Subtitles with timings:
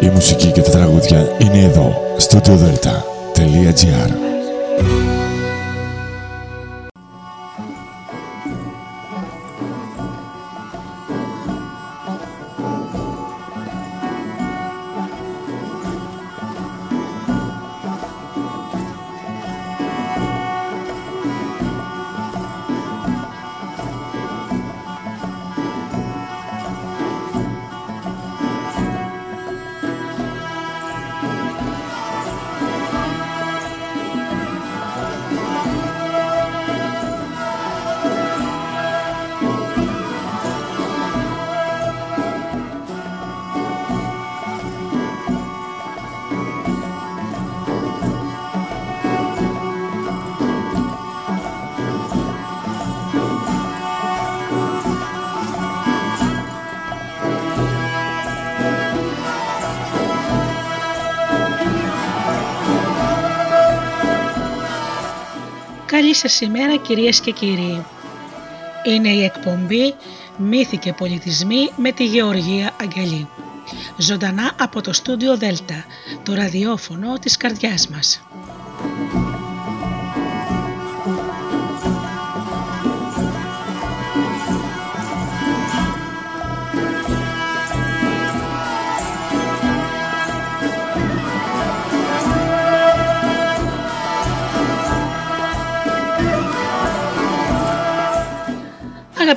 [0.00, 2.40] Η μουσική και τα τραγούδια είναι εδώ, στο
[66.28, 67.84] studiodelta.gr σας ημέρα κυρίες και κύριοι.
[68.84, 69.94] Είναι η εκπομπή
[70.36, 73.28] «Μύθοι και πολιτισμοί» με τη Γεωργία Αγγελή.
[73.96, 75.84] Ζωντανά από το στούντιο Δέλτα,
[76.22, 78.20] το ραδιόφωνο της καρδιάς μας.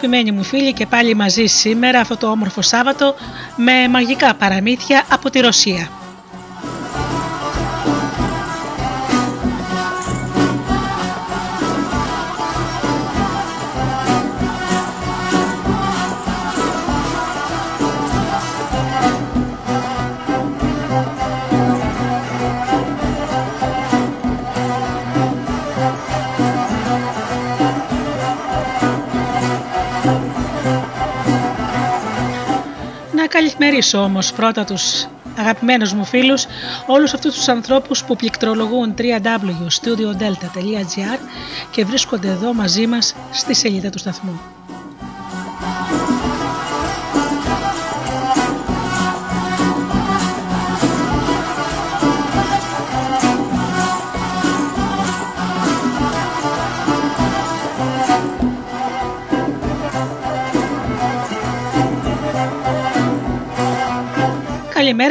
[0.03, 3.15] Αγαπημένοι μου φίλοι και πάλι μαζί σήμερα αυτό το όμορφο Σάββατο
[3.55, 6.00] με μαγικά παραμύθια από τη Ρωσία.
[33.81, 36.45] Καλησμερίσω όμως πρώτα τους αγαπημένους μου φίλους,
[36.85, 41.19] όλους αυτούς τους ανθρώπους που πληκτρολογούν www.studiodelta.gr
[41.71, 44.39] και βρίσκονται εδώ μαζί μας στη σελίδα του σταθμού.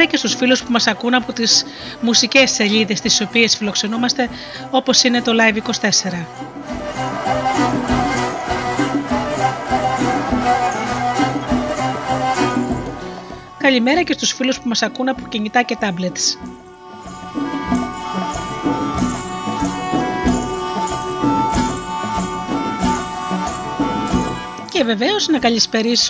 [0.01, 1.65] Καλημέρα και στους φίλους που μας ακούν από τις
[2.01, 4.29] μουσικές σελίδες τις οποίες φιλοξενούμαστε
[4.69, 6.25] όπως είναι το Live24.
[13.57, 16.50] Καλημέρα και στους φίλους που μας ακούν από κινητά και tablets.
[24.81, 25.39] Και βεβαίως να,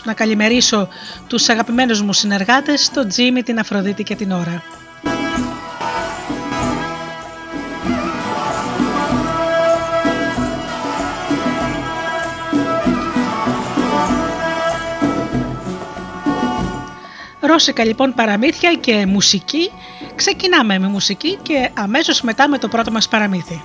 [0.03, 0.87] να καλημερίσω
[1.27, 4.63] τους αγαπημένους μου συνεργάτες, τον Τζίμι, την Αφροδίτη και την Ωρα.
[17.39, 19.71] Ρώσικα λοιπόν παραμύθια και μουσική.
[20.15, 23.61] Ξεκινάμε με μουσική και αμέσως μετά με το πρώτο μας παραμύθι.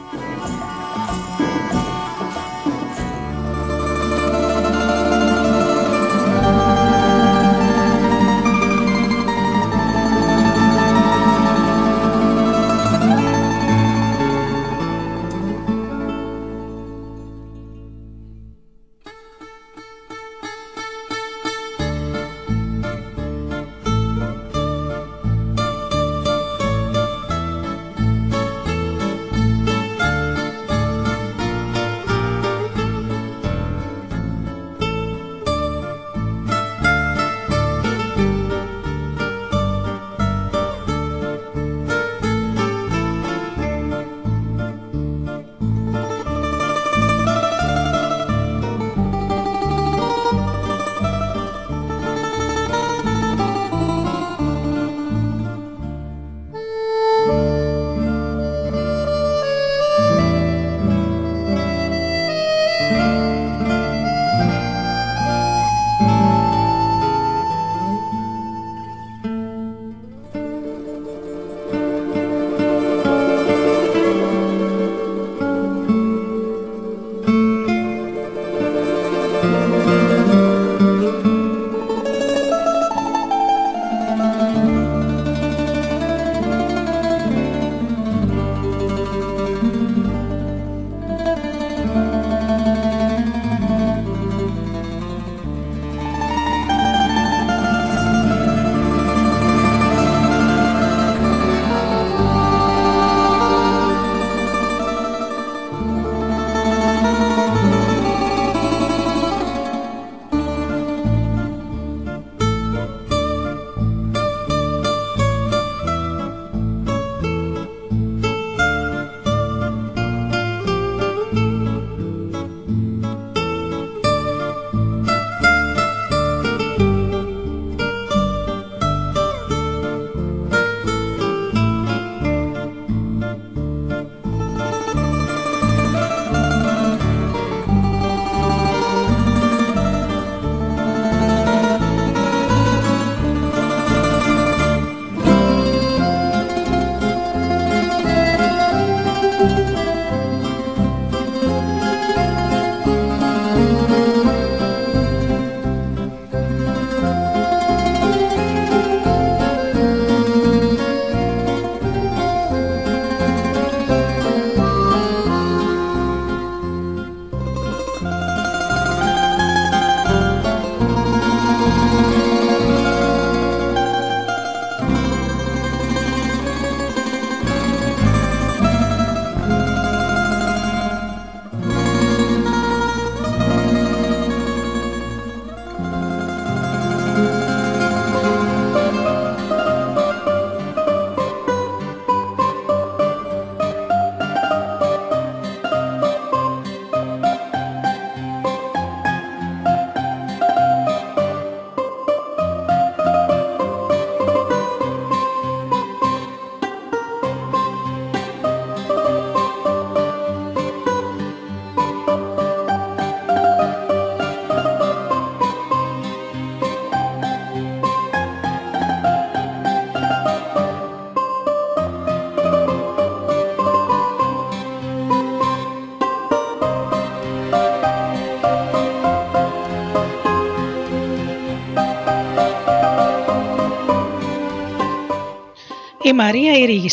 [236.06, 236.90] Η Μαρία η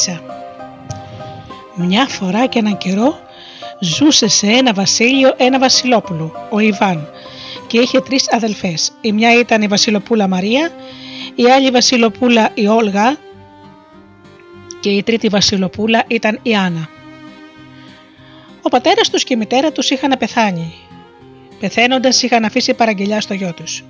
[1.76, 3.20] Μια φορά και έναν καιρό
[3.80, 7.10] ζούσε σε ένα βασίλειο ένα βασιλόπουλο, ο Ιβάν,
[7.68, 8.92] και είχε τρεις αδελφές.
[9.02, 10.70] Η μια ήταν η βασιλοπούλα Μαρία,
[11.36, 13.18] η άλλη βασιλοπούλα η Όλγα
[14.80, 16.90] και η τρίτη βασιλοπούλα ήταν η Άννα.
[18.62, 20.74] Ο πατέρας τους και η μητέρα τους είχαν πεθάνει.
[21.60, 23.84] Πεθαίνοντας είχαν αφήσει παραγγελιά στο γιο τους.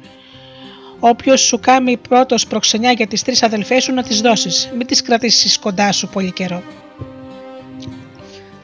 [1.06, 5.02] Όποιος σου κάνει πρώτος προξενιά για τις τρεις αδελφές σου να τις δώσεις, μην τις
[5.02, 6.64] κρατήσεις κοντά σου πολύ καιρό.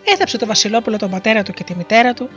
[0.03, 2.29] Έθαψε το Βασιλόπουλο τον πατέρα του και τη μητέρα του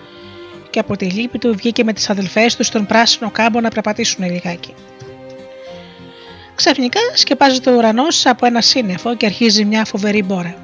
[0.70, 4.24] και από τη λύπη του βγήκε με τις αδελφές του στον πράσινο κάμπο να περπατήσουν
[4.24, 4.74] λιγάκι.
[6.54, 10.54] Ξαφνικά σκεπάζει το ουρανός από ένα σύννεφο και αρχίζει μια φοβερή μπόρα.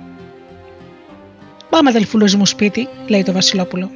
[1.71, 3.91] Πάμε, αδελφούλο μου σπίτι, λέει το Βασιλόπουλο.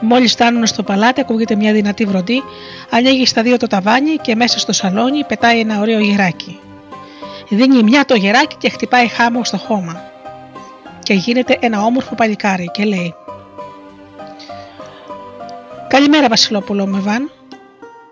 [0.00, 2.42] Μόλις φτάνουν στο παλάτι, ακούγεται μια δυνατή βροντή,
[2.90, 6.58] ανοίγει στα δύο το ταβάνι και μέσα στο σαλόνι πετάει ένα ωραίο γεράκι.
[7.48, 10.02] Δίνει μια το γεράκι και χτυπάει χάμο στο χώμα.
[11.02, 13.14] Και γίνεται ένα όμορφο παλικάρι και λέει:
[15.88, 17.30] Καλημέρα, Βασιλόπουλο με Βαν.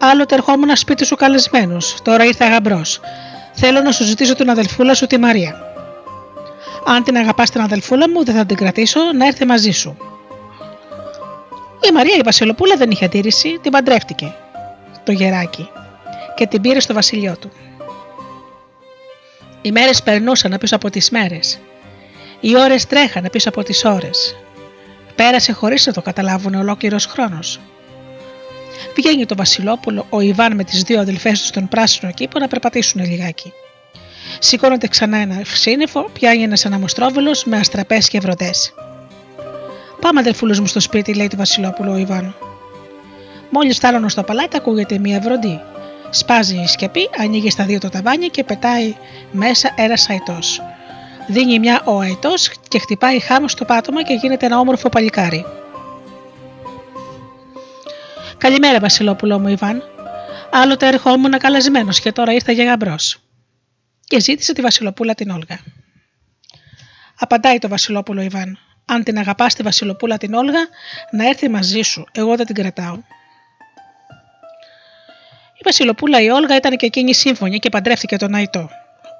[0.00, 1.96] Άλλοτε ερχόμουν σπίτι σου καλεσμένος.
[2.02, 3.00] Τώρα ήρθα γαμπρός.
[3.52, 5.62] Θέλω να σου ζητήσω την αδελφούλα σου τη Μαρία.
[6.86, 10.17] Αν την αγαπάς την αδελφούλα μου, δεν θα την κρατήσω να έρθει μαζί σου.
[11.80, 14.35] Η Μαρία η Βασιλοπούλα δεν είχε αντίρρηση, την παντρεύτηκε
[15.04, 15.68] το γεράκι
[16.35, 17.50] και την πήρε στο βασιλιό του.
[19.62, 21.58] Οι μέρες περνούσαν πίσω από τις μέρες.
[22.40, 24.37] Οι ώρες τρέχανε πίσω από τις ώρες.
[25.14, 27.61] Πέρασε χωρίς να το καταλάβουν ολόκληρος χρόνος.
[28.94, 33.04] Πηγαίνει το Βασιλόπουλο, ο Ιβάν με τις δύο αδελφές του στον πράσινο κήπο να περπατήσουν
[33.04, 33.52] λιγάκι.
[34.38, 38.50] Σηκώνεται ξανά ένα σύννεφο, πιάνει ένας αναμοστρόβιλος με αστραπές και βροντέ.
[40.00, 42.34] Πάμε, αδελφούλος μου, στο σπίτι, λέει το Βασιλόπουλο ο Ιβάν.
[43.50, 45.60] Μόλις φτάνουν στο παλάτι, ακούγεται μία βροντή.
[46.10, 48.96] Σπάζει η σκεπή, ανοίγει στα δύο το ταβάνι και πετάει
[49.30, 50.38] μέσα ένας αϊτό.
[51.26, 52.34] Δίνει μια ο αϊτό
[52.68, 55.44] και χτυπάει χάμος στο πάτωμα και γίνεται ένα όμορφο παλικάρι.
[58.38, 59.82] Καλημέρα, Βασιλόπουλο μου, Ιβάν.
[60.50, 63.18] Άλλοτε ερχόμουν καλεσμένος και τώρα ήρθα για γαμπρός.
[64.04, 65.58] Και ζήτησε τη Βασιλοπούλα την Όλγα.
[67.18, 68.58] Απαντάει το Βασιλόπουλο Ιβάν.
[68.90, 70.61] Αν την αγαπάς τη Βασιλοπούλα την Όλγα,
[71.11, 72.04] να έρθει μαζί σου.
[72.12, 72.95] Εγώ δεν την κρατάω.
[75.54, 78.71] Η Βασιλοπούλα η Όλγα ήταν και εκείνη σύμφωνη και παντρεύτηκε τον Αϊτό.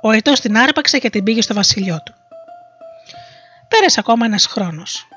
[0.03, 2.15] Ο Αϊτός την άρπαξε και την πήγε στο βασιλιό του.
[3.69, 5.09] Πέρασε ακόμα ένας χρόνος.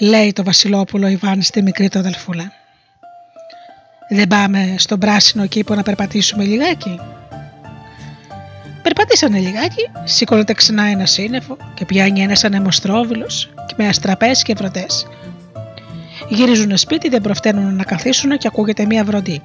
[0.00, 2.52] Λέει το Βασιλόπουλο Ιβάν στη μικρή του αδελφούλα.
[4.08, 7.00] Δεν πάμε στον πράσινο κήπο να περπατήσουμε λιγάκι.
[8.84, 14.86] Περπατήσανε λιγάκι, σηκώνεται ξανά ένα σύννεφο και πιάνει ένας ανεμοστρόβιλος και με αστραπές και βροντέ.
[16.28, 19.42] Γυρίζουν σπίτι, δεν προφταίνουν να καθίσουν και ακούγεται μία βροντή.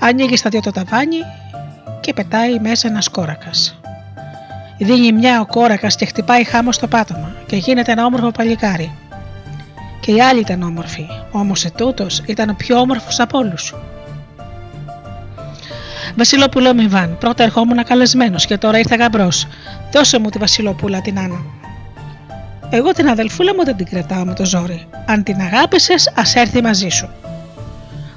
[0.00, 1.16] Ανοίγει στα δύο το ταβάνι
[2.00, 3.80] και πετάει μέσα ένας κόρακας.
[4.78, 8.92] Δίνει μια ο κόρακας και χτυπάει χάμο στο πάτωμα και γίνεται ένα όμορφο παλικάρι.
[10.00, 13.74] Και η άλλη ήταν όμορφη, όμως ετούτο ήταν ο πιο όμορφος από όλους.
[16.16, 19.46] Βασιλόπουλο Μιβάν, πρώτα ερχόμουν καλεσμένος και τώρα ήρθα γαμπρός.
[19.92, 21.40] Δώσε μου τη Βασιλοπούλα την Άννα.
[22.70, 24.86] Εγώ την αδελφούλα μου δεν την κρατάω με το ζόρι.
[25.06, 27.08] Αν την αγάπησες, ας έρθει μαζί σου.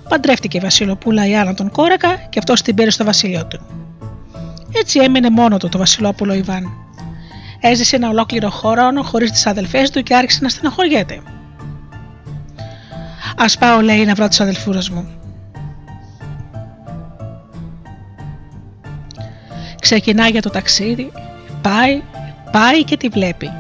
[0.10, 3.60] Παντρεύτηκε η Βασιλοπούλα η Άννα τον κόρακα και αυτός την πήρε στο βασίλειο του.
[4.74, 6.63] Έτσι έμεινε μόνο του το Βασιλόπουλο Ιβάν.
[7.60, 11.22] Έζησε ένα ολόκληρο χρόνο χωρίς τις αδελφές του και άρχισε να στεναχωριέται.
[13.36, 15.19] Α πάω, λέει, να βρω τι αδελφούρε μου.
[19.89, 21.12] Ξεκινά για το ταξίδι,
[21.62, 22.01] πάει,
[22.51, 23.51] πάει και τη βλέπει.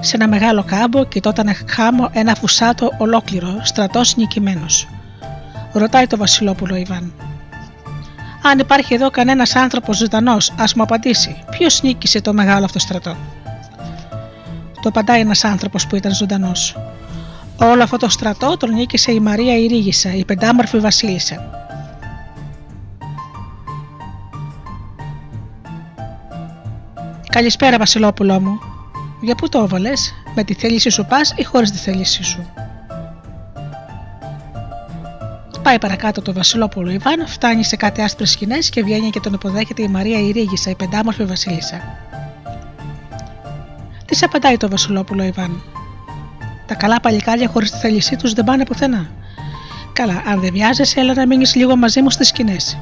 [0.00, 4.88] Σε ένα μεγάλο κάμπο κοιτόταν χάμω ένα φουσάτο ολόκληρο, στρατός νικημένος.
[5.72, 7.12] Ρωτάει το Βασιλόπουλο Ιβάν.
[8.42, 13.16] Αν υπάρχει εδώ κανένας άνθρωπος ζωντανός, ας μου απαντήσει, ποιος νίκησε το μεγάλο αυτό στρατό;
[14.82, 16.76] Το απαντάει ένας άνθρωπος που ήταν ζωντανός.
[17.56, 21.50] Όλο αυτό το στρατό τον νίκησε η Μαρία η Ρίγισσα, η πεντάμορφη Βασίλισσα.
[27.32, 28.58] Καλησπέρα, Βασιλόπουλό μου.
[29.20, 32.46] Για πού το έβαλες, με τη θέληση σου πας ή χωρίς τη θέλησή σου;
[35.62, 39.82] Πάει παρακάτω το Βασιλόπουλο Ιβάν, φτάνει σε κάτι άσπρες σκηνές και βγαίνει και τον υποδέχεται
[39.82, 41.80] η Μαρία η Ρίγισσα, η πεντάμορφη Βασίλισσα.
[44.04, 45.62] Τις απαντάει το Βασιλόπουλο Ιβάν.
[46.66, 49.10] Τα καλά παλικάρια χωρίς τη θέλησή τους δεν πάνε πουθενά.
[49.92, 52.78] Καλά, αν δεν βιάζεσαι, έλα να μείνεις λίγο μαζί μου στις σκηνές.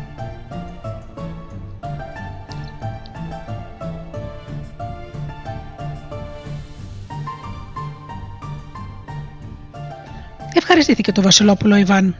[10.54, 12.16] Ευχαριστήθηκε το Βασιλόπουλο Ιβάν.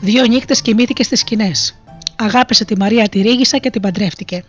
[0.00, 1.78] Δύο νύχτες κοιμήθηκε στις σκηνές.
[2.16, 4.44] Αγάπησε τη Μαρία τη Ρίγισσα και την παντρεύτηκε.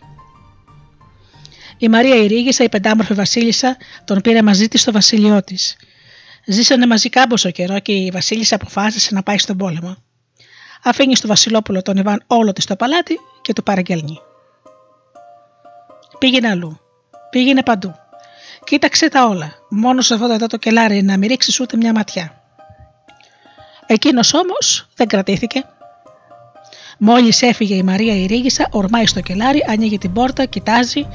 [1.77, 5.75] Η Μαρία Ηρήγησα, η πεντάμορφη Βασίλισσα, τον πήρε μαζί της στο βασίλειό της.
[6.45, 9.95] Ζήσανε μαζί κάμποσο καιρό και η Βασίλισσα αποφάσισε να πάει στον πόλεμο.
[10.83, 14.19] Αφήνει στο Βασιλόπουλο τον Ιβάν όλο της στο παλάτι και του παραγγέλνει.
[16.17, 16.79] Πήγαινε αλλού.
[17.29, 17.95] Πήγαινε παντού.
[18.63, 19.53] Κοίταξε τα όλα.
[19.69, 22.46] Μόνος σε αυτό εδώ το κελάρι να μην ρίξει ούτε μια ματιά.
[23.87, 25.63] Εκείνος όμως δεν κρατήθηκε.
[26.97, 31.07] Μόλις έφυγε η Μαρία η Ρίγισσα, ορμάει στο κελάρι, ανοίγει την πόρτα, κοιτάζει.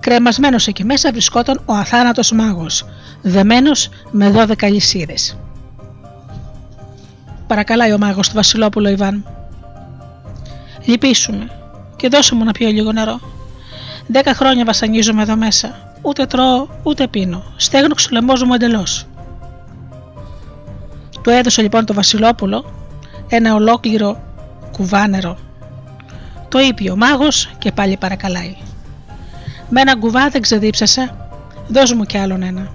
[0.00, 2.84] Κρεμασμένος εκεί μέσα βρισκόταν ο αθάνατος μάγος,
[3.22, 5.36] δεμένος με δώδεκα λυσίδες.
[7.46, 9.26] Παρακαλάει ο μάγος του Βασιλόπουλο Ιβάν.
[10.84, 11.50] Λυπήσουμε
[11.96, 13.20] και δώσε μου να πιω λίγο νερό.
[14.06, 15.94] Δέκα χρόνια βασανίζομαι εδώ μέσα.
[16.02, 17.42] Ούτε τρώω, ούτε πίνω.
[17.56, 19.06] Στέγνωξε ο λαιμό μου εντελώς.
[21.22, 22.64] Του έδωσε λοιπόν το Βασιλόπουλο
[23.28, 24.22] ένα ολόκληρο
[24.72, 25.38] κουβάνερο.
[26.48, 28.56] Το είπε ο μάγος και πάλι παρακαλάει.
[29.68, 31.28] Με ένα κουβά δεν ξεδίψασα,
[31.68, 32.70] δώσ' μου κι άλλον ένα.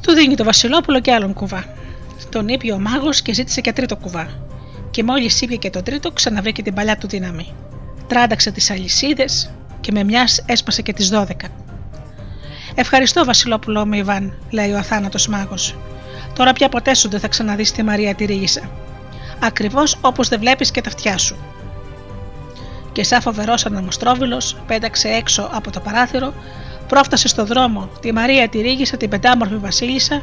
[0.00, 1.64] Του δίνει το Βασιλόπουλο και άλλον κουβά.
[2.28, 4.43] Τον είπε ο μάγος και ζήτησε και τρίτο κουβά.
[4.94, 7.54] Και μόλις είπε και το τρίτο, ξαναβρήκε την παλιά του δύναμη.
[8.06, 11.48] Τράνταξε τις αλυσίδες και με μιας έσπασε και τις δώδεκα.
[12.74, 15.76] Ευχαριστώ, Βασιλόπουλό μου, Ιβάν, λέει ο αθάνατος μάγος.
[16.34, 18.70] Τώρα πια ποτέ σου δεν θα ξαναδείς τη Μαρία τη Ρίγησα.
[19.38, 21.36] Ακριβώς όπως δεν βλέπεις και τα αυτιά σου.
[22.92, 26.34] Και σαν φοβερός αναμοστρόβιλος πέταξε έξω από το παράθυρο
[26.88, 30.22] πρόφτασε στο δρόμο τη Μαρία τη ρίγησε την πεντάμορφη βασίλισσα,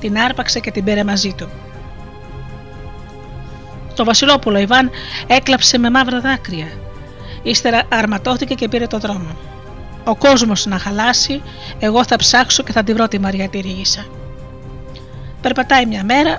[0.00, 1.48] την άρπαξε και την πήρε μαζί του.
[3.98, 4.90] Το Βασιλόπουλο Ιβάν
[5.26, 6.66] έκλαψε με μαύρα δάκρυα.
[7.42, 9.36] Ύστερα αρματώθηκε και πήρε το δρόμο.
[10.04, 11.42] Ο κόσμος να χαλάσει,
[11.78, 14.06] εγώ θα ψάξω και θα τη βρω τη Μαρία τη ρίγησα.
[15.40, 16.38] Περπατάει μια μέρα,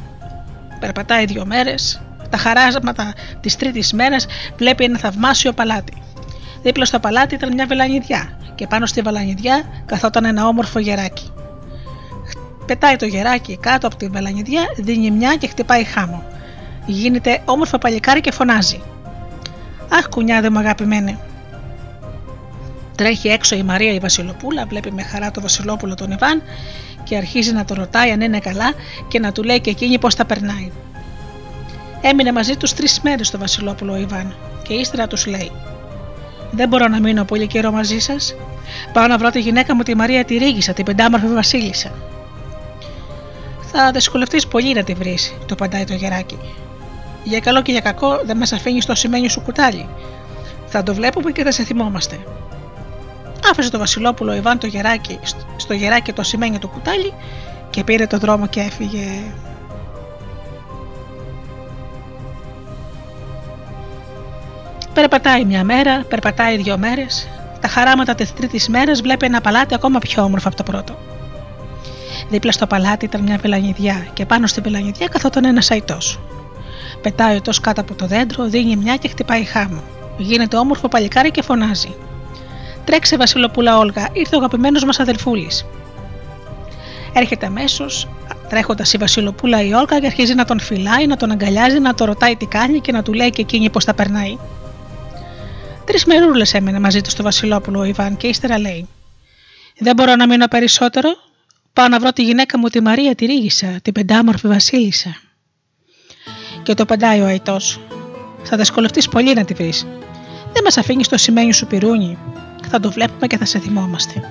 [0.80, 4.26] περπατάει δύο μέρες, τα χαράσματα της τρίτης μέρας
[4.58, 6.02] βλέπει ένα θαυμάσιο παλάτι.
[6.62, 11.32] Δίπλα στο παλάτι ήταν μια βελανιδιά και πάνω στη βελανιδιά καθόταν ένα όμορφο γεράκι.
[12.66, 16.24] Πετάει το γεράκι κάτω από τη βελανιδιά, δίνει μια και χτυπάει χάμο.
[16.90, 18.82] Γίνεται όμορφο παλικάρι και φωνάζει.
[19.90, 21.20] Αχ, κουνιάδε μου αγαπημένη.
[22.96, 26.42] Τρέχει έξω η Μαρία η Βασιλοπούλα, βλέπει με χαρά το Βασιλόπουλο τον Ιβάν
[27.04, 28.72] και αρχίζει να το ρωτάει αν είναι καλά
[29.08, 30.72] και να του λέει και εκείνη πώς τα περνάει.
[32.02, 35.52] Έμεινε μαζί τους τρεις μέρες το Βασιλόπουλο ο Ιβάν και ύστερα τους λέει:
[36.52, 38.36] δεν μπορώ να μείνω πολύ καιρό μαζί σας.
[38.94, 41.92] Πάω να βρω τη γυναίκα μου τη Μαρία τη Ρίγησα, την πεντάμορφη Βασίλισσα.
[43.72, 46.38] Θα δυσκολευτείς πολύ να τη βρεις, το παντάει το γεράκι.
[47.30, 49.90] Για καλό και για κακό δεν μας αφήνεις το σημαίνιο σου κουτάλι.
[50.66, 52.20] Θα το βλέπουμε και θα σε θυμόμαστε.
[53.52, 55.20] Άφησε το Βασιλόπουλο Ιβάν το γεράκι,
[55.58, 57.14] στο γεράκι το σημαίνιο του κουτάλι
[57.70, 59.22] και πήρε το δρόμο και έφυγε.
[64.94, 67.28] Περπατάει μια μέρα, περπατάει δύο μέρες.
[67.62, 70.98] Τα χαράματα της τρίτης μέρας βλέπει ένα παλάτι ακόμα πιο όμορφο από το πρώτο.
[72.30, 76.20] Δίπλα στο παλάτι ήταν μια βελανιδιά και πάνω στη βελανιδιά καθόταν ένας αϊτός.
[77.02, 79.82] Πετάει ο κάτω από το δέντρο, δίνει μια και χτυπάει χάμο.
[80.18, 81.96] Γίνεται όμορφο παλικάρι και φωνάζει.
[82.86, 85.66] Τρέξε, Βασιλοπούλα Όλγα, ήρθε ο αγαπημένος μας αδελφούλης.
[87.14, 88.08] Έρχεται αμέσως,
[88.50, 92.06] τρέχοντας η Βασιλοπούλα η Όλγα και αρχίζει να τον φυλάει, να τον αγκαλιάζει, να το
[92.06, 94.38] ρωτάει τι κάνει και να του λέει και εκείνη πώς τα περνάει.
[95.86, 98.88] Τρεις μερούλε έμενε μαζί του στο Βασιλόπουλο ο Ιβάν και ύστερα λέει:
[99.78, 101.10] Δεν μπορώ να μείνω περισσότερο.
[101.74, 105.29] Πάω να βρω τη γυναίκα μου τη Μαρία τη Ρίγησα, την πεντάμορφη Βασίλισσα.
[106.64, 107.58] Και το παντάει ο Αϊτό.
[108.44, 109.88] Θα δυσκολευτείς πολύ να τη βρεις.
[110.54, 112.18] Δεν μας αφήνεις το σημαίνιο σου πυρούνι.
[112.68, 114.24] Θα το βλέπουμε και θα σε θυμόμαστε.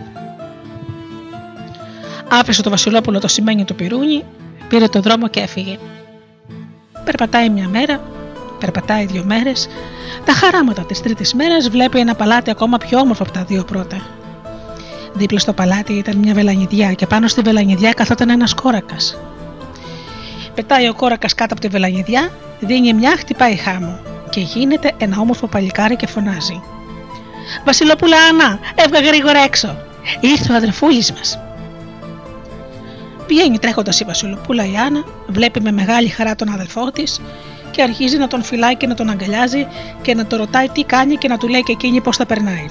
[2.29, 4.25] Άφησε το Βασιλόπουλο το σημαίνιο του πυρούνι,
[4.69, 5.79] πήρε το δρόμο και έφυγε.
[7.05, 8.01] Περπατάει μια μέρα,
[8.59, 9.69] Περπατάει δύο μέρες.
[10.25, 14.07] Τα χαράματα της τρίτης μέρας βλέπει ένα παλάτι ακόμα πιο όμορφο από τα δύο πρώτα.
[15.13, 19.19] Δίπλα στο παλάτι ήταν μια βελανιδιά και πάνω στη βελανιδιά καθόταν ένας κόρακας.
[20.59, 23.99] Πετάει ο κόρακας κάτω από τη βελανιδιά, δίνει μια, χτυπάει χάμο
[24.31, 26.63] και γίνεται ένα όμορφο παλικάρι και φωνάζει.
[27.65, 29.77] Βασιλοπούλα Άννα, έβγα γρήγορα έξω.
[30.21, 31.39] Ήρθε ο αδερφούλης μας.
[33.27, 37.21] Πηγαίνει τρέχοντας η Βασιλοπούλα η Άννα, βλέπει με μεγάλη χαρά τον αδελφό της
[37.71, 39.67] και αρχίζει να τον φυλάει και να τον αγκαλιάζει
[40.03, 42.67] και να το ρωτάει τι κάνει και να του λέει και εκείνη πώς θα περνάει.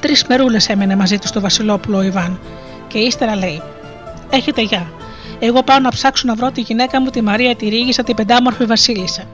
[0.00, 2.40] Τρεις μερούλες έμενε μαζί του στο Βασιλόπουλο ο Ιβάν
[2.88, 3.62] και ύστερα λέει:
[4.30, 4.86] Έχετε γεια.
[5.44, 8.64] Εγώ πάω να ψάξω να βρω τη γυναίκα μου τη Μαρία τη Ρίγησα, την πεντάμορφη
[8.64, 9.24] Βασίλισσα.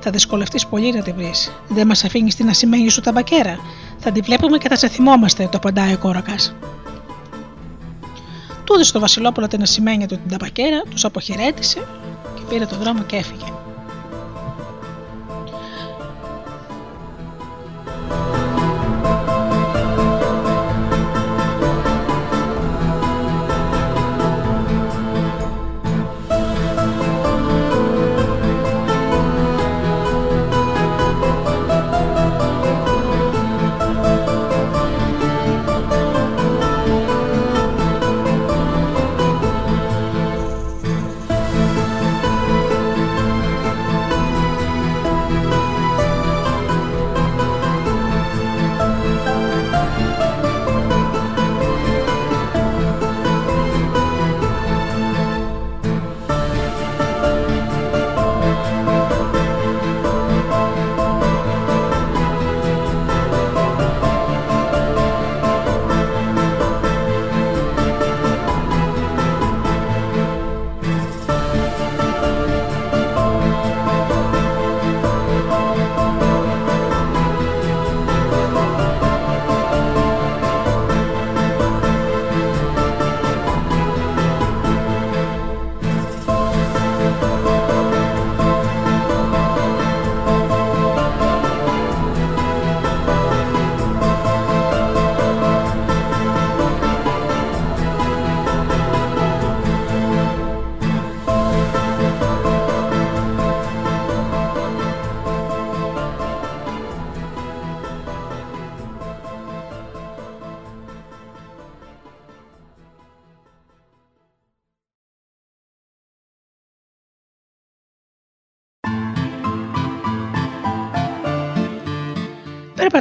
[0.00, 1.32] Θα δυσκολευτείς πολύ να τη βρει.
[1.68, 3.54] Δεν μας αφήνεις την ασημένη σου ταμπακέρα.
[3.54, 3.60] Θα
[3.98, 6.54] Θα τη βλέπουμε και θα σε θυμόμαστε, το παντάει ο κόρακας.
[8.64, 11.78] Τούδε στο Βασιλόπουλο την ασημένια του την ταπακέρα, τους αποχαιρέτησε
[12.34, 13.65] και πήρε το δρόμο και έφυγε.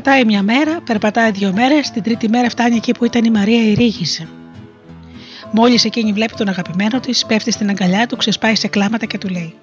[0.05, 3.63] Περπατάει μια μέρα, περπατάει δύο μέρες, την τρίτη μέρα φτάνει εκεί που ήταν η Μαρία
[3.63, 4.27] η Ρίγησε.
[5.51, 9.27] Μόλις εκείνη βλέπει τον αγαπημένο της, πέφτει στην αγκαλιά του, ξεσπάει σε κλάματα και του
[9.27, 9.55] λέει: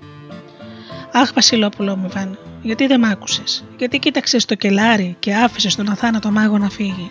[1.13, 5.91] Αχ, Βασιλόπουλο μου, Ιβάν, γιατί δεν μ' άκουσες, γιατί κοίταξες το κελάρι και άφησες τον
[5.91, 7.11] αθάνατο μάγο να φύγει;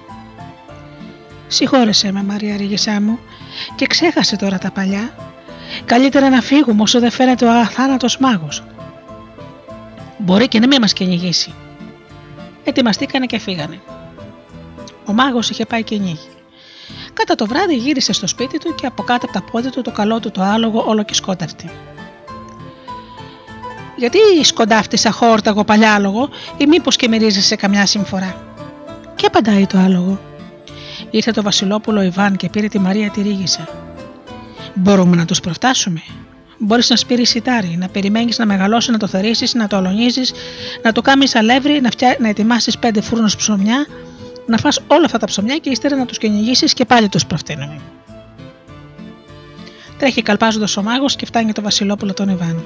[1.47, 3.19] Συγχώρεσέ με, Μαρία Ρίγησά μου,
[3.75, 5.15] και ξέχασε τώρα τα παλιά.
[5.85, 8.63] Καλύτερα να φύγουμε όσο δεν φαίνεται ο αθάνατος μάγος.
[10.17, 11.53] Μπορεί και να μην μας κυνηγήσει
[12.63, 13.81] ετοιμαστήκανε και φύγανε.
[15.05, 16.29] Ο μάγος είχε πάει κυνήγι.
[17.13, 19.91] Κατά το βράδυ γύρισε στο σπίτι του και από κάτω από τα πόδια του το
[19.91, 21.69] καλό του το άλογο όλο και σκόταυτη.
[23.95, 28.55] Γιατί σκοντάφτει σαν χόρταγο παλιάλογο ή μήπως και μυρίζεσαι καμιά συμφορά;
[29.15, 30.19] Και απαντάει το άλογο.
[31.09, 33.67] Ήρθε το Βασιλόπουλο Ιβάν και πήρε τη Μαρία τη ρίγησα.
[34.73, 36.01] Μπορούμε να τους προφτάσουμε,
[36.63, 40.33] Μπορείς να σπείρεις σιτάρι, να περιμένεις να μεγαλώσεις, να το θερήσεις, να το αλωνίζεις,
[40.83, 42.15] να το κάνεις αλεύρι, να, φτιά...
[42.19, 43.85] να ετοιμάσεις πέντε φούρνους ψωμιά,
[44.45, 47.79] να φας όλα αυτά τα ψωμιά και ύστερα να τους κυνηγήσεις και πάλι τους προφτύνουμε.
[49.97, 52.63] Τρέχει καλπάζοντας ο μάγος και φτάνει το Βασιλόπουλο τον Ιβάν.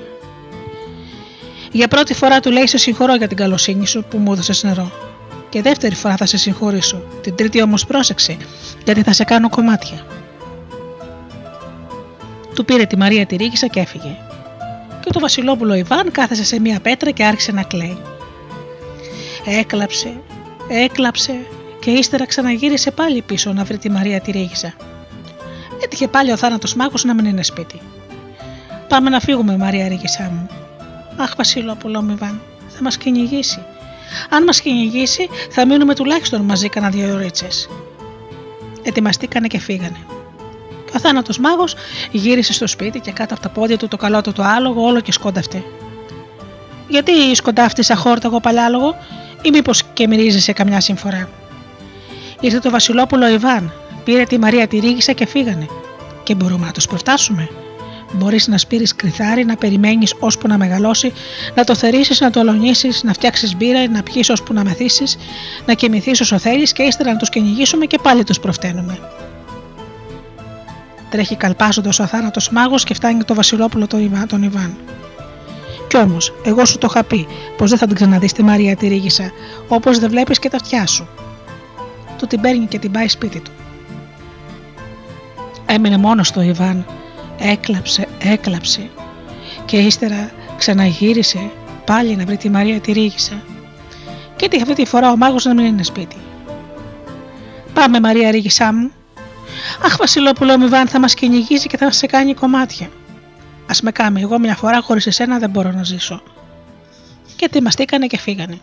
[1.71, 4.91] Για πρώτη φορά του λέει: Σε συγχωρώ για την καλοσύνη σου που μου έδωσες νερό.
[5.49, 7.01] Και δεύτερη φορά θα σε συγχωρήσω.
[7.21, 8.37] Την τρίτη όμως πρόσεξε,
[8.85, 10.05] γιατί θα σε κάνω κομμάτια.
[12.55, 14.17] Του πήρε τη Μαρία τη ρίγησα και έφυγε.
[14.99, 17.97] Και το Βασιλόπουλο Ιβάν κάθεσε σε μία πέτρα και άρχισε να κλαίει.
[19.45, 20.17] Έκλαψε,
[20.67, 21.45] έκλαψε
[21.79, 24.73] και ύστερα ξαναγύρισε πάλι πίσω να βρει τη Μαρία τη ρίγησα.
[25.83, 27.81] Έτυχε πάλι ο θάνατος μάγος να μην είναι σπίτι.
[28.87, 30.47] Πάμε να φύγουμε, Μαρία ρίγησά μου.
[31.17, 33.63] Αχ, Βασιλόπουλο μου Ιβάν, θα μας κυνηγήσει.
[34.29, 37.69] Αν μας κυνηγήσει, θα μείνουμε τουλάχιστον μαζί κανένα δύο ώρες.
[38.83, 39.97] Ετοιμαστήκανε και φύγανε.
[40.95, 41.75] Ο θάνατος μάγος
[42.11, 44.99] γύρισε στο σπίτι και κάτω από τα πόδια του το καλό του το άλογο όλο
[44.99, 45.63] και σκόνταυτε.
[46.87, 48.95] Γιατί σκοντάφτει σαν χόρταγο παλιάλογο,
[49.41, 51.29] ή μήπως και μυρίζει καμιά συμφορά;
[52.39, 55.67] Ήρθε το Βασιλόπουλο Ιβάν, πήρε τη Μαρία τη ρίγησα και φύγανε.
[56.23, 57.49] Και μπορούμε να του προφτάσουμε.
[58.11, 61.13] Μπορείς να σπείρεις κρυθάρι, να περιμένεις ώσπου να μεγαλώσει,
[61.55, 65.17] να το θερήσεις, να το αλωνίσεις, να φτιάξεις μπύρα, να πιεις ώσπου να μεθύσεις,
[65.65, 68.99] να κοιμηθείς όσο θέλεις και ύστερα να του κυνηγήσουμε και πάλι τους προφταίνουμε.
[71.15, 73.87] Τρέχει καλπάζοντας ο αθάνατος μάγος και φτάνει το Βασιλόπουλο
[74.27, 74.77] τον Ιβάν.
[75.87, 78.87] Κι όμως, εγώ σου το είχα πει πως δεν θα την ξαναδείς τη Μαρία τη
[78.87, 79.31] ρίγησα,
[79.67, 81.07] όπως δεν βλέπεις και τα αυτιά σου.
[82.17, 83.51] Του την παίρνει και την πάει σπίτι του.
[85.65, 86.85] Έμεινε μόνος το Ιβάν,
[87.39, 88.89] έκλαψε, έκλαψε
[89.65, 91.51] και ύστερα ξαναγύρισε
[91.85, 93.43] πάλι να βρει τη Μαρία τη ρίγησα.
[94.35, 96.17] Και αυτή τη φορά ο μάγος να μην είναι σπίτι.
[97.73, 98.91] Πάμε Μαρία ρίγησά μου,
[99.81, 102.85] Αχ, Βασιλόπουλο μου, Βάν θα μας κυνηγήσει και θα σε κάνει κομμάτια.
[103.65, 106.23] Α με κάνει, εγώ μια φορά χωρίς εσένα δεν μπορώ να ζήσω.
[107.35, 108.59] Και ετοιμαστήκανε και φύγανε.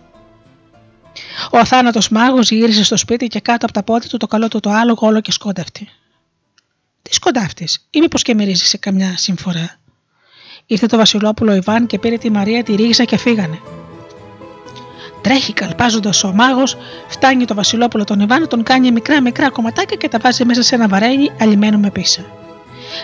[1.51, 4.61] Ο αθάνατος μάγο γύρισε στο σπίτι και κάτω από τα πόδια του το καλό του
[4.61, 5.89] το άλογο όλο και σκόνταυτη.
[7.03, 9.77] Τι σκοντάφτης, ή μήπως και μυρίζεις σε καμιά συμφορά.
[10.67, 13.61] Ήρθε το Βασιλόπουλο Ιβάν και πήρε τη Μαρία, τη ρίγισα και φύγανε.
[15.23, 16.77] Τρέχει καλπάζοντας ο μάγος,
[17.09, 20.75] φτάνει το Βασιλόπουλο τον Ιβάν, τον κάνει μικρά μικρά κομματάκια και τα βάζει μέσα σε
[20.75, 22.25] ένα βαρέλι αλλημένο με πίσα.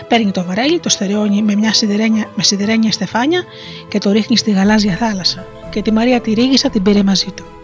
[0.07, 3.43] Παίρνει το βαρέλι, το στερεώνει με μια σιδερένια, με σιδερένια στεφάνια
[3.87, 5.45] και το ρίχνει στη γαλάζια θάλασσα.
[5.69, 7.58] Και τη Μαρία τη ρίγισα την πήρε μαζί του.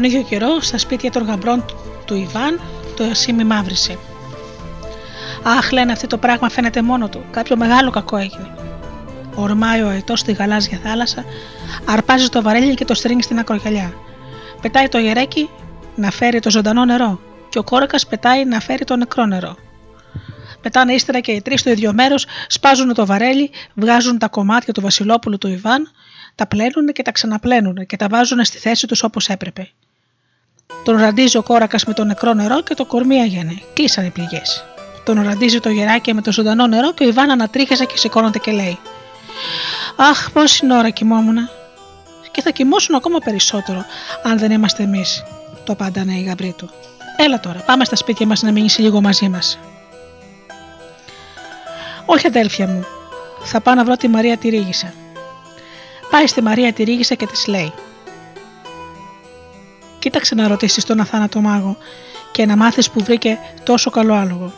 [0.00, 1.64] Τον ίδιο καιρό, στα σπίτια των γαμπρών
[2.04, 2.60] του Ιβάν,
[2.96, 3.98] το ασίμι μαύρισε.
[5.42, 7.24] Αχ, λένε αυτό το πράγμα φαίνεται μόνο του.
[7.30, 8.54] Κάποιο μεγάλο κακό έγινε.
[9.34, 11.24] Ορμάει ο αετός στη γαλάζια θάλασσα,
[11.84, 13.94] αρπάζει το βαρέλι και το στρίνει στην ακρογιαλιά.
[14.60, 15.48] Πετάει το γερέκι
[15.94, 19.56] να φέρει το ζωντανό νερό, και ο κόρακας πετάει να φέρει το νεκρό νερό.
[20.60, 24.80] Πετάνε ύστερα και οι τρεις στο ίδιο μέρος, σπάζουν το βαρέλι, βγάζουν τα κομμάτια του
[24.80, 25.90] Βασιλόπουλου του Ιβάν
[26.34, 29.70] τα πλένουν και τα ξαναπλένουν και τα βάζουν στη θέση τους όπως έπρεπε.
[30.84, 33.62] Τον ραντίζει ο κόρακας με το νεκρό νερό και το κορμί αγένε.
[33.72, 34.64] Κλείσαν οι πληγές.
[35.04, 38.50] Τον ραντίζει το γεράκι με το ζωντανό νερό και ο Ιβάν ανατρίχιαζε και σηκώνεται και
[38.50, 38.78] λέει:
[39.96, 41.36] Αχ, πόση ώρα κοιμόμουν.
[42.30, 43.84] Και θα κοιμώσουν ακόμα περισσότερο,
[44.22, 45.22] αν δεν είμαστε εμείς,
[45.64, 46.70] το απαντάνε οι γαμπροί του.
[47.16, 49.58] Έλα τώρα, πάμε στα σπίτια μας να μείνει λίγο μαζί μας.
[52.06, 52.86] Όχι, αδέλφια μου,
[53.42, 54.92] θα πάω να βρω τη Μαρία τη Ρίγησα.
[56.10, 57.72] Πάει στη Μαρία τη ρίγισε και της λέει:
[60.00, 61.76] Κοίταξε να ρωτήσεις τον αθάνατο μάγο
[62.32, 64.52] και να μάθεις που βρήκε τόσο καλό άλογο.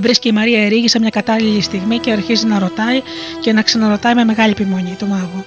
[0.00, 3.02] Βρίσκει η Μαρία ερήγησα μια κατάλληλη στιγμή και αρχίζει να ρωτάει
[3.40, 5.44] και να ξαναρωτάει με μεγάλη επιμονή το μάγο.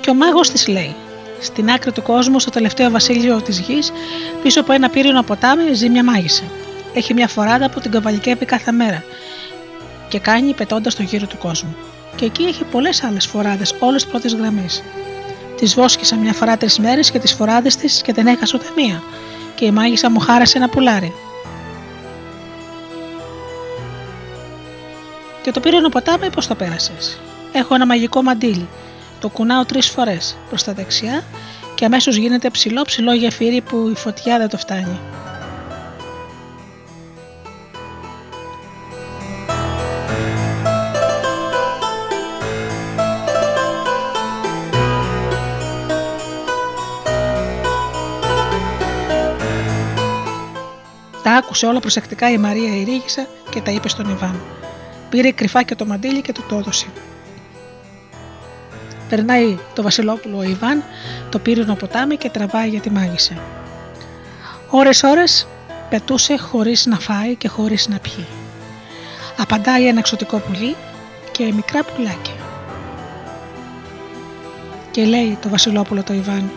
[0.00, 0.94] Και ο μάγος της λέει
[1.40, 3.92] «Στην άκρη του κόσμου, στο τελευταίο βασίλειο της γης,
[4.42, 6.44] πίσω από ένα πύρινο ποτάμι ζει μια μάγισσα.
[6.94, 9.04] Έχει μια φοράδα που την καβαλικεύει κάθε μέρα
[10.08, 11.76] και κάνει πετώντας το γύρο του κόσμου.
[12.16, 14.66] Και εκεί έχει πολλές άλλες φοράδες, όλες πρώτη γραμμή.
[15.62, 19.02] Τη βόσκησα μια φορά τρεις μέρες και τις φοράδες της και δεν έχασα ούτε μία.
[19.54, 21.12] Και η μάγισσα μου χάρασε ένα πουλάρι.
[25.42, 27.20] Και το πήρε ποτάμι πώς το πέρασες;
[27.52, 28.68] Έχω ένα μαγικό μαντίλι.
[29.20, 31.22] Το κουνάω τρεις φορές προς τα δεξιά
[31.74, 35.00] και αμέσως γίνεται ψηλό ψηλό γεφύρι που η φωτιά δεν το φτάνει.
[51.22, 54.40] Τα άκουσε όλα προσεκτικά η Μαρία η Ρίγησα και τα είπε στον Ιβάν.
[55.10, 56.86] Πήρε κρυφά και το μαντίλι και του το έδωσε.
[59.08, 60.84] Περνάει το Βασιλόπουλο ο Ιβάν,
[61.30, 63.34] το πύρινο ποτάμι και τραβάει για τη μάγισσα.
[64.70, 65.46] Ώρες ώρες
[65.90, 68.26] πετούσε χωρίς να φάει και χωρίς να πιει.
[69.38, 70.76] Απαντάει ένα εξωτικό πουλί
[71.32, 72.34] και μικρά πουλάκια.
[74.90, 76.50] Και λέει το Βασιλόπουλο το Ιβάν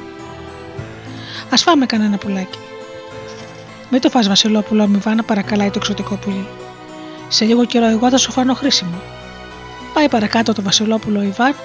[1.49, 2.57] «Ας φάμε κανένα πουλάκι».
[3.89, 6.47] «Μην το φας Βασιλόπουλο μου Ιβάν» παρακαλάει το εξωτικό πουλί.
[7.27, 9.01] «Σε λίγο καιρό εγώ θα σου φάνω χρήσιμο».
[9.93, 11.55] Πάει παρακάτω το Βασιλόπουλο Ιβάν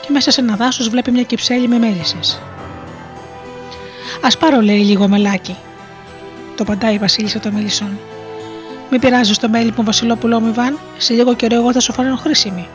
[0.00, 2.18] και μέσα σε ένα δάσος βλέπει μια κυψέλη με μέλισσε.
[4.20, 5.56] Α πάρω, λέει, λίγο μελάκι.
[6.56, 7.98] Το παντάει η Βασίλισσα των Μελισσών.
[8.90, 12.16] Μην πειράζεις το μέλι μου, Βασιλόπουλο μου Ιβάν, σε λίγο καιρό εγώ θα σου φανώ
[12.16, 12.68] χρήσιμη.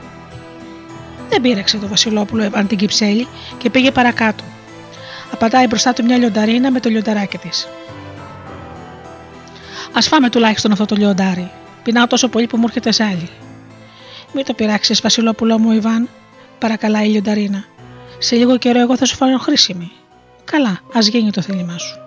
[1.29, 3.27] Δεν πήραξε το Βασιλόπουλο Ιβάν την κυψέλη
[3.57, 4.43] και πήγε παρακάτω.
[5.31, 7.67] Απαντάει μπροστά του μια λιονταρίνα με το λιονταράκι της.
[9.93, 11.51] Α φάμε τουλάχιστον αυτό το λιοντάρι.
[11.83, 13.29] Πεινάω τόσο πολύ που μου έρχεται ζάλι.
[14.33, 16.09] Μην το πειράξεις, Βασιλόπουλο μου Ιβάν,
[16.59, 17.63] παρακαλάει η λιονταρίνα.
[18.17, 19.91] Σε λίγο καιρό εγώ θα σου φανώ χρήσιμη.
[20.43, 22.02] Καλά, ας γίνει το θέλημά σου.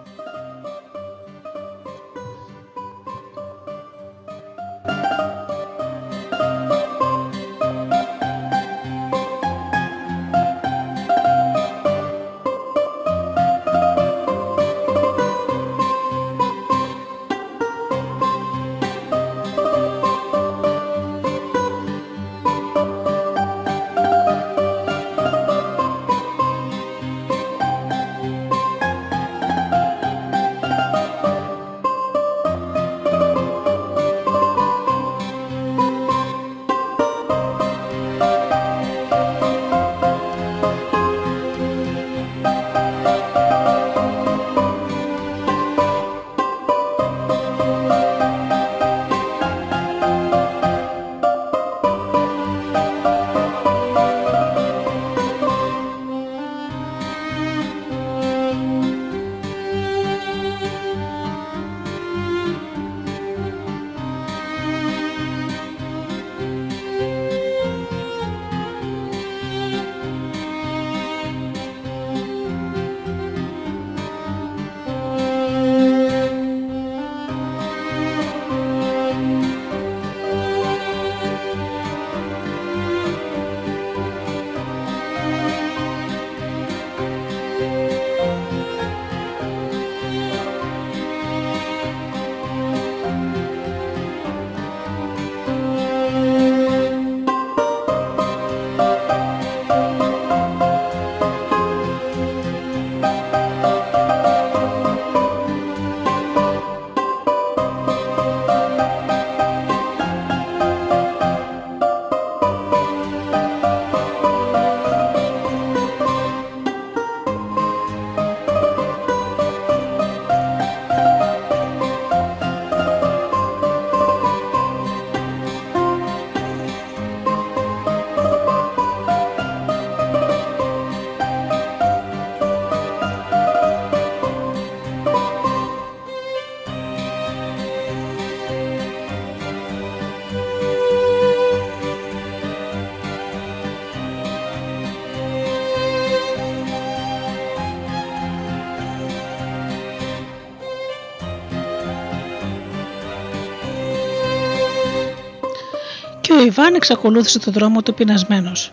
[156.47, 158.73] Ιβάν εξακολούθησε τον δρόμο του πεινασμένος.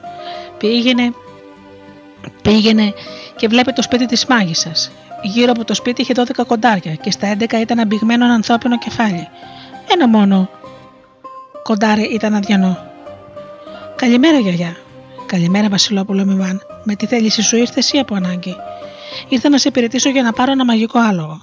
[0.57, 1.13] Πήγαινε,
[2.41, 2.93] πήγαινε
[3.35, 4.91] και βλέπει το σπίτι της μάγισσας.
[5.21, 9.27] Γύρω από το σπίτι είχε 12 κοντάρια και στα 11 ήταν αμπηγμένο ένα ανθρώπινο κεφάλι.
[9.93, 10.49] Ένα μόνο
[11.63, 12.77] κοντάρι ήταν αδιανό.
[13.95, 14.75] Καλημέρα, γιαγιά.
[15.25, 16.61] Καλημέρα, Βασιλόπουλο Μιβάν.
[16.83, 18.55] Με τι θέληση σου ήρθες ή από ανάγκη.
[19.29, 21.41] Ήρθα να σε υπηρετήσω για να πάρω ένα μαγικό άλογο.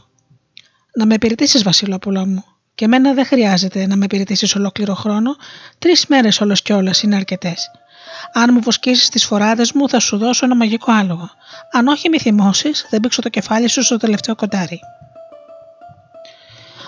[0.94, 2.44] Να με υπηρετήσεις, Βασιλόπουλο μου.
[2.80, 5.36] Και εμένα δεν χρειάζεται να με υπηρετήσεις ολόκληρο χρόνο,
[5.78, 7.70] τρεις μέρες όλο και όλα είναι αρκετές.
[8.32, 11.30] Αν μου βοσκήσεις τις φοράδες μου, θα σου δώσω ένα μαγικό άλογο.
[11.72, 14.80] Αν όχι μη θυμώσεις, δεν πήξω το κεφάλι σου στο τελευταίο κοντάρι.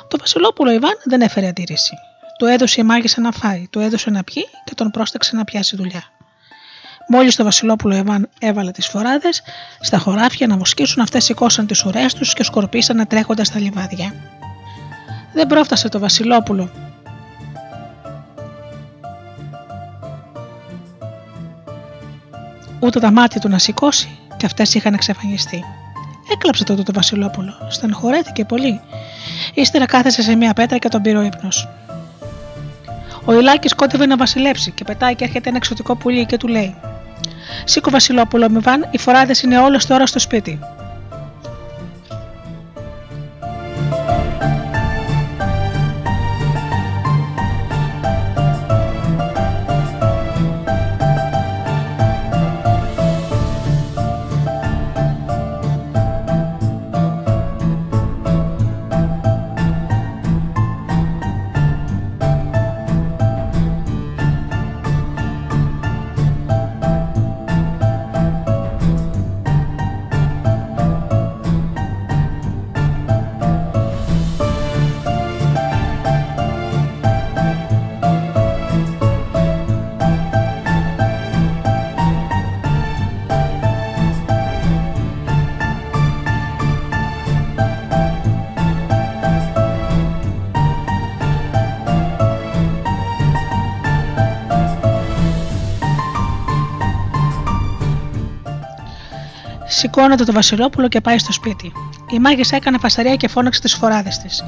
[0.09, 1.95] Το Βασιλόπουλο Ιβάν δεν έφερε αντίρρηση.
[2.39, 5.77] Του έδωσε η μάγισσα να φάει, του έδωσε να πιει και τον πρόσταξε να πιάσει
[5.77, 6.03] δουλειά.
[7.09, 9.43] Μόλις το Βασιλόπουλο Ιβάν έβαλε τις φοράδες,
[9.81, 14.13] στα χωράφια να βοσκήσουν αυτές σηκώσαν τις ουρές τους και σκορπίσανε τρέχοντας στα λιβάδια
[15.33, 16.71] δεν πρόφτασε το Βασιλόπουλο.
[22.81, 25.65] Ούτε τα μάτια του να σηκώσει και αυτές είχαν εξαφανιστεί.
[26.33, 28.81] Έκλαψε τότε το Βασιλόπουλο, στενοχωρέθηκε πολύ.
[29.55, 31.69] Ύστερα κάθεσε σε μια πέτρα και τον πήρε ο ύπνος.
[33.25, 36.75] Ο Ιλάκης κόντευε να βασιλέψει και πετάει και έρχεται ένα εξωτικό πουλί και του λέει:
[37.65, 40.59] Σήκω Βασιλόπουλο, Μιβάν, οι φοράδες είναι όλες τώρα στο σπίτι.
[99.83, 101.73] Σηκώνεται το Βασιλόπουλο και πάει στο σπίτι.
[102.11, 104.45] Η μάγισσα έκανε φασαρία και φώναξε τις φοράδες της.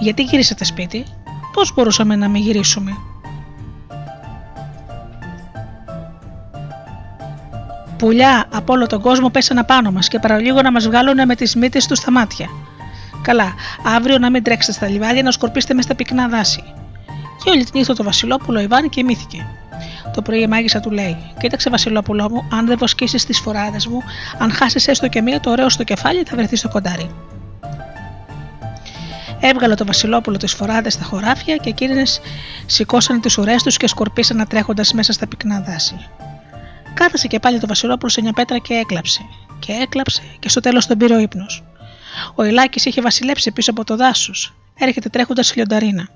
[0.00, 1.04] Γιατί γυρίσατε σπίτι,
[1.52, 2.96] πώς μπορούσαμε να μην γυρίσουμε;
[7.98, 11.56] Πουλιά από όλο τον κόσμο πέσανε πάνω μας και παραλίγο να μας βγάλουν με τις
[11.56, 12.48] μύτες τους στα μάτια.
[13.22, 13.54] Καλά,
[13.96, 16.62] αύριο να μην τρέξετε στα λιβάδια να σκορπίσετε μες στα πυκνά δάση.
[17.44, 19.46] Και όλη την νύχτα το Βασιλόπουλο Ιβάν κοιμήθηκε.
[20.12, 24.02] Το πρωί η μάγισσα του λέει: Κοίταξε, Βασιλόπουλό μου, αν δεν βοσκήσεις τις φοράδες μου,
[24.38, 27.10] αν χάσεις έστω και μία το ωραίο στο κεφάλι, θα βρεθεί στο κοντάρι.
[29.40, 32.20] Έβγαλε το Βασιλόπουλο τις φοράδες στα χωράφια και εκείνες
[32.66, 35.96] σηκώσαν τις ουρές τους και σκορπίσαν τρέχοντας μέσα στα πυκνά δάση.
[36.94, 39.20] Κάθασε και πάλι το Βασιλόπουλο σε μια πέτρα και έκλαψε.
[39.58, 41.62] Και έκλαψε και στο τέλος τον πήρε ο ύπνος.
[42.34, 44.54] Ο Ιλάκης είχε βασιλέψει πίσω από το δάσος.
[44.78, 46.08] Έρχεται τρέχοντας λιονταρίνα.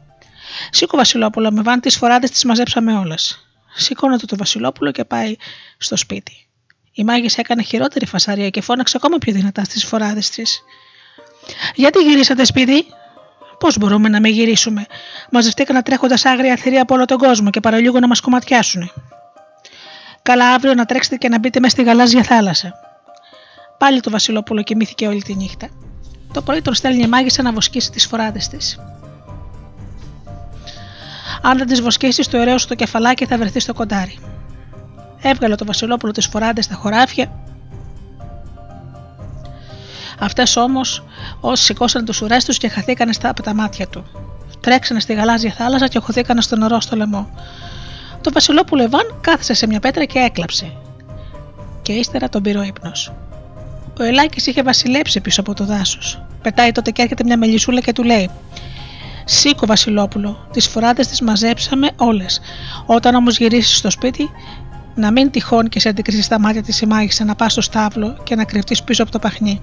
[0.70, 3.45] Σήκω Βασιλόπουλο, με βάν τις φοράδες τις μαζέψαμε όλες.
[3.76, 5.36] Σηκώνεται το Βασιλόπουλο και πάει
[5.78, 6.46] στο σπίτι.
[6.92, 10.62] Η μάγισσα έκανε χειρότερη φασαρία και φώναξε ακόμα πιο δυνατά στις φοράδες της.
[11.74, 12.86] Γιατί γυρίσατε σπίτι,
[13.58, 14.86] Πώς μπορούμε να μην γυρίσουμε,
[15.30, 18.90] μαζευτήκαν τρέχοντας άγρια θηρία από όλο τον κόσμο και παραλίγο να μας κομματιάσουν.
[20.22, 22.72] Καλά, αύριο να τρέξετε και να μπείτε μέσα στη γαλάζια θάλασσα.
[23.78, 25.68] Πάλι το Βασιλόπουλο κοιμήθηκε όλη τη νύχτα.
[26.32, 28.78] Το πρωί τον στέλνει η μάγισσα να βοσκήσει τις φοράδες της.
[31.48, 34.18] Αν δεν τις βοσκήσει, το ωραίο σου το κεφαλάκι θα βρεθεί στο κοντάρι.
[35.22, 37.32] Έβγαλε το Βασιλόπουλο τις φοράντες στα χωράφια.
[40.18, 41.04] Αυτές όμως,
[41.40, 44.04] όσοι σηκώσαν τους ουρές τους και χαθήκανε στα, από τα μάτια του.
[44.60, 47.30] Τρέξανε στη γαλάζια θάλασσα και χωθήκανε στο νερό στο λαιμό.
[48.20, 50.72] Το Βασιλόπουλο Εβάν κάθισε σε μια πέτρα και έκλαψε.
[51.82, 53.12] Και ύστερα τον πήρε ο ύπνος.
[54.00, 56.22] Ο Ελάκης είχε βασιλέψει πίσω από το δάσος.
[56.42, 58.30] Πετάει τότε και έρχεται μια μελισούλα και του λέει:
[59.28, 62.40] Σήκω, Βασιλόπουλο, τις φοράδες τις μαζέψαμε όλες.
[62.86, 64.30] Όταν όμως γυρίσεις στο σπίτι,
[64.94, 68.16] να μην τυχόν και σε αντικρίσεις τα μάτια της η μάγισσα να πας στο στάβλο
[68.22, 69.62] και να κρυφτείς πίσω από το παχνί.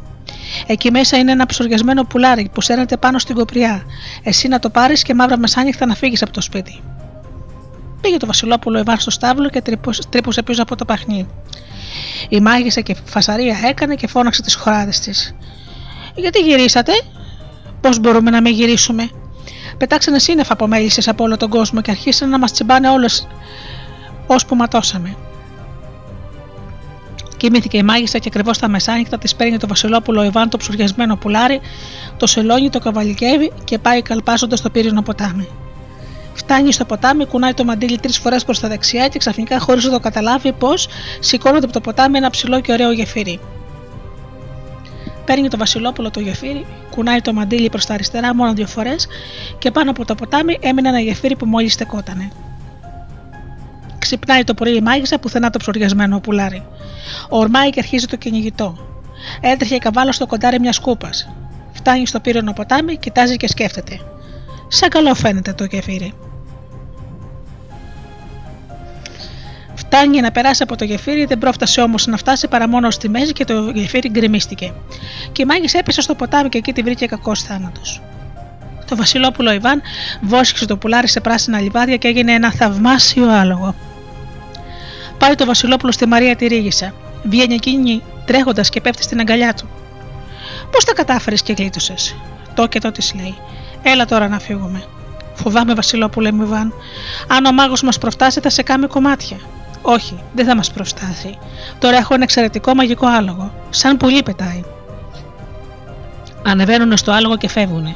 [0.68, 3.84] Εκεί μέσα είναι ένα ψωριασμένο πουλάρι που σέρνεται πάνω στην κοπριά.
[4.24, 6.82] Εσύ να το πάρεις και μαύρα μεσάνυχτα να φύγεις από το σπίτι.
[8.02, 9.62] Πήγε το Βασιλόπουλο Εβάν στο στάβλο και
[10.10, 11.28] τρύπωσε πίσω από το παχνί.
[12.30, 15.36] Η μάγισσα και φασαρία έκανε και φώναξε τις χωράδε της.
[16.16, 16.92] Γιατί γυρίσατε,
[17.84, 19.10] Πώς μπορούμε να μην γυρίσουμε,
[19.78, 23.28] πετάξανε σύννεφα από μέλισσες από όλο τον κόσμο και αρχίσαν να μας τσιμπάνε όλες
[24.28, 25.16] ώσπου ματώσαμε.
[27.38, 31.60] Κοιμήθηκε η μάγισσα και ακριβώς στα μεσάνυχτα της παίρνει το Βασιλόπουλο Ιβάν το ψουριασμένο πουλάρι,
[32.18, 35.48] το σελόνι το καβαλικεύει και πάει καλπάζοντας στο πύρινο ποτάμι.
[36.34, 39.92] Φτάνει στο ποτάμι, κουνάει το μαντίλι τρεις φορές προς τα δεξιά και ξαφνικά, χωρίς να
[39.92, 40.88] το καταλάβει πώς,
[41.20, 43.40] σηκώνεται από το ποτάμι ένα ψηλό και ωραίο γεφύρι.
[45.26, 49.08] Παίρνει το Βασιλόπουλο το γεφύρι, κουνάει το μαντίλι προς τα αριστερά μόνο δύο φορές
[49.58, 52.32] και πάνω από το ποτάμι έμεινε ένα γεφύρι που μόλις στεκότανε.
[54.00, 56.66] Ξυπνάει το πρωί η μάγισσα πουθενά το ψωριασμένο πουλάρι.
[57.30, 58.78] Ορμάει και αρχίζει το κυνηγητό.
[59.42, 61.30] Έτρεχε καβάλο στο κοντάρι μιας κούπας.
[61.74, 64.00] Φτάνει στο πύρονο ποτάμι, κοιτάζει και σκέφτεται.
[64.68, 66.14] Σαν καλό φαίνεται το γεφύρι.
[69.96, 73.34] Φτάνει να περάσει από το γεφύρι, δεν πρόφτασε όμως να φτάσει παρά μόνο στη μέση
[73.34, 74.74] και το γεφύρι γκρεμίστηκε.
[75.32, 78.02] Και η μάγισσα έπεσε στο ποτάμι και εκεί τη βρήκε κακός θάνατος.
[78.88, 79.82] Το Βασιλόπουλο Ιβάν
[80.22, 83.76] βόσκησε το πουλάρι σε πράσινα λιβάδια και έγινε ένα θαυμάσιο άλογο.
[85.18, 86.94] Πάει το Βασιλόπουλο στη Μαρία τη Ρίγησα.
[87.24, 89.70] Βγαίνει εκείνη τρέχοντας και πέφτει στην αγκαλιά του.
[90.72, 92.16] Πώς τα κατάφερες και γλίτωσες;
[92.54, 93.36] Το και το της λέει.
[93.84, 94.84] Έλα τώρα να φύγουμε.
[95.34, 96.74] Φοβάμαι, Βασιλόπουλε μου Ιβάν.
[97.28, 99.38] Αν ο μάγος μας προφτάσει, θα σε κάνει κομμάτια.
[99.86, 101.38] Όχι, δεν θα μας προστάθει.
[101.80, 103.52] Τώρα έχω ένα εξαιρετικό μαγικό άλογο.
[103.70, 104.64] Σαν πουλί πετάει.
[106.46, 107.96] Ανεβαίνουν στο άλογο και φεύγουν.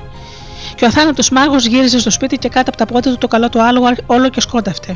[0.76, 3.50] Και ο αθάνατο μάγος γύριζε στο σπίτι και κάτω από τα πόδια του το καλό
[3.50, 4.96] του άλογο όλο και σκόνταυτε.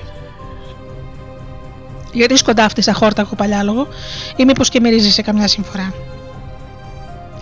[2.14, 3.88] Γιατί σκοντάφτει στα χόρτα κοπαλιάλογο,
[4.36, 5.94] ή μήπως και μυρίζεις σε καμιά συμφορά;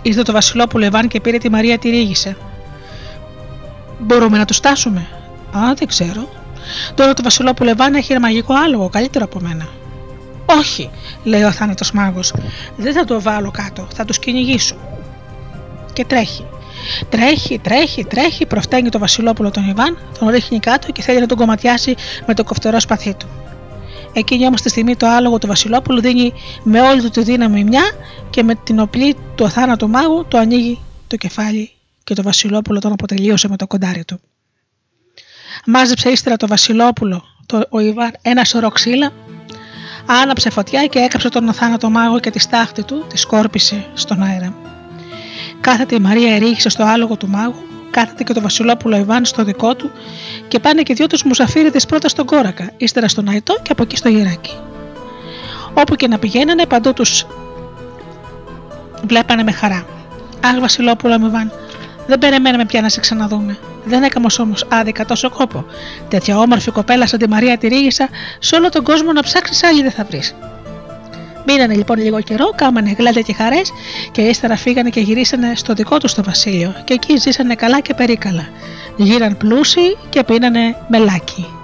[0.02, 2.36] Ήρθε το Βασιλόπουλο Εβάν και πήρε τη Μαρία τη ρίγησε.
[3.98, 5.08] Μπορούμε να το στάσουμε;
[5.56, 6.28] Α, δεν ξέρω.
[6.94, 9.68] Τώρα το Βασιλόπουλο Εβάν έχει ένα μαγικό άλογο, καλύτερο από μένα.
[10.58, 10.90] Όχι,
[11.24, 12.34] λέει ο αθάνατος μάγος.
[12.76, 14.76] Δεν θα το βάλω κάτω, θα το κυνηγήσω.
[15.92, 16.46] Και τρέχει.
[17.08, 21.36] Τρέχει, τρέχει, τρέχει, προφταίνει το Βασιλόπουλο τον Ιβάν, τον ρίχνει κάτω και θέλει να τον
[21.36, 21.94] κομματιάσει
[22.26, 23.28] με το κοφτερό σπαθί του.
[24.12, 26.32] Εκείνη όμως τη στιγμή το άλογο του Βασιλόπουλου δίνει
[26.62, 27.82] με όλη του τη δύναμη μια
[28.30, 31.70] και με την οπλή του αθάνατου μάγου το ανοίγει το κεφάλι
[32.04, 34.20] και το Βασιλόπουλο τον αποτελείωσε με το κοντάρι του.
[35.66, 39.12] Μάζεψε ύστερα το Βασιλόπουλο, το, ο Ιβάν, ένα σωρό ξύλα,
[40.06, 44.54] άναψε φωτιά και έκαψε τον αθάνατο μάγο και τη στάχτη του τη σκόρπισε στον αέρα.
[45.60, 49.74] Κάθεται η Μαρία ερήγησε στο άλογο του μάγου, κάθεται και το Βασιλόπουλο Ιβάν στο δικό
[49.74, 49.90] του
[50.48, 53.96] και πάνε και δυο τους μουσαφίριδε πρώτας στον κόρακα, ύστερα στον Αϊτό και από εκεί
[53.96, 54.56] στο γεράκι.
[55.74, 57.26] Όπου και να πηγαίνανε, παντού τους
[59.06, 59.86] βλέπανε με χαρά.
[60.44, 61.52] Αχ, Βασιλόπουλο Ιβάν,
[62.06, 63.58] δεν περιμέναμε πια να σε ξαναδούμε.
[63.84, 65.64] Δεν έκαμε όμως άδικα τόσο κόπο.
[66.08, 68.08] Τέτοια όμορφη κοπέλα σαν τη Μαρία τη Ρίγησα,
[68.38, 70.34] σε όλο τον κόσμο να ψάξεις άλλη δεν θα βρεις.
[71.46, 73.72] Μείνανε λοιπόν λίγο καιρό, κάμανε γλέντε και χαρές
[74.12, 77.94] και ύστερα φύγανε και γυρίσανε στο δικό τους το βασίλειο και εκεί ζήσανε καλά και
[77.94, 78.48] περίκαλα.
[78.96, 81.59] Γύραν πλούσιοι και πίνανε μελάκι.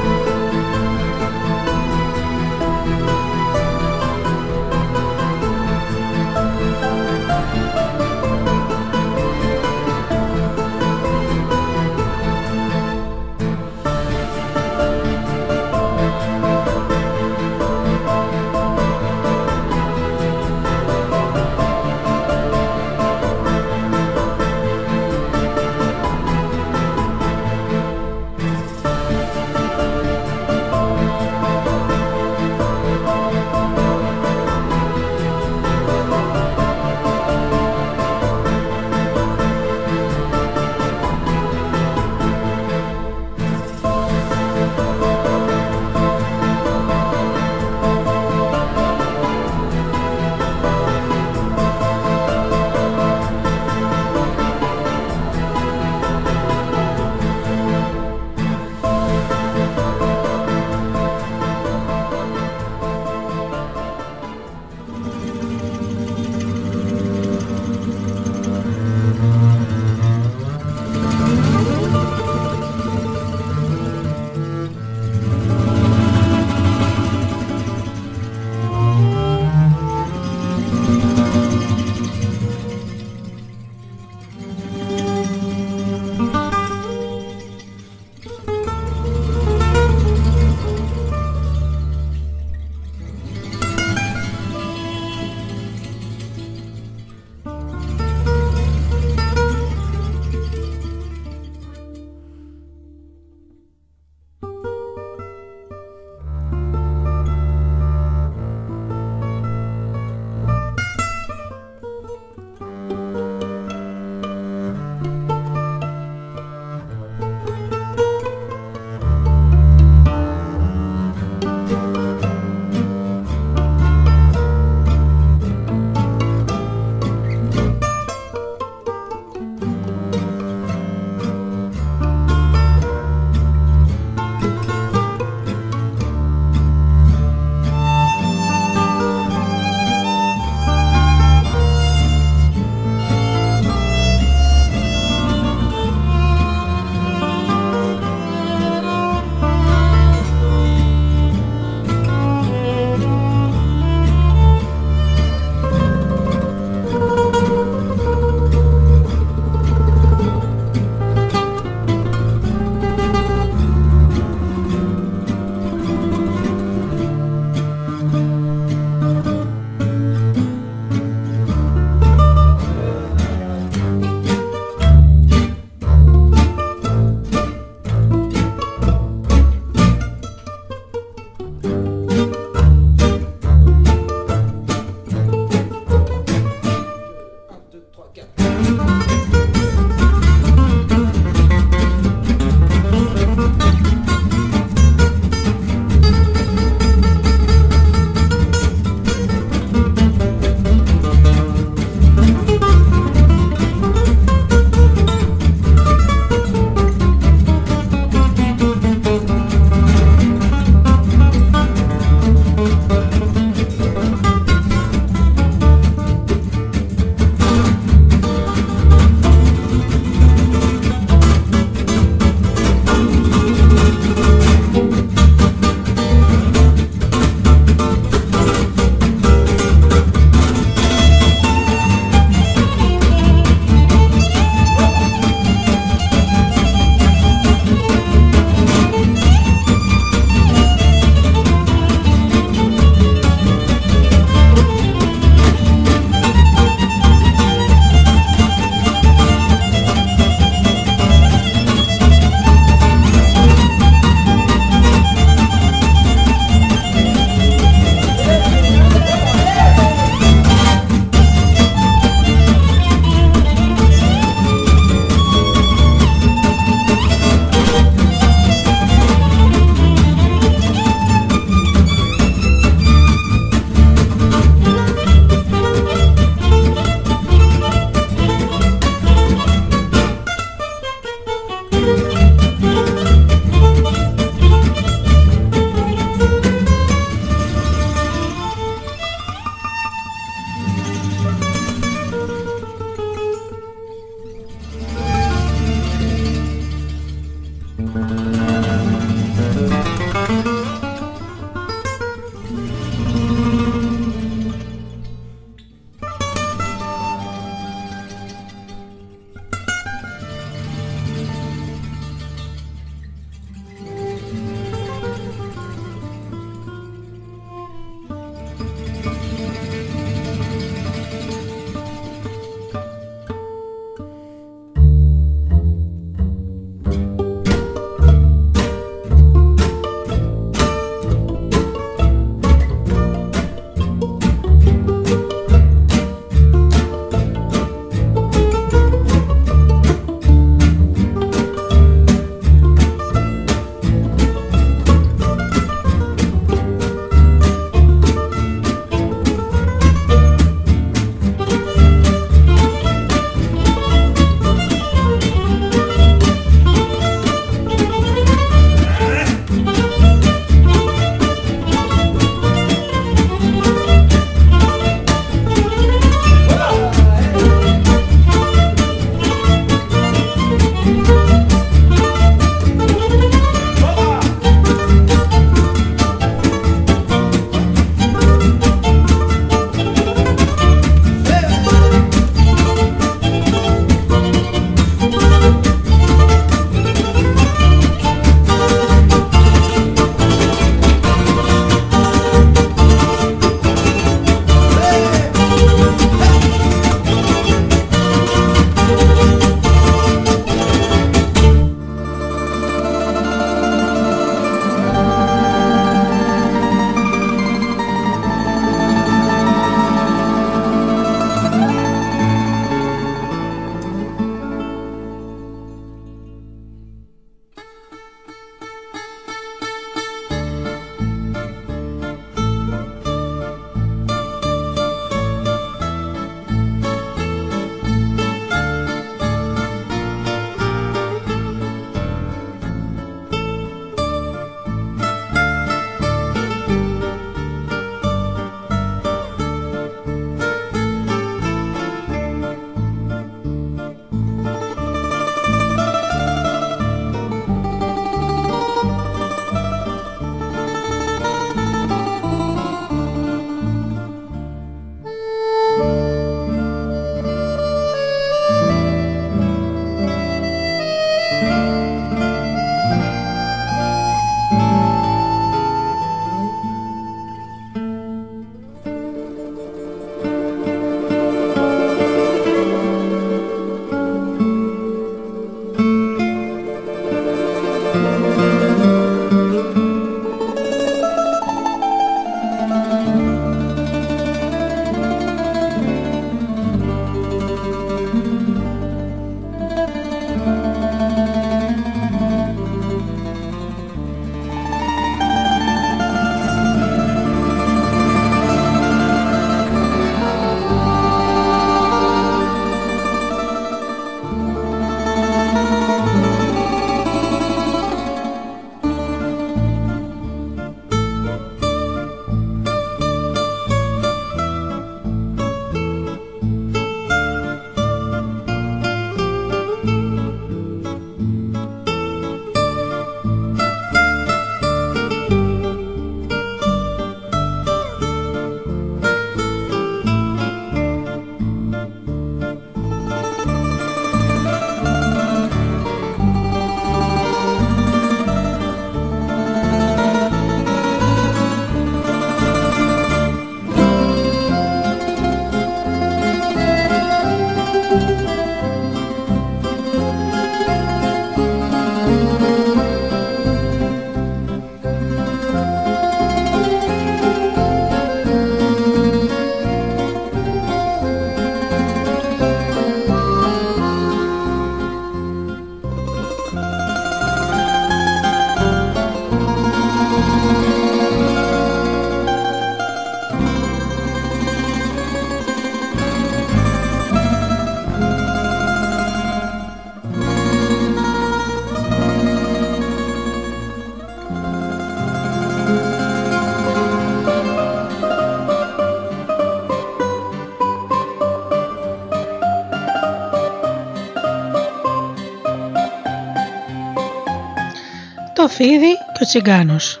[598.44, 600.00] Το φίδι και ο τσιγκάνος.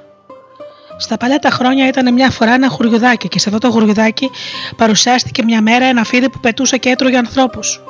[0.96, 4.30] Στα παλιά τα χρόνια ήταν μια φορά ένα χουριουδάκι και σε αυτό το χουριουδάκι
[4.76, 7.82] παρουσιάστηκε μια μέρα ένα φίδι που πετούσε και έτρωγε ανθρώπους.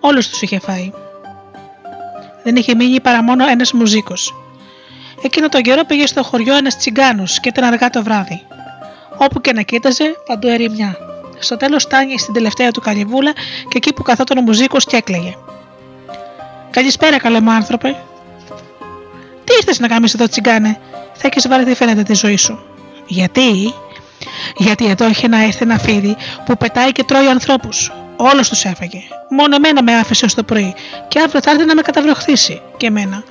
[0.00, 0.92] Όλου τους είχε φάει.
[2.44, 4.34] Δεν είχε μείνει παρά μόνο ένας μουζίκος.
[5.22, 8.46] Εκείνο τον καιρό πήγε στο χωριό ένας τσιγκάνος και ήταν αργά το βράδυ.
[9.18, 10.96] Όπου και να κοίταζε, παντού ερημιά.
[11.38, 13.32] Στο τέλος φτάνει στην τελευταία του καλυβούλα
[13.68, 15.36] και εκεί που καθόταν ο μουζίκος και έκλαιγε.
[16.70, 17.96] Καλησπέρα, καλέ μου άνθρωπε.
[19.48, 20.80] Τι ήρθε να κάνεις εδώ, τσιγκάνε,
[21.12, 22.58] θα έχεις βαρεθεί φαίνεται τη ζωή σου.
[23.06, 23.74] Γιατί,
[24.56, 27.92] γιατί εδώ έχει ένα έρθει ένα φίδι που πετάει και τρώει ανθρώπους.
[28.16, 28.98] Όλος τους έφαγε.
[29.30, 30.74] Μόνο εμένα με άφησε ως το πρωί
[31.08, 33.22] και αύριο θα έρθει να με καταβροχθήσει και εμένα.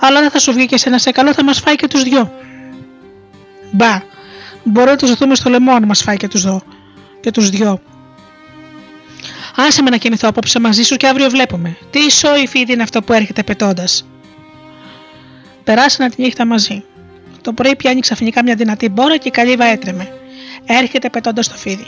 [0.00, 2.32] Αλλά δεν θα σου βγει και σένα σε καλό, θα μας φάει και τους δυο.
[3.70, 4.02] Μπα,
[4.64, 6.62] μπορεί να τους δούμε στο λαιμό αν μας φάει και τους δυο.
[7.20, 7.80] Και τους δυο.
[9.56, 11.76] Άσε με να κοιμηθώ απόψε μαζί σου και αύριο βλέπουμε.
[11.90, 14.04] Τι σόι φίδι είναι αυτό που έρχεται πετώντας.
[15.64, 16.84] Περάσανε τη νύχτα μαζί.
[17.42, 20.12] Το πρωί πιάνει ξαφνικά μια δυνατή μπόρα και η καλύβα έτρεμε.
[20.66, 21.86] Έρχεται πετώντας το φίδι.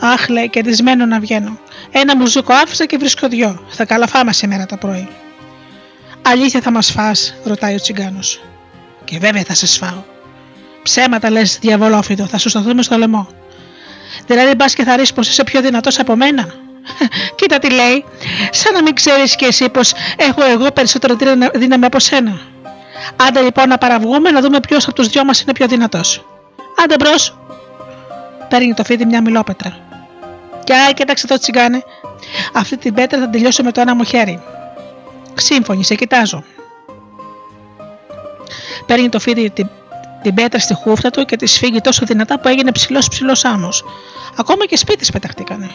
[0.00, 1.58] Αχ, λέει, κερδισμένο να βγαίνω.
[1.90, 3.64] Ένα μουζούκο άφησα και βρίσκω δυο.
[3.68, 5.08] Θα καλαφάμε σήμερα το πρωί.
[6.22, 7.10] Αλήθεια θα μας φά,
[7.44, 8.42] ρωτάει ο τσιγκάνος.
[9.04, 10.02] Και βέβαια θα σε φάω.
[10.82, 13.28] Ψέματα λες, διαβολόφιδο, θα σου σταθούμε στο λαιμό.
[14.26, 16.54] Δηλαδή, μπας και θα ρίξει πως είσαι πιο δυνατός από μένα.
[17.36, 18.04] Κοίτα τι λέει,
[18.50, 21.16] σαν να μην ξέρεις κι εσύ πως έχω εγώ περισσότερο
[21.54, 22.40] δύναμη από σένα.
[23.16, 26.24] Άντε λοιπόν να παραβγούμε να δούμε ποιος από τους δυο μας είναι πιο δυνατός.
[26.84, 27.36] Άντε μπρος.
[28.48, 29.76] Παίρνει το φίδι μια μιλόπετρα.
[30.64, 31.82] Και άι, κοίταξε το τσιγκάνε.
[32.52, 34.42] Αυτή την πέτρα θα τελειώσω με το ένα μου χέρι.
[35.34, 36.44] Σύμφωνη, σε κοιτάζω.
[38.86, 39.68] Παίρνει το φίδι την,
[40.22, 43.84] την πέτρα στη χούφτα του και τη σφίγγει τόσο δυνατά που έγινε ψηλός ψηλός άμμος.
[44.36, 45.70] Ακόμα και σπίτι πεταχτήκανε.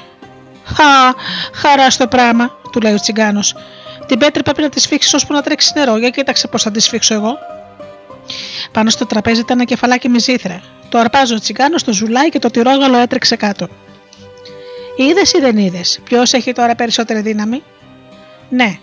[0.76, 1.14] Χα,
[1.54, 3.56] χαρά στο πράγμα, του λέει ο τσιγκάνος.
[4.06, 5.98] Την πέτρα πρέπει να τη σφίξεις ώσπου να τρέξεις νερό.
[5.98, 7.38] Για κοίταξε πώς θα τη σφίξω εγώ.
[8.72, 10.62] Πάνω στο τραπέζι ήταν ένα κεφαλάκι με ζήθρα.
[10.90, 13.68] Το αρπάζει ο τσιγκάνος, το ζουλάει και το τυρόγαλο έτρεξε κάτω.
[14.96, 17.64] Είδες ή δεν είδες, ποιος έχει τώρα περισσότερη δύναμη;
[18.50, 18.80] Ναι,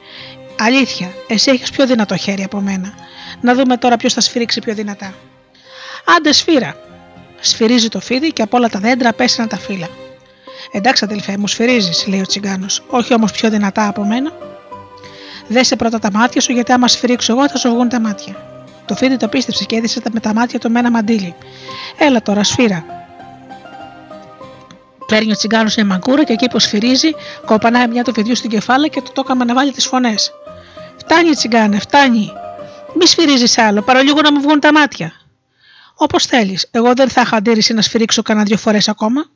[0.58, 2.94] αλήθεια, εσύ έχεις πιο δυνατό χέρι από μένα.
[3.40, 5.14] Να δούμε τώρα ποιος θα σφυρίξει πιο δυνατά.
[6.16, 6.76] Άντε σφύρα.
[7.40, 9.88] Σφυρίζει το φίδι και από όλα τα δέντρα πέσανε τα φύλλα.
[10.76, 14.32] Εντάξει, αδελφέ μου, σφυρίζεις, λέει ο τσιγκάνος, όχι όμως πιο δυνατά από μένα.
[15.48, 18.36] Δέσε πρώτα τα μάτια σου, γιατί άμα σφυρίξω εγώ θα σου βγουν τα μάτια.
[18.86, 21.34] Το φίδι το πίστεψε και έδισε με τα μάτια του με ένα μαντίλι.
[21.98, 22.84] Έλα τώρα, σφύρα.
[25.06, 27.10] Παίρνει ο τσιγκάνος μια μαγκούρα και εκεί που σφυρίζει,
[27.46, 30.32] κοπανάει μια του φιδιού στην κεφάλα και του το έκαμε να βάλει τις φωνές.
[30.96, 32.32] Φτάνει, τσιγκάνε, φτάνει.
[32.94, 35.12] Μη σφυρίζεις άλλο, παρολίγο να μου βγουν τα μάτια.
[35.94, 39.33] Όπως θέλεις, εγώ δεν θα είχα αντίρρηση να σφυρίξω κανένα δύο φορές ακόμα.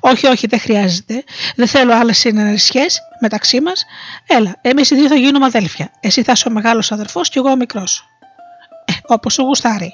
[0.00, 1.24] Όχι, όχι, δεν χρειάζεται.
[1.56, 2.86] Δεν θέλω άλλες συνεργασίε
[3.20, 3.84] μεταξύ μας.
[4.26, 5.90] Έλα, εμείς οι δύο θα γίνουμε αδέλφια.
[6.00, 8.04] Εσύ θα είσαι ο μεγάλος αδερφός και εγώ ο μικρός.
[8.84, 9.92] Ε, όπως σου γουστάρει.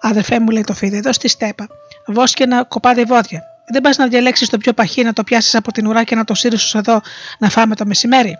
[0.00, 1.66] Αδερφέ μου, λέει το φίδι, εδώ στη στέπα.
[2.06, 3.42] Βόσκε ένα κοπάδι βόδια.
[3.72, 6.24] Δεν πας να διαλέξεις το πιο παχύ, να το πιάσεις από την ουρά και να
[6.24, 7.00] το σύρεις εδώ
[7.38, 8.38] να φάμε το μεσημέρι.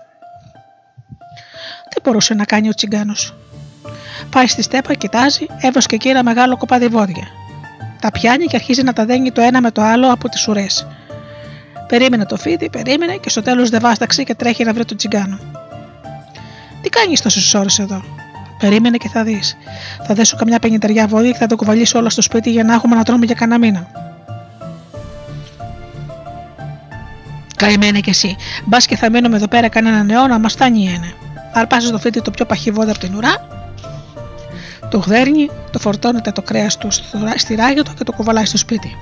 [1.93, 3.35] Δεν μπορούσε να κάνει ο τσιγκάνος.
[4.31, 7.29] Πάει στη στέπα, κοιτάζει, έβοσκε εκεί ένα μεγάλο κοπάδι βόδια.
[8.01, 10.87] Τα πιάνει και αρχίζει να τα δένει το ένα με το άλλο από τις ουρές.
[11.89, 15.39] Περίμενε το φίδι, περίμενε και στο τέλος δεν βάσταξε και τρέχει να βρει τον τσιγκάνο.
[16.83, 18.03] Τι κάνεις τόσες ώρες εδώ;
[18.59, 19.57] Περίμενε και θα δεις.
[20.07, 22.97] Θα δέσω καμιά πενιτεριά βόδια και θα το κουβαλήσω όλα στο σπίτι για να έχουμε
[22.97, 23.87] να τρώμε για κανένα μήνα.
[27.57, 28.37] Καημένε κι εσύ.
[28.65, 31.13] Μπας και θα μείνουμε εδώ πέρα κανένα νεό να μας φτάνει ένα.
[31.53, 33.58] Αρπάζεις το φίτι το πιο παχυβόδι από την ουρά,
[34.91, 36.89] το γδέρνει, το φορτώνεται το κρέας του
[37.37, 38.97] στη ράγια του και το κουβαλάει στο σπίτι.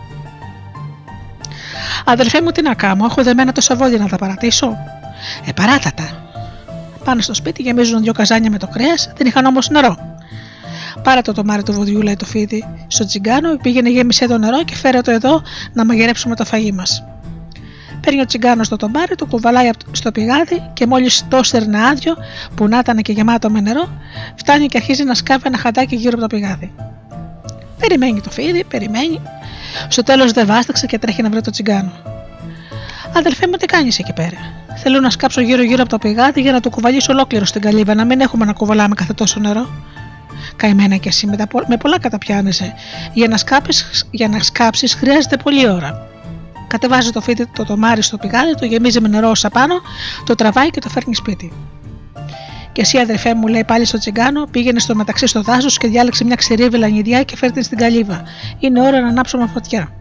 [2.04, 4.76] Αδελφέ μου, τι να κάνω, έχω δεμένα το σαβόδι να τα παρατήσω.
[5.46, 6.24] Ε, παράτατα.
[7.04, 9.96] Πάνω στο σπίτι γεμίζουν δύο καζάνια με το κρέας, δεν είχαν όμως νερό.
[11.02, 14.74] Πάρε το τομάρι του βοδιού, λέει το φίδι, στο τσιγκάνο, πήγαινε γέμισε το νερό και
[14.74, 17.04] φέρε το εδώ να μαγειρέψουμε το φαγί μας.
[18.06, 22.14] Παίρνει ο τσιγκάνος το τομπάρι, το κουβαλάει στο πηγάδι και μόλις το στερνά άδειο,
[22.54, 23.88] που να ήταν και γεμάτο με νερό,
[24.34, 26.72] φτάνει και αρχίζει να σκάβει ένα χαντάκι γύρω από το πηγάδι.
[27.80, 29.20] Περιμένει το φίδι, περιμένει.
[29.88, 31.92] Στο τέλος δεν βάσταξε και τρέχει να βρει το τσιγκάνο.
[33.16, 34.38] Αδελφέ μου, τι κάνεις εκεί πέρα;
[34.76, 38.04] Θέλω να σκάψω γύρω-γύρω από το πηγάδι για να το κουβαλήσω ολόκληρο στην καλύβα, να
[38.04, 39.68] μην έχουμε να κουβαλάμε κάθε τόσο νερό.
[40.56, 41.26] Καημένα κι εσύ
[41.66, 42.74] με, πολλά καταπιάνεσαι.
[43.12, 46.14] Για να, σκάψεις, για να σκάψεις χρειάζεται πολλή ώρα.
[46.66, 49.74] Κατεβάζει το φίδι το τομάρι στο πηγάδι, το γεμίζει με νερό όσα πάνω,
[50.24, 51.52] το τραβάει και το φέρνει σπίτι.
[52.72, 56.24] Και εσύ, αδερφέ μου, λέει πάλι στο τσιγκάνο, πήγαινε στο μεταξύ στο δάσος και διάλεξε
[56.24, 58.22] μια ξηρή βελανιδιά και φέρτε στην καλύβα.
[58.58, 59.92] Είναι ώρα να ανάψουμε φωτιά.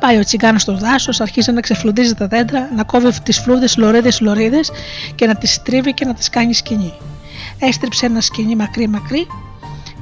[0.00, 4.60] Πάει ο τσιγκάνος στο δάσος, αρχίζει να ξεφλουδίζει τα δέντρα, να κόβει τις φλούδες λωρίδε-λωρίδε
[5.14, 6.92] και να τις τρίβει και να τις κάνει σκηνή.
[7.58, 9.26] Έστριψε ένα σκηνή μακρύ-μακρύ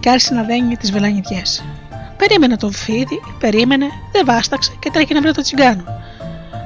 [0.01, 1.65] και άρχισε να δένει τις βελανιδιές.
[2.19, 5.85] Περίμενε το φίδι, περίμενε, δεν βάσταξε και τρέχει να βρει το τσιγκάνο.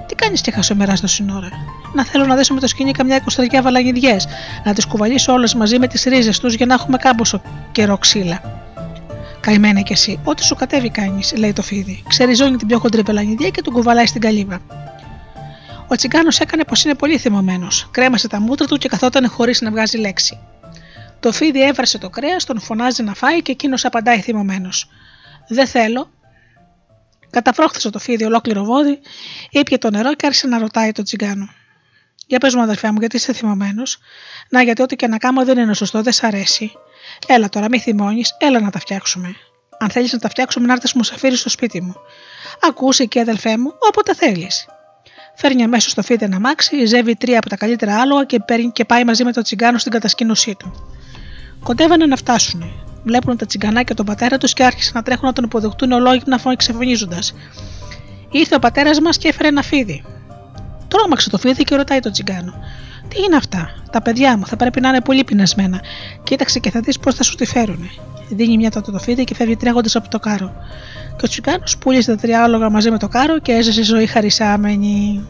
[0.07, 1.49] Τι κάνεις και χασομερά στο σύνορα;
[1.95, 4.27] Να θέλω να δέσω με το σκηνή καμιά εικοσταριά βαλαγιδιές,
[4.65, 7.43] να τις κουβαλήσω όλες μαζί με τις ρίζες τους για να έχουμε κάμποσο
[7.73, 8.61] καιρό ξύλα.
[9.41, 12.03] Καημένα κι εσύ, ό,τι σου κατέβει κάνεις, λέει το φίδι.
[12.09, 14.61] Ξεριζώνει την πιο χοντρή βελανιδιά και τον κουβαλάει στην καλύβα.
[15.89, 17.89] Ο τσιγκάνος έκανε πως είναι πολύ θυμωμένος.
[17.91, 20.39] Κρέμασε τα μούτρα του και καθόταν χωρίς να βγάζει λέξη.
[21.21, 24.89] Το φίδι έβρασε το κρέας, τον φωνάζει να φάει και εκείνος απαντάει θυμωμένος.
[25.49, 26.11] Δεν θέλω.
[27.31, 29.01] Καταφρόχθησε το φίδι ολόκληρο βόδι,
[29.51, 31.49] ήπια το νερό και άρχισε να ρωτάει τον τσιγκάνο.
[32.27, 33.99] Για πες μου, αδερφέ μου, γιατί είσαι θυμωμένος;
[34.49, 36.73] Να, γιατί ό,τι και να κάνω δεν είναι σωστό, δεν σ' αρέσει.
[37.27, 39.35] Έλα τώρα, μη θυμώνεις, έλα να τα φτιάξουμε.
[39.79, 41.95] Αν θέλεις να τα φτιάξουμε, να έρθεις μου σαφήρι στο σπίτι μου.
[42.69, 44.67] Ακούσε και αδελφέ μου, όποτε θέλεις.
[45.35, 48.41] Φέρνει αμέσως το φίδι να μάξι, ζεύει τρία από τα καλύτερα άλογα και,
[48.73, 50.73] και πάει μαζί με το τσιγκάνο στην κατασκήνωσή του.
[51.65, 52.92] Κοντεύανε να φτάσουν.
[53.03, 57.19] Βλέπουν τα τσιγκανάκια τον πατέρα τους και άρχισαν να τρέχουν να τον υποδεχτούν ολόγυπνα ξεφωνίζοντα.
[58.31, 60.05] Ήρθε ο πατέρας μας και έφερε ένα φίδι.
[60.89, 62.55] Τρώμαξε το φίδι και ρωτάει τον τσιγκάνο.
[63.09, 65.81] Τι είναι αυτά, τα παιδιά μου θα πρέπει να είναι πολύ πεινασμένα.
[66.23, 67.91] Κοίταξε και θα δεις πώς θα σου τη φέρουν.
[68.29, 70.53] Δίνει μια τότε το φίδι και φεύγει τρέχοντας από το κάρο.
[71.17, 75.27] Και ο τσιγκάνος πούλησε τα τρία άλογα μαζί με το κάρο και έζησε ζωή χαρισάμενη.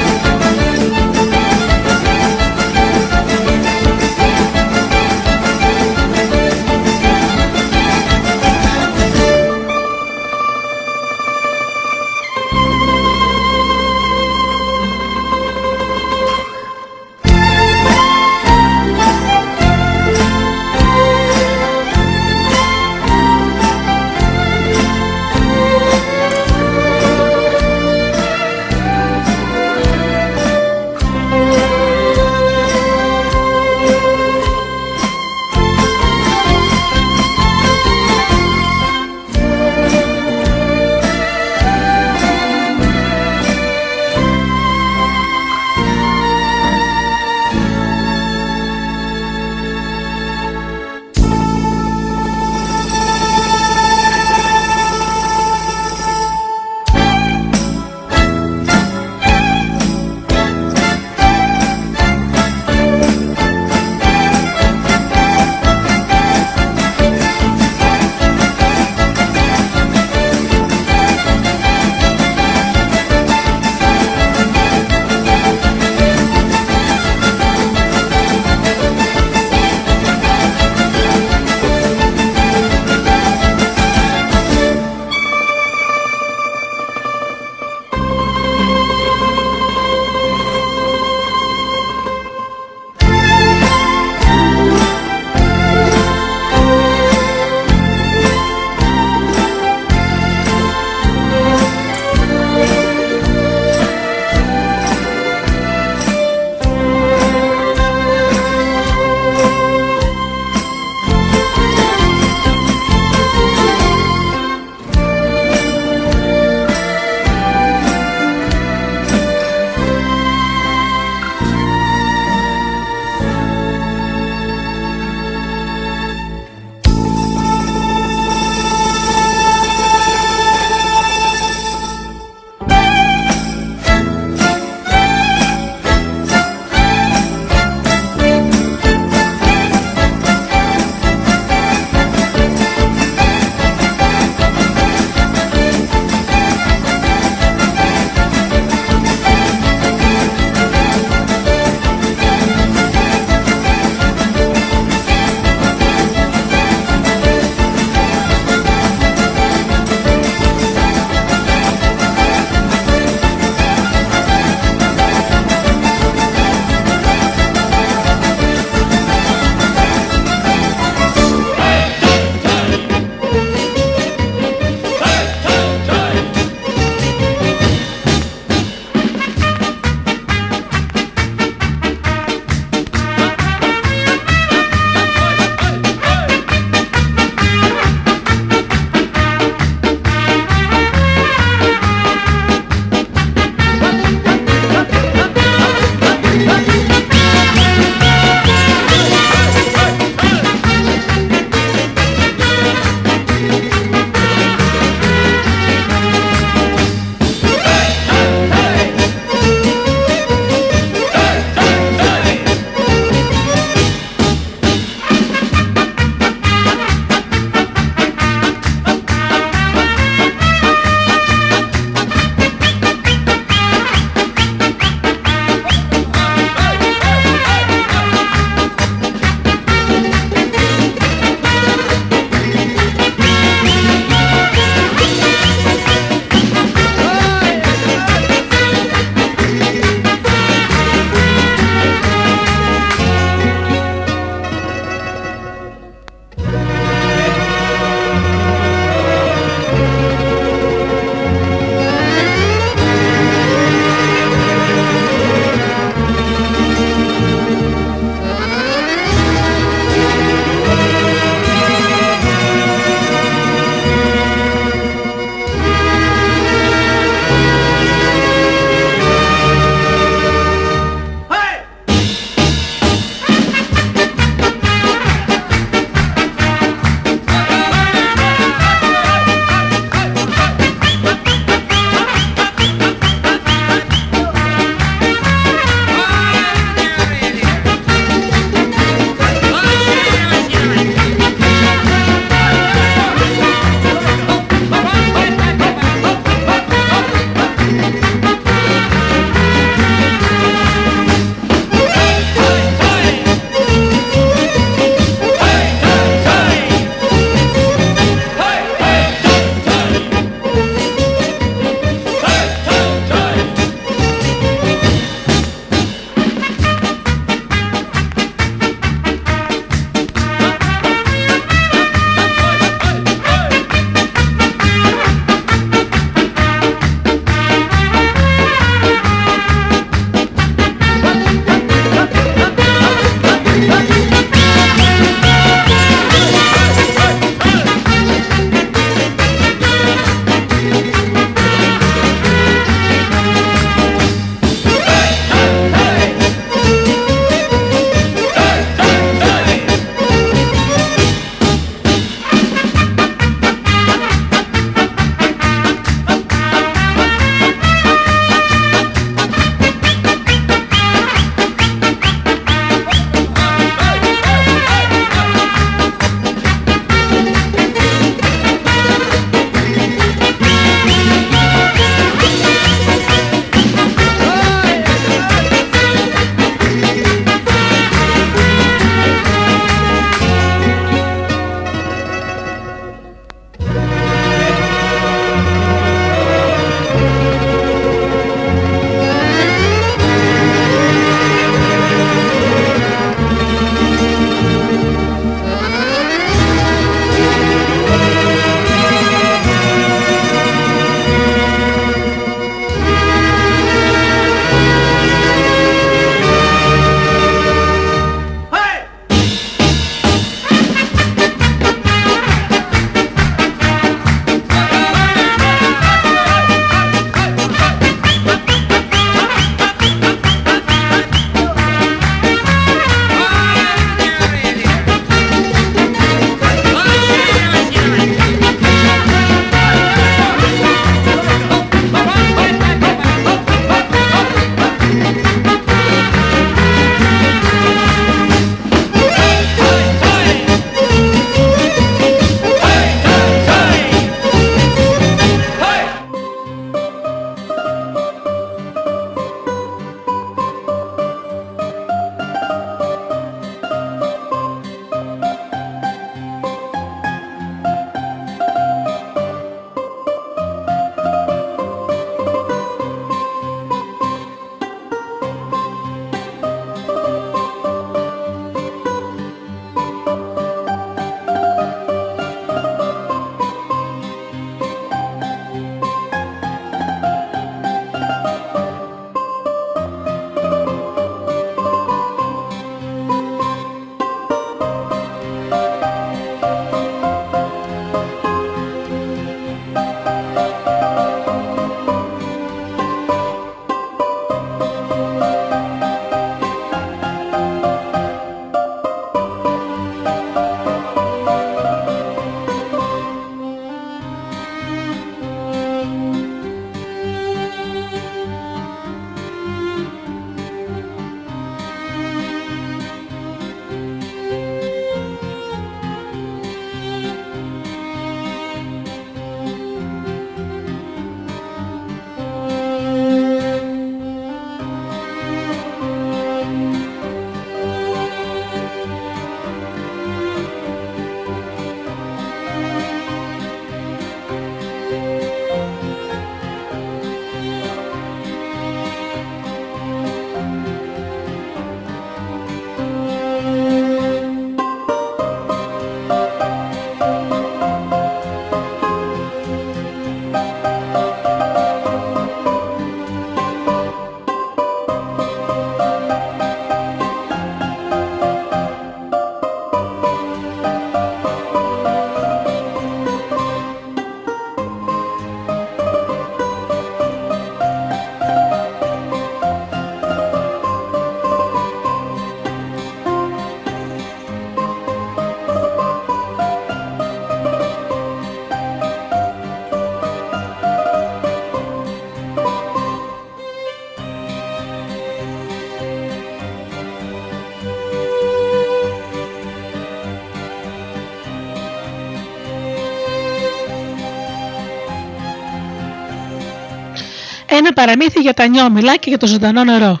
[597.66, 600.00] Ένα παραμύθι για τα νιόμιλα και για το ζωντανό νερό.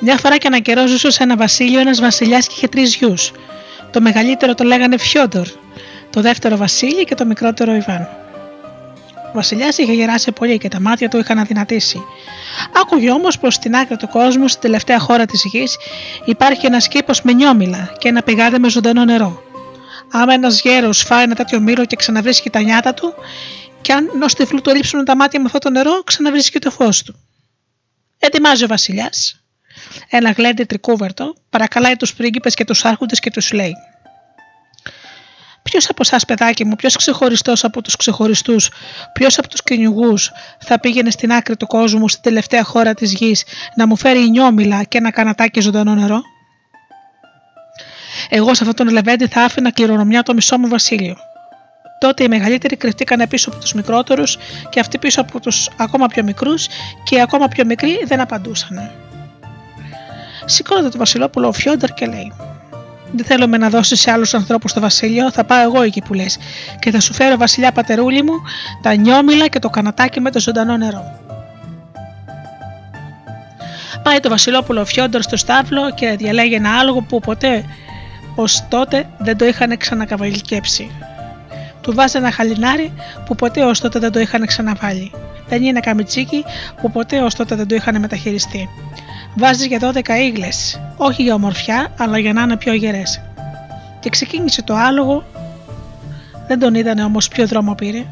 [0.00, 3.32] Μια φορά και ένα καιρό ζούσε σε ένα βασίλειο ένας βασιλιάς και είχε τρεις γιους.
[3.90, 5.46] Το μεγαλύτερο το λέγανε Φιόντορ,
[6.10, 8.08] το δεύτερο Βασίλη και το μικρότερο Ιβάν.
[9.26, 12.04] Ο Βασιλιάς είχε γεράσει πολύ και τα μάτια του είχαν αδυνατήσει.
[12.80, 15.76] Άκουγε όμως πως στην άκρη του κόσμου, στην τελευταία χώρα της γης,
[16.24, 19.42] υπάρχει ένας κήπος με νιόμιλα και ένα πηγάδι με ζωντανό νερό.
[20.12, 23.14] Άμα ένας γέρος φάει ένα τέτοιο μύρο και ξαναβρίσκει τα νιάτα του,
[23.80, 27.02] και αν ενός τυφλού του λείψουν τα μάτια με αυτό το νερό, ξαναβρίσκει το φως
[27.02, 27.14] του.
[28.18, 29.42] Ετοιμάζει ο Βασιλιάς.
[30.10, 33.74] Ένα γλέντι τρικούβερτο παρακαλάει τους πρίγκιπες και τους άρχοντες και τους λέει:
[35.62, 38.70] Ποιος από εσάς, παιδάκι μου, ποιος ξεχωριστός από τους ξεχωριστούς,
[39.12, 43.44] ποιος από τους κυνηγούς θα πήγαινε στην άκρη του κόσμου, στην τελευταία χώρα της γης,
[43.76, 46.22] να μου φέρει νιόμιλα και ένα κανατάκι ζωντανό νερό;
[48.28, 51.16] Εγώ σε αυτόν τον λεβέντη θα άφηνα κληρονομιά το μισό μου βασίλειο.
[51.98, 54.38] Τότε οι μεγαλύτεροι κρυφτήκαν πίσω από τους μικρότερους
[54.70, 56.66] και αυτοί πίσω από τους ακόμα πιο μικρούς
[57.04, 58.90] και οι ακόμα πιο μικροί δεν απαντούσαν.
[60.44, 62.32] Σηκώνεται το Βασιλόπουλο ο Φιόντερ και λέει:
[63.12, 66.38] Δεν θέλουμε να δώσεις σε άλλους ανθρώπους το βασίλειο, θα πάω εγώ εκεί που λες
[66.78, 68.34] και θα σου φέρω βασιλιά πατερούλη μου
[68.82, 71.18] τα νιόμιλα και το κανατάκι με το ζωντανό νερό.
[74.02, 77.64] Πάει το Βασιλόπουλο Φιόντερ στο στάβλο και διαλέγει ένα άλογο που ποτέ
[78.34, 80.90] ως τότε δεν το είχαν ξανακαβαλικέψει.
[81.88, 82.92] Του βάζει ένα χαλινάρι
[83.24, 85.12] που ποτέ ως τότε δεν το είχαν ξαναβάλει.
[85.48, 86.44] Παίρνει ένα καμιτσίκι
[86.80, 88.68] που ποτέ ως τότε δεν το είχαν μεταχειριστεί.
[89.36, 90.48] Βάζεις για 12 ήγλε,
[90.96, 93.20] όχι για ομορφιά, αλλά για να είναι πιο γερές.
[94.00, 95.24] Και ξεκίνησε το άλογο,
[96.46, 98.04] δεν τον είδανε όμως ποιο δρόμο πήρε.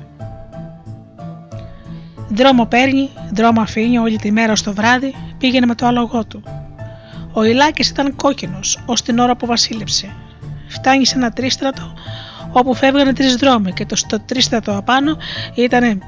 [2.28, 6.42] Δρόμο παίρνει, δρόμο αφήνει όλη τη μέρα στο βράδυ, πήγαινε με το άλογό του.
[7.32, 10.14] Ο Ιλάκης ήταν κόκκινος ως την ώρα που βασίλεψε.
[10.68, 11.94] Φτάνει σε ένα τρίστρατο
[12.60, 15.16] όπου φεύγανε τρεις δρόμοι και το στο τρίστρατο απάνω
[15.54, 16.02] ήταν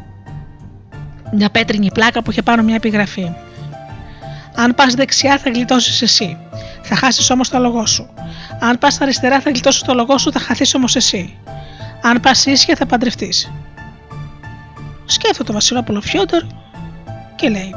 [1.32, 3.32] μια πέτρινη πλάκα που είχε πάνω μια επιγραφή.
[4.54, 6.36] Αν πας δεξιά θα γλιτώσεις εσύ.
[6.82, 8.08] Θα χάσεις όμως το λογό σου.
[8.60, 11.38] Αν πας αριστερά θα γλιτώσεις το λογό σου, θα χαθείς όμως εσύ.
[12.02, 13.50] Αν πας ίσια θα παντρευτείς.
[15.04, 16.42] Σκέφτεται το Βασιλόπουλο Φιόντορ
[17.36, 17.74] και λέει: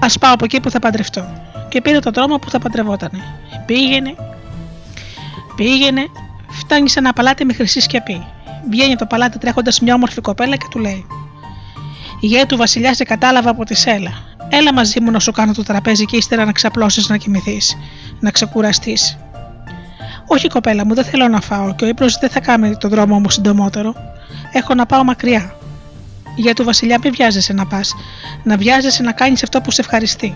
[0.00, 1.28] Α πάω από εκεί που θα παντρευτώ.
[1.68, 3.10] Και πήρε το δρόμο που θα παντρευόταν.
[3.66, 4.14] Πήγαινε,
[5.56, 6.06] πήγαινε,
[6.50, 8.26] φτάνει σε ένα παλάτι με χρυσή σκεπή.
[8.70, 11.06] Βγαίνει από το παλάτι τρέχοντας μια όμορφη κοπέλα και του λέει:
[12.20, 14.12] Η γέα του Βασιλιά σε κατάλαβα από τη σέλα.
[14.48, 17.76] Έλα μαζί μου να σου κάνω το τραπέζι και ύστερα να ξαπλώσεις να κοιμηθείς,
[18.20, 19.18] να ξεκουραστείς.
[20.26, 23.20] Όχι, κοπέλα μου, δεν θέλω να φάω και ο ύπνος δεν θα κάνει το δρόμο
[23.20, 23.94] μου συντομότερο.
[24.52, 25.54] Έχω να πάω μακριά.
[26.36, 27.94] Για του Βασιλιά, μην βιάζεσαι να πας.
[28.42, 30.34] Να βιάζεσαι να κάνεις αυτό που σε ευχαριστεί.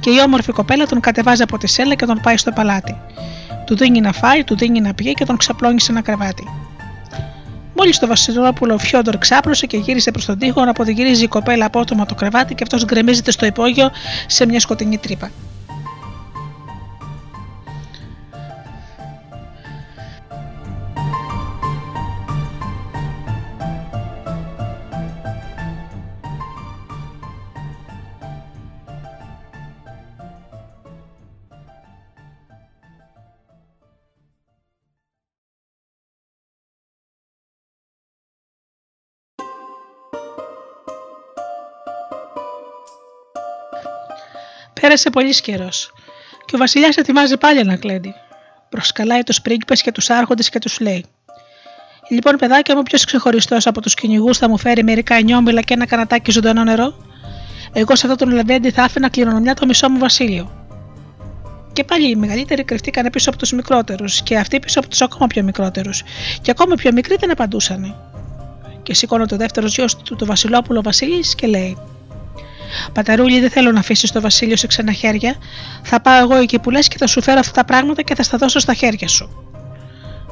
[0.00, 2.96] Και η όμορφη κοπέλα τον κατεβάζει από τη σέλα και τον πάει στο παλάτι.
[3.70, 6.44] Του δίνει να φάει, του δίνει να πιει και τον ξαπλώνει σε ένα κρεβάτι.
[7.76, 12.06] Μόλις το Βασιλόπουλο Φιόντορ ξάπλωσε και γύρισε προς τον τοίχο, να αποδηγυρίζει η κοπέλα απότομα
[12.06, 13.90] το κρεβάτι και αυτός γκρεμίζεται στο υπόγειο
[14.26, 15.30] σε μια σκοτεινή τρύπα.
[44.80, 45.92] Πέρασε πολύς καιρός
[46.44, 48.14] και ο Βασιλιάς ετοιμάζει πάλι ένα κλέντι.
[48.68, 51.04] Προσκαλάει τους πρίγκιπες και τους άρχοντες και τους λέει:
[52.08, 55.86] Λοιπόν, παιδάκια μου, ποιος ξεχωριστός από τους κυνηγούς θα μου φέρει μερικά νιόμιλα και ένα
[55.86, 56.94] κανατάκι ζωντανό νερό;
[57.72, 60.50] Εγώ σε αυτό τον λεβέντι θα άφηνα κληρονομιά το μισό μου βασίλειο.
[61.72, 65.26] Και πάλι οι μεγαλύτεροι κρυφτήκαν πίσω από τους μικρότερους, και αυτοί πίσω από τους ακόμα
[65.26, 66.02] πιο μικρότερους,
[66.42, 67.96] και ακόμα πιο μικροί δεν απαντούσαν.
[68.82, 71.78] Και σηκώνω το δεύτερος γιος του, το Βασιλόπουλο Βασίλης, και λέει:
[72.92, 75.34] Παταρούλη, δεν θέλω να αφήσεις το Βασίλειο σε ξένα χέρια.
[75.82, 78.22] Θα πάω εγώ εκεί που λες και θα σου φέρω αυτά τα πράγματα και θα
[78.22, 79.50] στα δώσω στα χέρια σου.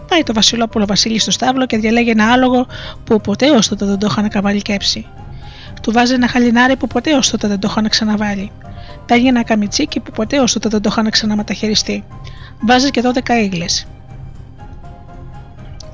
[0.08, 2.66] Πάει το Βασιλόπουλο Βασίλη στο στάβλο και διαλέγει ένα άλογο
[3.04, 5.06] που ποτέ ω τότε δεν το είχαν καβαλικέψει.
[5.82, 8.52] Του βάζει ένα χαλινάρι που ποτέ ω τότε δεν το είχαν ξαναβάλει.
[9.06, 12.04] Παίρνει ένα καμιτσίκι που ποτέ ω τότε δεν το είχαν ξαναμεταχειριστεί.
[12.60, 13.64] Βάζει και 12 ήγλε.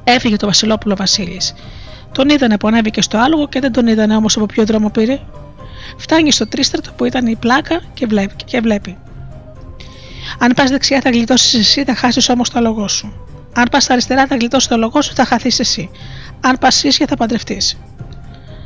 [0.04, 1.54] Έφυγε το Βασιλόπουλο Βασίλης.
[2.12, 5.20] Τον είδανε που ανέβηκε στο άλογο και δεν τον είδανε όμως από ποιο δρόμο πήρε.
[5.96, 8.34] Φτάνει στο τρίστρατο που ήταν η πλάκα και βλέπει.
[8.44, 8.98] Και βλέπει.
[10.38, 13.12] Αν πας δεξιά θα γλιτώσεις εσύ, θα χάσεις όμως το λόγο σου.
[13.54, 15.90] Αν πας αριστερά θα γλιτώσεις το λόγο σου, θα χαθείς εσύ.
[16.40, 17.78] Αν πας ίσια θα παντρευτείς.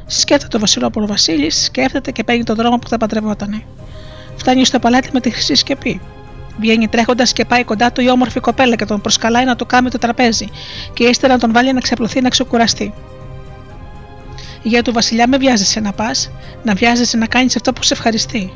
[0.06, 3.62] Σκέφτεται το Βασιλόπουλο Βασίλης, σκέφτεται και παίρνει τον δρόμο που θα παντρευότανε.
[4.36, 6.00] Φτάνει στο παλάτι με τη χρυσή σκεπή.
[6.58, 9.90] Βγαίνει τρέχοντας και πάει κοντά του η όμορφη κοπέλα και τον προσκαλάει να του κάνει
[9.90, 10.48] το τραπέζι,
[10.92, 12.94] και ύστερα να τον βάλει να ξαπλωθεί να ξεκουραστεί.
[14.62, 16.30] Για του Βασιλιά, με βιάζεσαι να πας,
[16.62, 18.52] να βιάζεσαι να κάνεις αυτό που σε ευχαριστεί.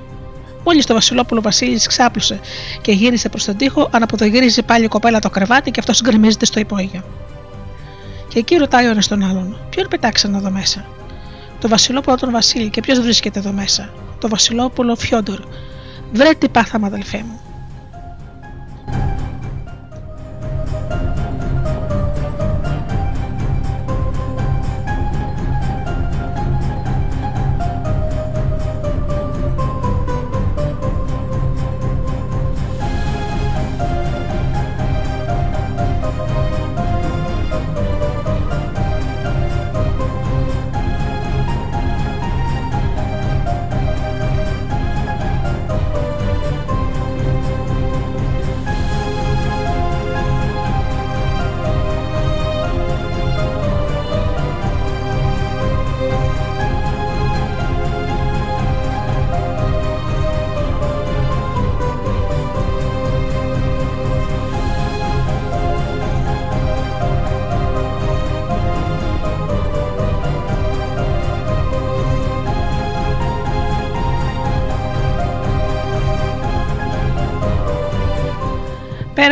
[0.64, 2.40] Μόλις το Βασιλόπουλο Βασίλης ξάπλωσε
[2.80, 6.60] και γύρισε προς τον τοίχο, αναποδογύριζε πάλι η κοπέλα το κρεβάτι και αυτό γκρεμίζεται στο
[6.60, 7.04] υπόγειο.
[8.28, 10.84] Και εκεί ρωτάει ο ένας τον άλλον: Ποιον πετάξαν εδώ μέσα;
[11.60, 15.40] Το Βασιλόπουλο τον Βασίλη και ποιος βρίσκεται εδώ μέσα; Το Βασιλόπουλο Φιόντορ.
[16.12, 17.40] Βρε τι πάθαμε, αδελφέ μου.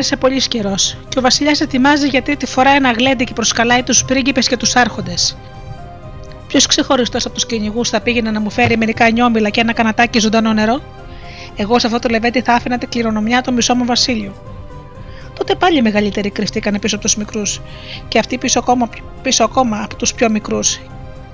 [0.01, 4.05] Πέρασε πολύς καιρός και ο Βασιλιάς ετοιμάζει για τρίτη φορά ένα γλέντι και προσκαλάει τους
[4.05, 5.37] πρίγκιπες και τους άρχοντες.
[6.47, 10.19] Ποιος ξεχωριστός από τους κυνηγούς θα πήγαινε να μου φέρει μερικά νιόμιλα και ένα κανατάκι
[10.19, 10.81] ζωντανό νερό;
[11.57, 14.33] Εγώ σε αυτό το λεβέντι θα άφηνα την κληρονομιά του μισό μου βασίλειου.
[15.39, 17.61] Τότε πάλι οι μεγαλύτεροι κρυφτήκαν πίσω από τους μικρούς,
[18.09, 18.89] και αυτοί πίσω ακόμα,
[19.23, 20.81] πίσω ακόμα από τους πιο μικρούς,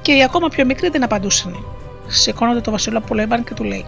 [0.02, 1.64] και οι ακόμα πιο μικροί δεν απαντούσαν.
[2.06, 3.86] Σηκώνονται το Βασιλόπουλο Εμπάν και του λέει: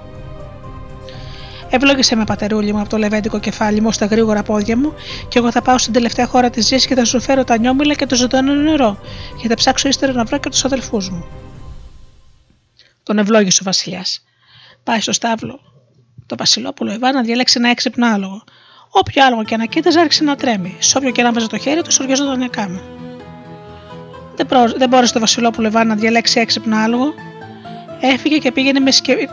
[1.71, 4.93] Ευλόγησε με πατερούλι μου από το λεβέντικο κεφάλι μου στα γρήγορα πόδια μου,
[5.29, 7.95] και εγώ θα πάω στην τελευταία χώρα της ζωή και θα σου φέρω τα νιόμιλα
[7.95, 8.99] και το ζωντανό νερό,
[9.43, 11.27] και θα ψάξω ύστερα να βρω και τους αδελφούς μου.
[13.03, 14.25] Τον ευλόγησε ο Βασιλιάς.
[14.85, 15.61] Πάει στο στάβλο.
[16.27, 18.43] Το Βασιλόπουλο Ιβάνα διέλεξε ένα έξυπνο άλογο.
[18.91, 20.77] Όποιο άλογο και να κοίταζε άρχισε να τρέμει.
[20.79, 22.81] Σε όποιο και να βάζε το χέρι του, οργιαζόταν να κάνει.
[24.37, 24.73] Δεν, προ...
[24.77, 27.15] δεν μπόρεσε το Βασιλόπουλο Ιβάνα να διαλέξει έξυπνο άλογο.
[28.01, 29.29] Έφυγε και πήγαινε με, σκε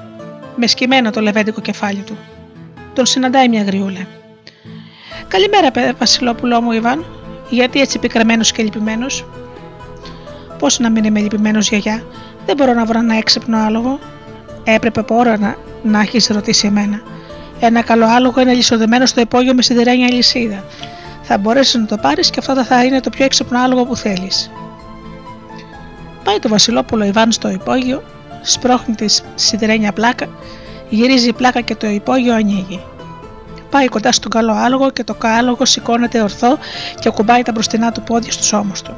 [0.55, 2.17] με σκυμμένο το λεβέντικο κεφάλι του.
[2.93, 4.07] Τον συναντάει μια γριούλα.
[5.27, 7.05] Καλημέρα, Βασιλόπουλό μου, Ιβάν.
[7.49, 9.25] Γιατί έτσι πικραμένο και λυπημένος;
[10.59, 12.03] Πώς να μην είμαι λυπημένος, γιαγιά.
[12.45, 13.99] Δεν μπορώ να βρω ένα έξυπνο άλογο.
[14.63, 17.01] Έπρεπε πόρα να, να έχεις ρωτήσει εμένα.
[17.59, 20.63] Ένα καλό άλογο είναι λισοδεμένο στο υπόγειο με σιδερένια λυσίδα.
[21.21, 24.51] Θα μπορέσεις να το πάρεις και αυτό θα είναι το πιο έξυπνο άλογο που θέλεις.
[26.23, 28.03] Πάει το Βασιλόπουλο Ιβάν στο υπόγειο
[28.45, 29.05] σπρώχνει τη
[29.35, 30.27] σιδερένια πλάκα,
[30.89, 32.83] γυρίζει η πλάκα και το υπόγειο ανοίγει.
[33.69, 36.57] Πάει κοντά στον καλό άλογο και το κάλογο σηκώνεται ορθό
[36.99, 38.97] και ακουμπάει τα μπροστινά του πόδια στου ώμου του.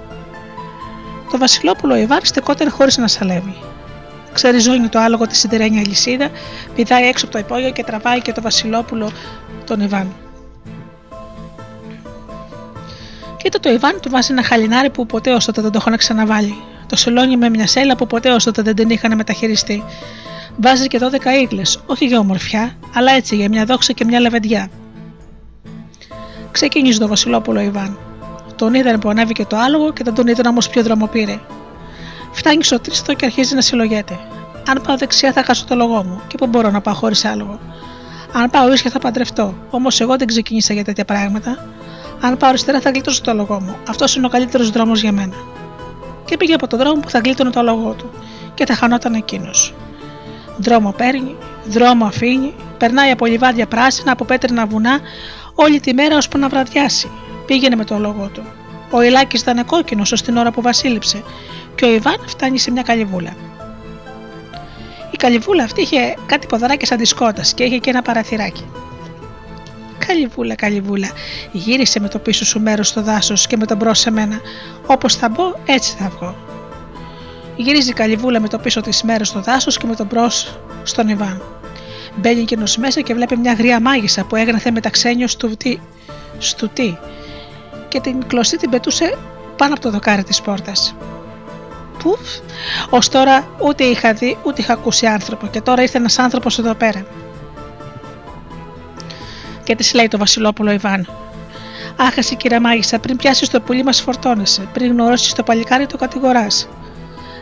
[1.31, 3.55] Το Βασιλόπουλο Ιβάν στεκόταν χωρίς να σαλεύει.
[4.33, 6.29] Ξεριζώνει το άλογο τη σιδερένια λυσίδα,
[6.75, 9.11] πηδάει έξω από το υπόγειο και τραβάει και το Βασιλόπουλο
[9.65, 10.15] τον Ιβάν.
[13.37, 16.55] Κοίτα το Ιβάν του βάζει ένα χαλινάρι που ποτέ όσο δεν το έχω ξαναβάλει
[16.87, 19.83] το σελόνι με μια σέλα που ποτέ ω τότε δεν την είχαν μεταχειριστεί.
[20.57, 24.69] Βάζεις και 12 ίγλε, όχι για ομορφιά, αλλά έτσι για μια δόξα και μια λεβεντιά.
[26.51, 27.97] Ξεκίνησε το Βασιλόπουλο Ιβάν.
[28.55, 31.39] Τον είδαν που ανέβηκε το άλογο και δεν τον είδαν όμως ποιο δρόμο πήρε.
[32.31, 34.19] Φτάνει στο τρίστο και αρχίζει να συλλογέται.
[34.67, 37.59] Αν πάω δεξιά θα χάσω το λογό μου και πού μπορώ να πάω χωρίς άλογο.
[38.33, 41.65] Αν πάω ίσια θα παντρευτώ, όμως εγώ δεν ξεκίνησα για τέτοια πράγματα.
[42.21, 43.75] Αν πάω αριστερά θα γλιτώσω το λογό μου.
[43.87, 45.33] Αυτός είναι ο καλύτερος δρόμος για μένα
[46.27, 48.09] και πήγε από τον δρόμο που θα γλίτωνε το λόγο του
[48.53, 49.73] και θα χανόταν εκείνος.
[50.57, 51.35] Δρόμο παίρνει,
[51.65, 54.99] δρόμο αφήνει, περνάει από λιβάδια πράσινα, από πέτρινα βουνά,
[55.55, 57.09] όλη τη μέρα ώσπου να βραδιάσει.
[57.45, 58.41] Πήγαινε με το λόγο του.
[58.91, 61.23] Ο Ηλάκη ήταν κόκκινος ως την ώρα που βασίλειψε,
[61.75, 63.35] και ο Ιβάν φτάνει σε μια καλυβούλα.
[65.11, 66.97] Η καλυβούλα αυτή είχε κάτι ποδαράκια σαν
[67.33, 68.65] της και είχε και ένα παραθυράκι.
[69.97, 71.11] Καλυβούλα, καλυβούλα,
[71.51, 74.39] γύρισε με το πίσω σου μέρος στο δάσος και με τον μπρος σε μένα.
[74.85, 76.35] Όπως θα μπω, έτσι θα βγω.
[77.55, 80.29] Γυρίζει η καλυβούλα με το πίσω της μέρος στο δάσος και με τον μπρος
[80.83, 81.41] στον Ιβάν.
[82.15, 85.77] Μπαίνει εκείνος μέσα και βλέπει μια γριά μάγισσα που έγραφε με τα ξένιο στου τι,
[86.37, 86.97] στου τι
[87.87, 89.17] και την κλωστή την πετούσε
[89.55, 90.95] πάνω από το δοκάρι της πόρτας.
[92.03, 92.19] Πουφ,
[92.89, 96.73] ως τώρα ούτε είχα δει ούτε είχα ακούσει άνθρωπο και τώρα ήρθε ένας άνθρωπος εδώ
[96.73, 97.05] πέρα
[99.67, 101.07] και της λέει το Βασιλόπουλο Ιβάν.
[101.97, 106.69] Άχασε κυρία Μάγισσα, πριν πιάσεις το πουλί μας φορτώνεσαι, πριν γνωρίσει το παλικάρι το κατηγοράς.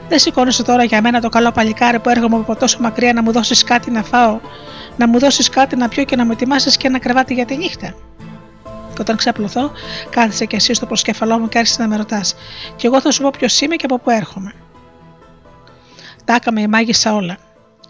[0.10, 3.32] Δεν σηκώνεσαι τώρα για μένα το καλό παλικάρι που έρχομαι από τόσο μακριά να μου
[3.32, 4.40] δώσεις κάτι να φάω,
[4.98, 7.58] να μου δώσεις κάτι να πιω και να μου ετοιμάσεις και ένα κρεβάτι για τη
[7.58, 7.96] νύχτα.
[8.66, 9.72] Και όταν ξαπλωθώ,
[10.10, 12.36] κάθισε κι εσύ στο προσκεφαλό μου και άρχισε να με ρωτάς.
[12.76, 14.54] Και εγώ θα σου πω ποιος είμαι και από πού έρχομαι.
[16.26, 17.38] Τα έκαμε η μάγισσα όλα.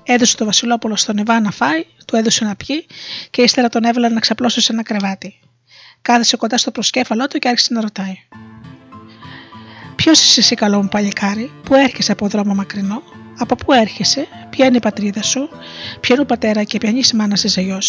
[0.07, 2.85] Έδωσε το Βασιλόπουλο στον Ιβάν να φάει, του έδωσε να πιει
[3.29, 5.39] και ύστερα τον έβαλε να ξαπλώσει σε ένα κρεβάτι.
[6.01, 8.15] Κάθεσε κοντά στο προσκέφαλό του και άρχισε να ρωτάει.
[9.95, 13.01] Ποιος είσαι εσύ, καλό μου παλικάρι, που έρχεσαι από δρόμο μακρινό,
[13.37, 15.49] από πού έρχεσαι, ποια είναι η πατρίδα σου,
[15.99, 17.79] ποιο είναι ο πατέρα και ποια είναι η μάνα είσαι γιο.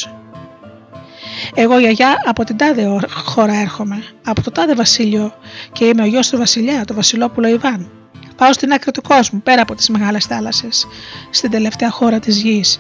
[1.55, 5.35] Εγώ γιαγιά από την τάδε χώρα έρχομαι, από το τάδε βασίλειο
[5.73, 7.91] και είμαι ο γιος του βασιλιά, το Βασιλόπουλο Ιβάν.
[8.37, 10.87] Πάω στην άκρη του κόσμου, πέρα από τις μεγάλες θάλασσες,
[11.31, 12.79] στην τελευταία χώρα της γης,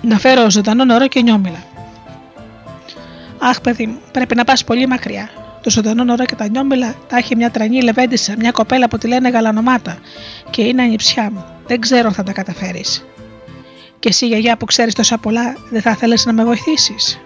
[0.00, 1.64] να φέρω ζωντανό νερό και νιόμιλα.
[3.38, 5.30] Αχ, παιδί μου, πρέπει να πας πολύ μακριά.
[5.62, 9.08] Το ζωντανό νερό και τα νιόμιλα τα έχει μια τρανή λεβέντισα, μια κοπέλα που τη
[9.08, 9.98] λένε γαλανομάτα
[10.50, 11.44] και είναι ανιψιά μου.
[11.66, 13.04] Δεν ξέρω αν θα τα καταφέρεις.
[13.98, 17.20] Και εσύ, γιαγιά που ξέρεις τόσα πολλά, δεν θα θέλει να με βοηθήσεις;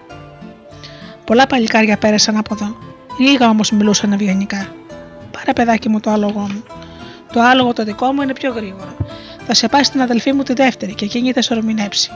[1.24, 2.76] Πολλά παλικάρια πέρασαν από εδώ.
[3.18, 4.74] Λίγα όμως μιλούσαν ευγενικά.
[5.30, 6.64] Πάρε παιδάκι μου το άλογο μου.
[7.34, 8.96] Το άλογο το δικό μου είναι πιο γρήγορο.
[9.46, 12.10] Θα σε πάει στην αδελφή μου τη δεύτερη και εκείνη θα σε ορμηνέψει.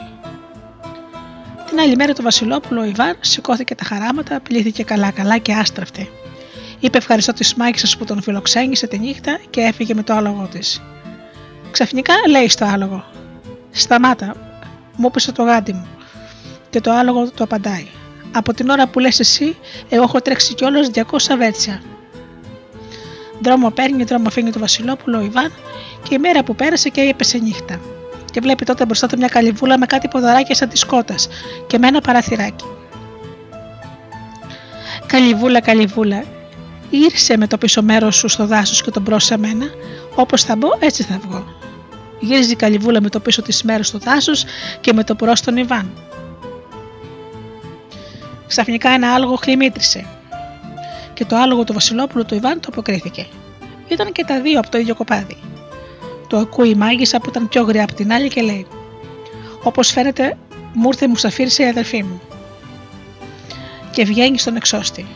[1.67, 6.09] Την άλλη μέρα το Βασιλόπουλο ο Ιβάν σηκώθηκε τα χαράματα, πλήθηκε καλά-καλά και άστραφτε.
[6.81, 10.83] Είπε ευχαριστώ τη μάγισσα που τον φιλοξένησε τη νύχτα και έφυγε με το άλογο της.
[11.71, 13.05] Ξαφνικά λέει στο άλογο:
[13.71, 14.35] Σταμάτα,
[14.97, 15.87] μου πίσω το γάντι μου.
[16.71, 17.87] Και το άλογο του απαντάει:
[18.33, 19.57] Από την ώρα που λες εσύ,
[19.89, 21.03] εγώ έχω τρέξει κιόλας 200
[21.39, 21.83] βέτσια.
[23.43, 25.53] Δρόμο παίρνει, δρόμο αφήνει το Βασιλόπουλο ο Ιβάν
[26.03, 27.81] και η μέρα που πέρασε και έπεσε νύχτα.
[28.31, 31.29] Και βλέπει τότε μπροστά του μια καλυβούλα με κάτι ποδαράκια σαν της κότας
[31.67, 32.65] και με ένα παραθυράκι.
[35.07, 36.25] Καλυβούλα, καλυβούλα,
[36.91, 39.67] ήρθε με το πίσω μέρος σου στο δάσος και τον μπρος σε μένα,
[40.15, 41.45] όπως θα μπω, έτσι θα βγω.
[42.21, 44.45] Γύριζε η καλυβούλα με το πίσω της μέρος στο δάσος
[44.81, 45.91] και με το μπρος στον Ιβάν.
[48.47, 50.07] Ξαφνικά ένα άλογο χλιμήτρισε
[51.19, 53.27] και το άλογο του Βασιλόπουλου του Ιβάν το αποκρίθηκε.
[53.89, 55.37] Ήταν και τα δύο από το ίδιο κοπάδι.
[56.27, 58.67] Το ακούει η μάγισσα που ήταν πιο γριά από την άλλη και λέει:
[59.63, 60.39] Όπως φαίνεται,
[60.75, 62.21] μου ήρθε μου σαφήρισε η αδελφή μου.
[63.91, 65.07] Και βγαίνει στον εξώστη.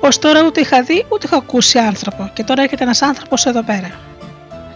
[0.00, 3.62] Ω τώρα ούτε είχα δει ούτε είχα ακούσει άνθρωπο, και τώρα έρχεται ένας άνθρωπος εδώ
[3.62, 3.90] πέρα.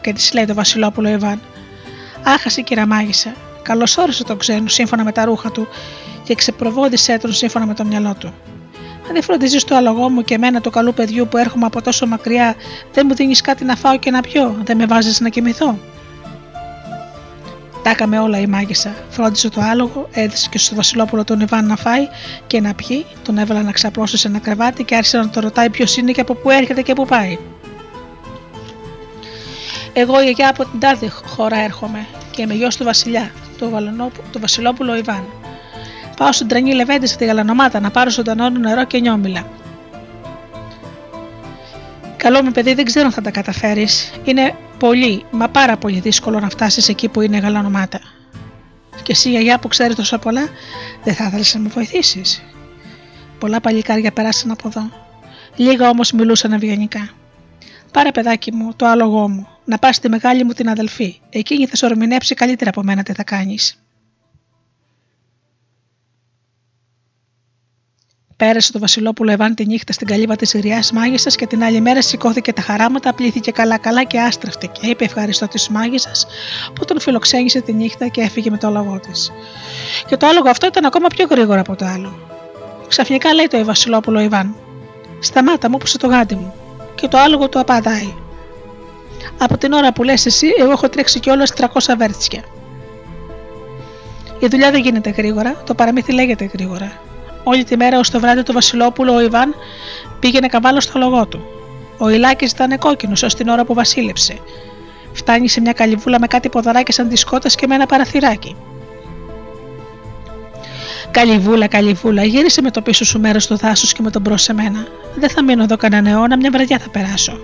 [0.00, 1.40] Και της λέει το Βασιλόπουλο Ιβάν:
[2.22, 5.68] Άχαση κυρία Μάγισσα, καλώς όρισε τον ξένο σύμφωνα με τα ρούχα του
[6.24, 8.34] και ξεπροβόδησέ τον σύμφωνα με το μυαλό του.
[9.06, 12.06] Αν δεν φροντίζεις το αλογό μου και εμένα το καλού παιδιού που έρχομαι από τόσο
[12.06, 12.54] μακριά,
[12.92, 15.78] δεν μου δίνεις κάτι να φάω και να πιω, δεν με βάζεις να κοιμηθώ;
[17.82, 18.94] Τα έκαμε όλα η μάγισσα.
[19.08, 22.08] Φρόντισε το άλογο, έδειξε και στο Βασιλόπουλο τον Ιβάν να φάει
[22.46, 25.70] και να πιει, τον έβαλα να ξαπλώσει σε ένα κρεβάτι και άρχισε να το ρωτάει
[25.70, 27.38] ποιος είναι και από πού έρχεται και πού πάει.
[29.92, 33.30] Εγώ η γιαγιά από την τάδε χώρα έρχομαι και είμαι γιο του Βασιλιά,
[34.32, 35.41] του Βασιλόπουλο Ιβάν.
[36.16, 39.46] Πάω στην τρανή λεβέντη στη γαλανομάτα να πάρω ζωντανό νερό και νιόμιλα.
[42.16, 44.12] Καλό μου παιδί, δεν ξέρω αν θα τα καταφέρεις.
[44.24, 48.00] Είναι πολύ, μα πάρα πολύ δύσκολο να φτάσεις εκεί που είναι γαλανομάτα.
[49.02, 50.48] Και εσύ, γιαγιά που ξέρεις τόσο πολλά,
[51.04, 52.42] δεν θα ήθελες να με βοηθήσεις.
[53.38, 54.90] Πολλά παλικάρια περάσαν από εδώ.
[55.56, 57.08] Λίγα όμως μιλούσαν ευγενικά.
[57.92, 61.20] Πάρε παιδάκι μου, το άλογό μου, να πας στη μεγάλη μου την αδελφή.
[61.30, 63.81] Εκείνη θα σου ορμηνέψει καλύτερα από μένα τι θα κάνεις.
[68.42, 72.02] Πέρασε το Βασιλόπουλο Εβάν τη νύχτα στην καλύβα της γριά μάγισσας και την άλλη μέρα
[72.02, 76.26] σηκώθηκε τα χαράματα, πλήθηκε καλά-καλά και άστραφτε και είπε ευχαριστώ της μάγισσας
[76.72, 79.32] που τον φιλοξένησε τη νύχτα και έφυγε με το άλογο της.
[80.06, 82.18] Και το άλογο αυτό ήταν ακόμα πιο γρήγορο από το άλλο.
[82.88, 84.54] Ξαφνικά λέει το Βασιλόπουλο Ιβάν:
[85.18, 86.54] Σταμάτα, μου πούσε το γάντι μου.
[86.94, 88.14] Και το άλογο του απαντάει.
[89.38, 91.66] Από την ώρα που λες εσύ, εγώ έχω τρέξει κιόλας 300
[91.98, 92.42] βέρτσια.
[94.38, 97.10] Η δουλειά δεν γίνεται γρήγορα, το παραμύθι λέγεται γρήγορα.
[97.44, 99.54] Όλη τη μέρα ως το βράδυ του Βασιλόπουλου ο Ιβάν
[100.20, 101.44] πήγαινε καβάλο στο λογό του.
[101.98, 104.38] Ο Ιλάκης ήταν κόκκινος ως την ώρα που βασίλεψε.
[105.12, 107.22] Φτάνει σε μια καλυβούλα με κάτι ποδαράκι σαν τη
[107.56, 108.56] και με ένα παραθυράκι.
[111.10, 114.52] Καλυβούλα, καλυβούλα, γύρισε με το πίσω σου μέρος στο δάσο και με τον μπρος σε
[114.52, 114.86] μένα.
[115.14, 117.38] Δεν θα μείνω εδώ κανένα αιώνα, μια βραδιά θα περάσω.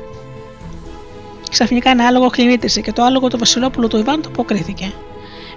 [1.50, 4.92] Ξαφνικά ένα άλογο χλιμίτησε και το άλογο του Βασιλόπουλου του Ιβάν το αποκρίθηκε.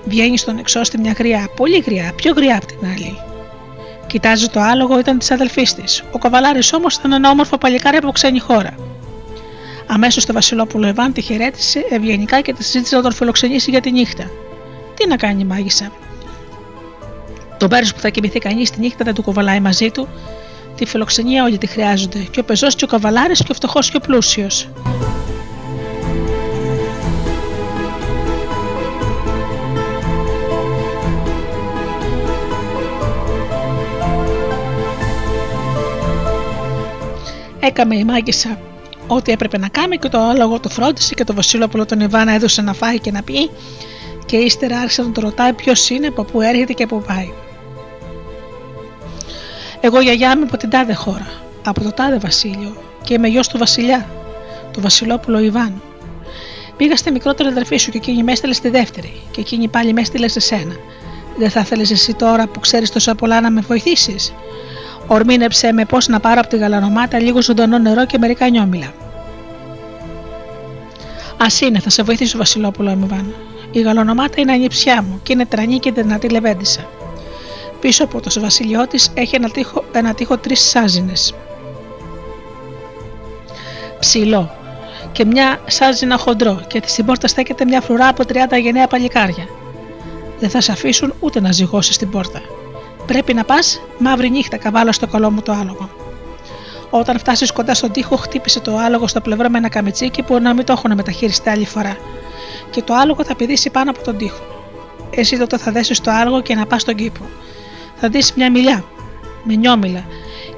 [0.06, 3.31] Βγαίνει στον εξώστη μια γριά, πολύ γριά, πιο γριά από την άλλη.
[4.12, 6.04] Κοιτάζει το άλογο, ήταν της αδελφής της.
[6.12, 8.76] Ο καβαλάρης όμως ήταν ένα όμορφο παλικάρι από ξένη χώρα.
[9.88, 13.92] Αμέσως το Βασιλόπουλο Εβάν τη χαιρέτησε ευγενικά και τη ζήτησε να τον φιλοξενήσει για τη
[13.92, 14.24] νύχτα.
[14.96, 15.92] Τι να κάνει η μάγισσα;
[17.58, 20.08] Το μέρο που θα κοιμηθεί κανείς τη νύχτα δεν του κοβαλάει μαζί του.
[20.76, 22.20] Τη φιλοξενία όλοι τη χρειάζονται.
[22.32, 24.70] Και ο πεζός και ο καβαλάρης και ο φτωχός και ο πλούσιος.
[37.72, 38.60] Έκαμε η μάγισσα
[39.08, 42.62] ό,τι έπρεπε να κάνει και το άλογο το φρόντισε και το Βασιλόπουλο τον Ιβάνα έδωσε
[42.62, 43.50] να φάει και να πει
[44.26, 47.32] και ύστερα άρχισε να τον ρωτάει ποιος είναι, από πού έρχεται και πού πάει.
[49.82, 51.28] Εγώ γιαγιά είμαι από την τάδε χώρα,
[51.66, 54.08] από το τάδε βασίλειο και είμαι γιος του βασιλιά,
[54.74, 55.82] του Βασιλόπουλο Ιβάν.
[56.78, 60.02] Πήγα στη μικρότερη αδερφή σου και εκείνη με έστειλε στη δεύτερη, και εκείνη πάλι με
[60.02, 60.76] έστειλε σε σένα.
[61.38, 64.34] Δεν θα ήθελε εσύ τώρα που ξέρεις τόσο πολλά να με βοηθήσεις;
[65.14, 68.86] Ορμήνεψε με πώς να πάρω από τη γαλανομάτα λίγο ζωντανό νερό και μερικά νιόμιλα.
[71.38, 73.34] Α είναι, θα σε βοηθήσω, Βασιλόπουλο Ιβάν.
[73.72, 76.90] Η γαλανομάτα είναι ανιψιά μου και είναι τρανή και δυνατή λεβέντισα.
[77.80, 81.34] Πίσω από το βασιλειό της έχει ένα τείχο, ένα τείχο τρεις σάζινες.
[84.00, 84.56] Ψηλό
[85.12, 89.48] και μια σάζινα χοντρό και στην πόρτα στέκεται μια φρουρά από 30 γενναία παλικάρια.
[90.40, 92.42] Δεν θα σε αφήσουν ούτε να ζυγώσεις την πόρτα.
[93.06, 95.90] Πρέπει να πας μαύρη νύχτα καβάλα στο καλό μου το άλογο.
[96.90, 100.54] Όταν φτάσεις κοντά στον τοίχο, χτύπησε το άλογο στο πλευρό με ένα καμιτσίκι που να
[100.54, 101.98] μην το έχουν μεταχειριστεί άλλη φορά.
[102.70, 104.44] Και το άλογο θα πηδήσει πάνω από τον τοίχο.
[105.10, 107.26] Εσύ τότε θα δέσεις το άλογο και να πας στον κήπο
[108.02, 108.84] θα δεις μια μιλιά
[109.44, 110.06] με νιόμιλα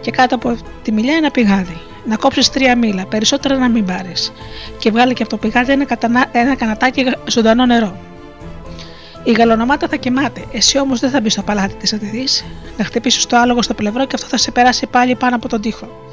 [0.01, 1.81] και κάτω από τη μιλιά ένα πηγάδι.
[2.05, 4.31] Να κόψεις τρία μήλα, περισσότερα να μην πάρεις.
[4.77, 6.25] Και βγάλει και από το πηγάδι ένα, κατανα...
[6.31, 7.97] ένα κανατάκι ζωντανό νερό.
[9.23, 12.45] Η γαλονομάτα θα κοιμάται, εσύ όμως δεν θα μπεις στο παλάτι της, θα τη δεις,
[12.77, 15.61] να χτυπήσεις το άλογο στο πλευρό και αυτό θα σε περάσει πάλι πάνω από τον
[15.61, 16.12] τοίχο.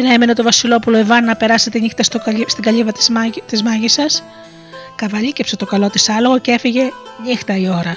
[0.00, 3.62] Δεν έμενε το Βασιλόπουλο Εβάν να περάσει τη νύχτα στο, στην καλύβα της, μάγι, της
[3.62, 4.22] μάγισσας.
[4.96, 6.82] Καβαλίκεψε το καλό της άλογο και έφυγε
[7.24, 7.96] νύχτα η ώρα.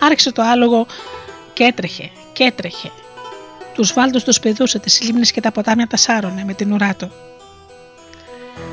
[0.00, 0.86] Άρχισε το άλογο
[1.52, 2.90] και έτρεχε και έτρεχε.
[3.74, 7.10] Τους βάλτους τους πηδούσε, τις λίμνες και τα ποτάμια τα σάρωνε με την ουρά του.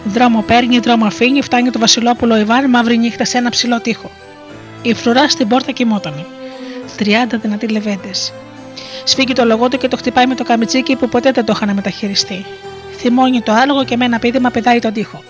[0.05, 4.11] Δρόμο παίρνει, δρόμο αφήνει, φτάνει το Βασιλόπουλο Ιβάν μαύρη νύχτα σε ένα ψηλό τοίχο.
[4.81, 6.25] Η φρουρά στην πόρτα κοιμότανε.
[6.97, 8.33] Τριάντα δυνατοί λεβέντες.
[9.03, 11.73] Σφίγγει το λογό του και το χτυπάει με το καμιτσίκι που ποτέ δεν το είχαν
[11.73, 12.45] μεταχειριστεί.
[12.97, 15.23] Θυμώνει το άλογο και με ένα πίδημα πετάει τον τοίχο.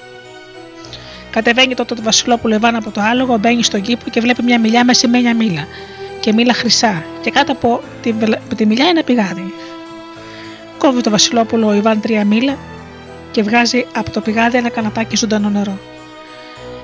[1.30, 4.86] Κατεβαίνει τότε το Βασιλόπουλο Ιβάν από το άλογο, μπαίνει στον κήπο και βλέπει μια μιλιά
[4.86, 5.68] με σημαίνια μήλα
[6.19, 8.14] και μήλα χρυσά, και κάτω από τη,
[8.56, 9.53] τη μιλιά ένα πηγάδι.
[10.78, 12.57] Κόβει το Βασιλόπουλο ο Ιβάν τρία μήλα
[13.32, 15.80] και βγάζει από το πηγάδι ένα καναπάκι ζωντανό νερό.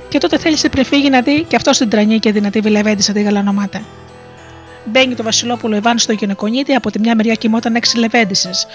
[0.10, 3.22] Και τότε θέλησε πριν φύγει να δει και αυτός την τρανή και δυνατή βιλεβέντησα τη
[3.22, 3.82] γαλανομάτα.
[4.86, 8.68] Μπαίνει το Βασιλόπουλο Ιβάν στο γυναικονίτη, από τη μια μεριά κοιμόταν έξι λεβέντισες,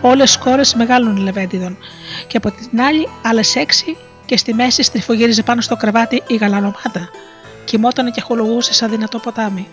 [0.00, 1.78] όλες κόρες μεγάλων λεβέντιδων,
[2.26, 7.10] και από την άλλη άλλες έξι και στη μέση στριφογύριζε πάνω στο κρεβάτι η γαλανομάτα.
[7.64, 9.68] Κοιμόταν και χολογούσε σαν δυνατό ποτάμι.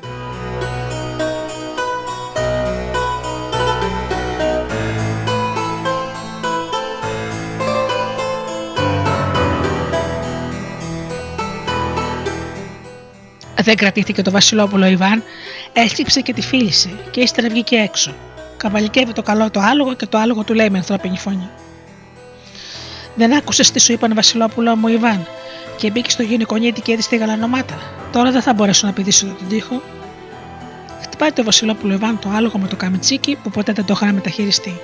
[13.63, 15.23] Δεν κρατήθηκε το Βασιλόπουλο Ιβάν,
[15.73, 18.13] έσκυψε και τη φίλησε και ύστερα βγήκε έξω.
[18.57, 21.49] Καβαλικεύει το καλό το άλογο και το άλογο του λέει με ανθρώπινη φωνή.
[23.15, 25.27] Δεν άκουσες τι σου είπαν Βασιλόπουλο μου Ιβάν,
[25.75, 27.75] και μπήκε στο γυναικονίτη και έδειξε τη γαλανομάτα.
[28.11, 29.81] Τώρα δεν θα μπορέσω να πηδήσω τον τοίχο.
[31.01, 34.81] Χτυπάει το Βασιλόπουλο Ιβάν το άλογο με το καμιτσίκι που ποτέ δεν το είχαν μεταχειριστεί.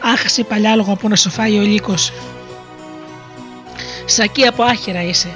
[0.00, 2.12] Άχασε παλιά άλογο που να σοφάει ο λύκος.
[4.04, 5.28] Σακί από άχυρα είσαι,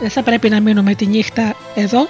[0.00, 2.08] δεν θα πρέπει να μείνουμε τη νύχτα εδώ,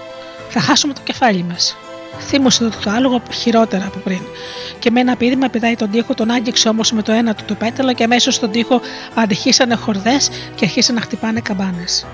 [0.53, 1.77] θα χάσουμε το κεφάλι μας.
[2.19, 4.21] Θύμωσε το, το άλογο χειρότερα από πριν.
[4.79, 7.55] Και με ένα πείδημα πηδάει τον τοίχο, τον άγγιξε όμως με το ένα του το
[7.55, 8.81] πέταλο και αμέσως στον τοίχο
[9.15, 12.07] αντιχήσανε χορδές και αρχίσαν να χτυπάνε καμπάνες.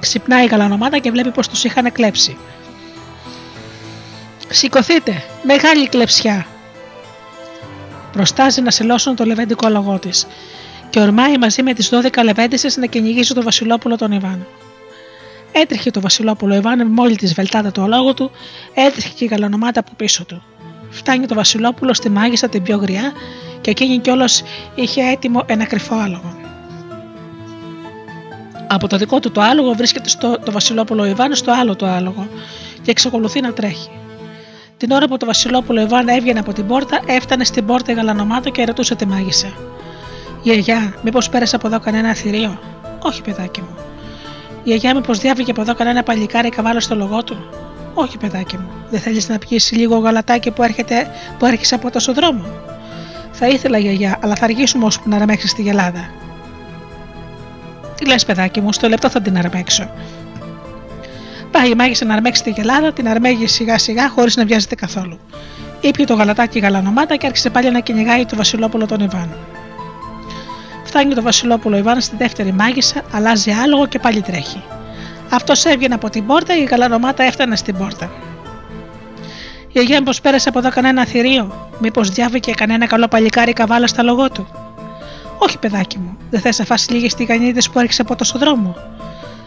[0.00, 2.36] Ξυπνάει η γαλανομάτα και βλέπει πως τους είχαν κλέψει.
[4.48, 6.46] Σηκωθείτε, μεγάλη κλεψιά.
[8.12, 10.26] Προστάζει να συλλώσουν το λεβέντικο λογό της
[10.90, 14.46] και ορμάει μαζί με τις 12 λεβέντισε να κυνηγήσει το Βασιλόπουλο τον Ιβάν.
[15.60, 18.30] Έτρεχε το Βασιλόπουλο Ιβάν με όλη της βελτάδα του αλόγου του,
[18.74, 20.42] έτρεχε και η γαλανομάτα από πίσω του.
[20.90, 23.12] Φτάνει το Βασιλόπουλο στη μάγισσα την πιο γριά
[23.60, 24.42] και εκείνη κιόλας
[24.74, 26.36] είχε έτοιμο ένα κρυφό άλογο.
[28.66, 32.28] Από το δικό του το άλογο βρίσκεται στο, το Βασιλόπουλο Ιβάν στο άλλο το άλογο
[32.82, 33.90] και εξακολουθεί να τρέχει.
[34.76, 38.50] Την ώρα που το Βασιλόπουλο Ιβάν έβγαινε από την πόρτα, έφτανε στην πόρτα η γαλανομάτα
[38.50, 39.52] και ρωτούσε τη μάγισσα.
[40.42, 42.58] Γιαγιά, μήπως πέρασε από εδώ κανένα θηρίο;
[43.02, 43.87] Όχι, παιδάκι μου.
[44.64, 47.36] Γιαγιά, μήπω διάβηκε από εδώ κανένα παλικάρι καβάλο στο λογό του.
[47.94, 52.12] Όχι, παιδάκι μου, δεν θέλεις να πιεις λίγο γαλατάκι που, έρχεται, που έρχεσαι από τόσο
[52.12, 52.44] δρόμο.
[53.32, 56.10] Θα ήθελα, γιαγιά, αλλά θα αργήσουμε ώσπου να αρμέξει τη γελάδα.
[57.94, 59.90] Τι λες, παιδάκι μου, στο λεπτό θα την αρμέξω.
[61.50, 65.18] Πάει η μάγισσα να αρμέξει τη γελάδα, την αρμέγει σιγά σιγά χωρίς να βιάζεται καθόλου.
[65.80, 69.36] Ήπια το γαλατάκι γαλανομάτα και άρχισε πάλι να κυνηγάει το Βασιλόπουλο τον Ιβάν.
[70.88, 74.62] Φτάνει το Βασιλόπουλο Ιβάν στη δεύτερη μάγισσα, αλλάζει άλογο και πάλι τρέχει.
[75.30, 78.10] Αυτός έβγαινε από την πόρτα, η γαλανομάτα έφτανε στην πόρτα.
[79.72, 84.02] Η Αγία πω πέρασε από εδώ κανένα θηρίο, μήπως διάβηκε κανένα καλό παλικάρι καβάλα στα
[84.02, 84.46] λογό του.
[85.38, 88.76] Όχι, παιδάκι μου, δεν θες να φας λίγες τηγανίδες που έρχεσαι από τόσο δρόμο.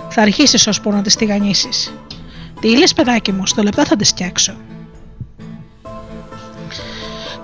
[0.09, 1.93] Θα αρχίσει ώσπου να τις τηγανίσεις.
[2.61, 4.53] Τι λες, παιδάκι μου, στο λεπτό θα τις φτιάξω.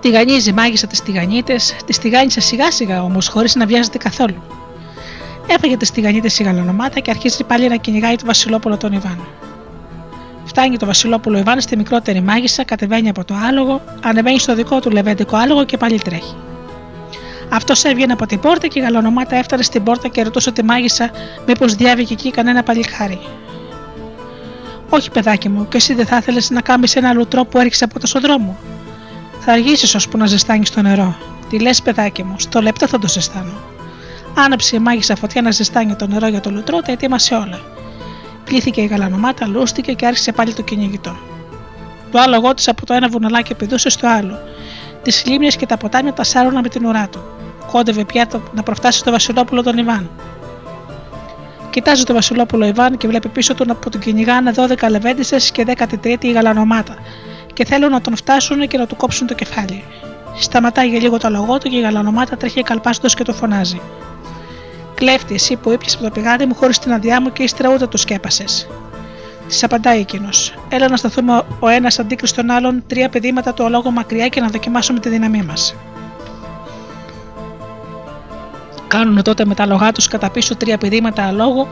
[0.01, 4.43] Τηγανίζει, μάγισσα τις τηγανίτες, τις τηγάνισε σιγά σιγά όμως, χωρίς να βιάζεται καθόλου.
[5.47, 9.27] Έφαγε τις τηγανίτες η γαλανομάτα και αρχίζει πάλι να κυνηγάει το Βασιλόπουλο τον Ιβάν.
[10.45, 14.89] Φτάνει το Βασιλόπουλο Ιβάν στη μικρότερη μάγισσα, κατεβαίνει από το άλογο, ανεβαίνει στο δικό του
[14.89, 16.35] λεβέντικο άλογο και πάλι τρέχει.
[17.49, 21.11] Αυτός έβγαινε από την πόρτα και η γαλανομάτα έφτανε στην πόρτα και ρωτούσε τη μάγισσα
[21.47, 23.19] μήπως διάβηκε εκεί κανένα παλικάρι;
[24.89, 27.99] Όχι, παιδάκι μου, και εσύ δεν θα ήθελες να κάνεις ένα λουτρό που έρχεσαι από
[27.99, 28.57] τόσο δρόμο.
[29.49, 31.15] Θα αργήσεις ώσπου να ζεστάνεις το νερό.
[31.49, 33.53] Τι λες, παιδάκι μου, στο λεπτό θα το ζεστάνω.
[34.35, 37.59] Άναψε η μάγισσα φωτιά να ζεστάνει το νερό για το λουτρό, τα ετοίμασε όλα.
[38.45, 41.17] Πλήθηκε η γαλανομάτα, λούστηκε και άρχισε πάλι το κυνηγητό.
[42.11, 44.37] Το άλογο της από το ένα βουναλάκι πηδούσε στο άλλο.
[45.01, 47.19] Τις λίμνες και τα ποτάμια τα σάρωνα με την ουρά του.
[47.71, 50.09] Κόντευε πια να προφτάσει το Βασιλόπουλο τον Ιβάν.
[51.69, 56.23] Κοιτάζει το Βασιλόπουλο Ιβάν και βλέπει πίσω του που τον κυνηγάνε 12 λεβέντισες και 13η
[56.23, 56.95] η γαλανομάτα
[57.57, 59.83] και θέλουν να τον φτάσουν και να του κόψουν το κεφάλι.
[60.35, 63.81] Σταματάει για λίγο το λογό του και η γαλανομάτα τρέχει καλπάζοντα και το φωνάζει.
[64.93, 67.87] Κλέφτη, εσύ που ήπιες από το πηγάδι μου χωρίς την αδειά μου και ύστερα ούτε
[67.87, 68.67] το σκέπασες.
[69.47, 70.53] Της απαντάει εκείνος.
[70.69, 74.47] Έλα να σταθούμε ο ένας αντίκριστο στον άλλον, τρία παιδίματα του αλόγου μακριά και να
[74.47, 75.75] δοκιμάσουμε τη δύναμή μας.
[78.87, 81.67] Κάνουν τότε με τα λογά τους κατά πίσω τρία παιδίματα αλόγου,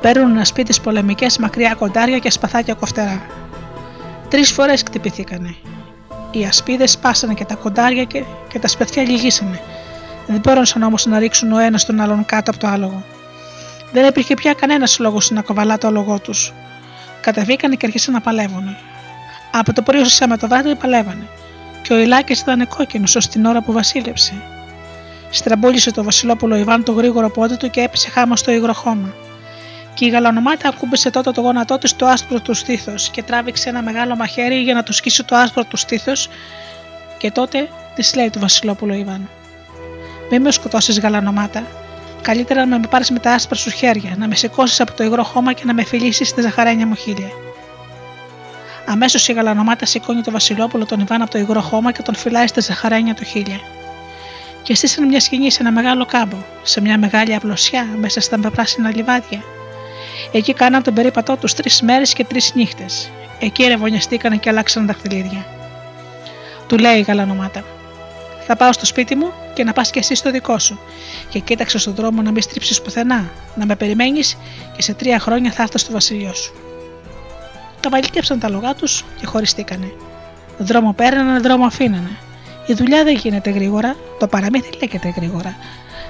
[0.00, 3.20] παίρνουν ένα σπίτι πολεμικές μακριά κοντάρια και σπαθάκια κοφτερά.
[4.30, 5.54] Τρεις φορές κτυπηθήκανε.
[6.30, 9.60] Οι ασπίδες σπάσανε και τα κοντάρια και, και τα σπαθιά λυγίσανε.
[10.26, 13.04] Δεν μπόρεσαν όμως να ρίξουν ο ένας τον άλλον κάτω από το άλογο.
[13.92, 16.52] Δεν υπήρχε πια κανένας λόγος να κοβαλά το άλογο τους.
[17.20, 18.76] Κατεβήκανε και αρχίσαν να παλεύουν.
[19.50, 21.26] Από το πρωί ω με το δάκρυ παλεύανε.
[21.82, 24.42] Και ο Ιλάκης ήταν κόκκινος ως την ώρα που βασίλεψε.
[25.30, 29.14] Στραμπούλησε το Βασιλόπουλο Ιβάν το γρήγορο πόδι του και έπεσε χάμο στο υγρό χώμα.
[30.00, 33.82] Και η γαλανομάτα ακούμπησε τότε το γόνατό της στο άσπρο του στήθος και τράβηξε ένα
[33.82, 36.28] μεγάλο μαχαίρι για να του σκίσει το άσπρο του στήθος.
[37.18, 39.28] Και τότε της λέει το Βασιλόπουλο Ιβάν:
[40.30, 41.62] Μη με σκοτώσεις γαλανομάτα.
[42.22, 45.22] Καλύτερα να με πάρεις με τα άσπρα σου χέρια, να με σηκώσεις από το υγρό
[45.22, 47.30] χώμα και να με φιλήσεις στη ζαχαρένια μου χίλια.
[48.86, 52.46] Αμέσως η γαλανομάτα σηκώνει το Βασιλόπουλο τον Ιβάν από το υγρό χώμα και τον φυλάει
[52.46, 53.60] στη ζαχαρένια του χίλια.
[54.62, 58.90] Και στήσανε μια σκηνή σε ένα μεγάλο κάμπο, σε μια μεγάλη απλωσιά μέσα στα πράσινα
[58.90, 59.42] λιβάδια.
[60.32, 63.10] Εκεί κάναν τον περίπατό τους τρεις μέρες και τρεις νύχτες.
[63.38, 65.46] Εκεί ρεβονιαστήκανε και αλλάξαν δαχτυλίδια.
[66.66, 67.64] Του λέει η γαλανομάτα:
[68.46, 70.80] Θα πάω στο σπίτι μου και να πας κι εσύ στο δικό σου.
[71.28, 74.36] Και κοίταξε στον δρόμο να μην στρίψεις πουθενά, να με περιμένεις
[74.76, 76.54] και σε τρία χρόνια θα έρθω στο βασιλιό σου.
[77.80, 79.92] Καβαλίκεψαν τα λογά τους και χωριστήκανε.
[80.58, 82.16] Δρόμο παίρνανε, δρόμο αφήνανε.
[82.66, 85.56] Η δουλειά δεν γίνεται γρήγορα, το παραμύθι λέγεται γρήγορα.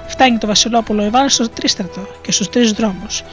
[0.07, 3.23] Φτάνει το Βασιλόπουλο Ιβάν στο τρίστρατο και στους τρεις δρόμους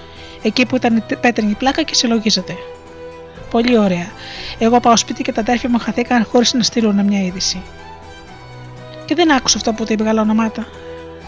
[0.42, 2.56] εκεί που ήταν η πέτρινη πλάκα και συλλογίζεται.
[3.50, 4.06] Πολύ ωραία.
[4.58, 7.62] Εγώ πάω σπίτι και τα αδέρφια μου χαθήκαν χωρίς να στείλουν μια είδηση.
[9.04, 10.66] Και δεν άκουσα αυτό που είπε η ονομάτα,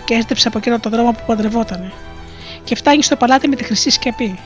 [0.05, 1.93] και έστρεψε από εκείνο το δρόμο που παντρευότανε.
[2.65, 4.39] Και φτάνει στο παλάτι με τη χρυσή σκεπή.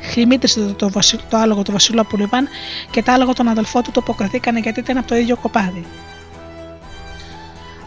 [0.00, 1.00] Χλιμίτρισε το, το, το,
[1.30, 2.48] το άλογο του Βασιλόπουλου Ιβάν
[2.90, 5.86] και τα άλογο των αδελφών του το αποκριθήκανε γιατί ήταν από το ίδιο κοπάδι.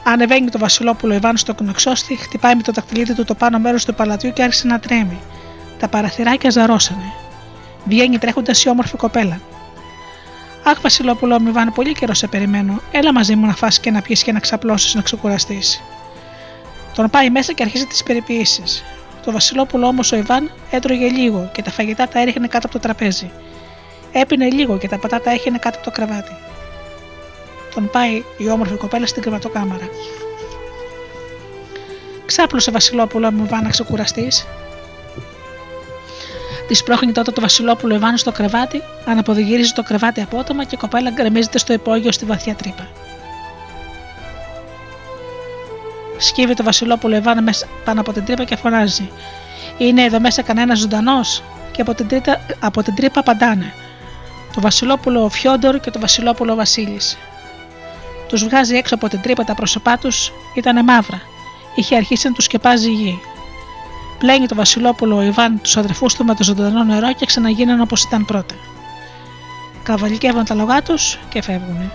[0.04, 3.94] Ανεβαίνει το Βασιλόπουλο Ιβάν στο κνεξόστη, χτυπάει με το δακτυλίδι του το πάνω μέρος του
[3.94, 5.20] παλατιού και άρχισε να τρέμει.
[5.82, 7.14] Τα παραθυράκια ζαρώσανε.
[7.86, 9.42] Βγαίνει τρέχοντας η όμορφη κοπέλα.
[10.64, 12.82] Αχ, Βασιλόπουλο, μη βάνε πολύ καιρό σε περιμένω.
[12.92, 15.82] Έλα μαζί μου να φας και να πιεις και να ξαπλώσεις να ξεκουραστείς.
[16.96, 18.84] Τον πάει μέσα και αρχίζει τις περιποιήσεις.
[19.26, 22.82] Το Βασιλόπουλο όμως ο Ιβάν έτρωγε λίγο και τα φαγητά τα έριχνε κάτω από το
[22.82, 23.32] τραπέζι.
[24.12, 26.36] Έπινε λίγο και τα πατάτα έχαινε κάτω από το κρεβάτι.
[27.76, 29.90] Τον πάει η όμορφη κοπέλα στην κρεβατοκάμαρα.
[32.26, 34.46] Ξάπλωσε Βασιλόπουλο μου Ιβάν να ξεκουραστείς,
[36.72, 41.10] Της πρόχνει τότε το Βασιλόπουλο Ιβάν στο κρεβάτι, αναποδηγύριζε το κρεβάτι απότομα και η κοπέλα
[41.10, 42.88] γκρεμίζεται στο υπόγειο στη βαθιά τρύπα.
[46.18, 49.10] Σκύβει το Βασιλόπουλο Ιβάν μέσα πάνω από την τρύπα και φωνάζει:
[49.78, 53.74] Είναι εδώ μέσα κανένας ζωντανός, και από την, τρίτα, από την τρύπα απαντάνε.
[54.56, 57.18] το Βασιλόπουλο Φιόντορ και το Βασιλόπουλο Βασίλης.
[58.28, 61.22] Τους βγάζει έξω από την τρύπα τα πρόσωπά τους, ήταν μαύρα.
[61.76, 63.20] Είχε αρχίσει να τους σκεπάζει η γη.
[64.22, 68.04] Πλένει το Βασιλόπουλο ο Ιβάν τους αδερφούς του με το ζωντανό νερό και ξαναγίναν όπως
[68.04, 68.56] ήταν πρώτα.
[69.84, 71.92] Καβαλικεύαν τα λογά τους και φεύγουν.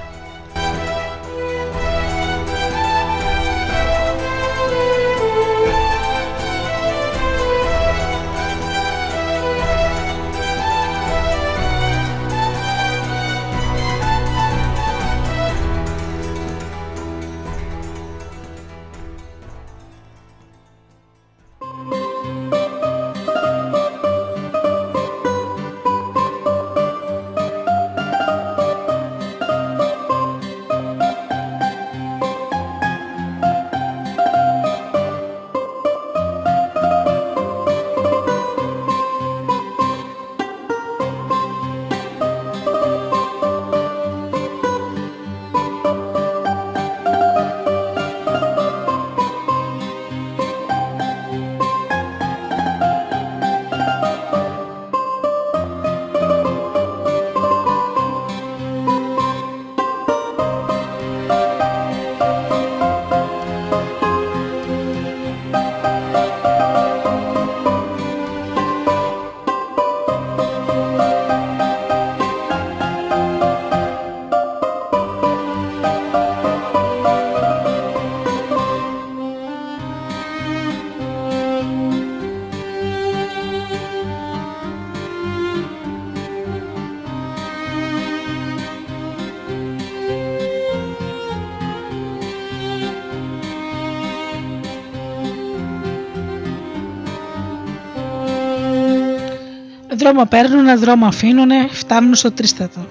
[100.06, 102.86] Δρόμο παίρνουν, δρόμο αφήνουν, φτάνουν στο τρίστατο.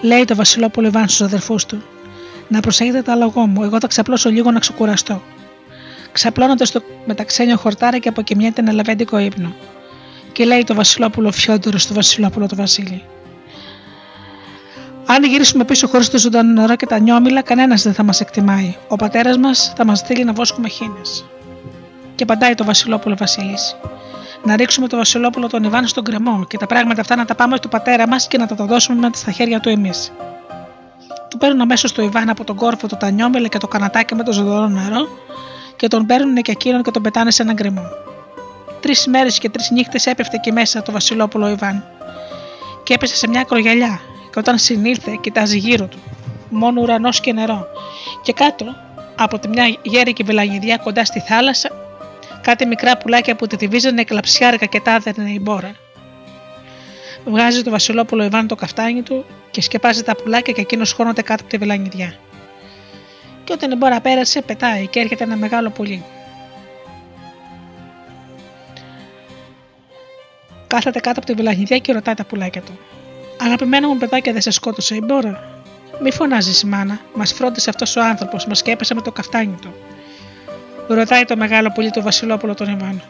[0.00, 1.82] Λέει το Βασιλόπουλο Ιβάν στους αδερφούς του:
[2.48, 5.22] Να προσέχετε τα λόγω μου, εγώ θα ξαπλώσω λίγο να ξεκουραστώ.
[6.12, 9.54] Ξαπλώνονται στο μεταξένιο χορτάρι και αποκοιμιέται ένα λαβέντικο ύπνο.
[10.32, 13.02] Και λέει το Βασιλόπουλο Φιόντορος στο Βασιλόπουλο το Βασίλη.
[15.06, 18.76] Αν γυρίσουμε πίσω χωρίς το ζωντανό νερό και τα νιόμιλα, κανένας δεν θα μας εκτιμάει.
[18.88, 21.00] Ο πατέρας μας θα μας στείλει να βόσκουμε χίνε.
[22.14, 23.76] Και παντάει το Βασιλόπουλο Βασίλης
[24.46, 27.56] να ρίξουμε το Βασιλόπουλο τον Ιβάν στον κρεμό και τα πράγματα αυτά να τα πάμε
[27.56, 30.12] στον πατέρα μας και να τα, τα δώσουμε με στα χέρια του εμείς.
[31.30, 34.22] Του παίρνουν αμέσως το Ιβάν από τον κόρφο του τα νιόμελα και το κανατάκι με
[34.22, 35.08] το ζωντανό νερό
[35.76, 37.82] και τον παίρνουν και εκείνον και τον πετάνε σε έναν κρεμό.
[38.80, 41.84] Τρεις μέρες και τρεις νύχτες έπεφτε εκεί μέσα το Βασιλόπουλο Ιβάν
[42.82, 44.00] και έπεσε σε μια ακρογιαλιά
[44.30, 45.98] και όταν συνήλθε κοιτάζει γύρω του.
[46.50, 47.66] Μόνο ουρανός και νερό.
[48.22, 48.64] Και κάτω
[49.16, 51.70] από τη μια γέρικη βελανιδιά κοντά στη θάλασσα
[52.46, 55.74] κάτι μικρά πουλάκια που τη βίζανε κλαψιάρικα και τα έδερνε η μπόρα.
[57.24, 61.42] Βγάζει το Βασιλόπουλο Ιβάν το καφτάνι του και σκεπάζει τα πουλάκια και εκείνος χώνεται κάτω
[61.42, 62.14] από τη βελανιδιά.
[63.44, 66.04] Και όταν η μπόρα πέρασε, πετάει και έρχεται ένα μεγάλο πουλί.
[70.66, 72.78] Κάθεται κάτω από τη βελανιδιά και ρωτάει τα πουλάκια του.
[73.40, 75.62] Αγαπημένο μου παιδάκια, δεν σε σκότωσε η μπόρα.
[76.02, 79.74] Μη φωνάζεις, μάνα, μας φρόντισε αυτός ο άνθρωπος, μας σκέπασε με το καφτάνι του.
[80.88, 83.02] Ρωτάει το μεγάλο πουλί του Βασιλόπουλο τον Ιβάν.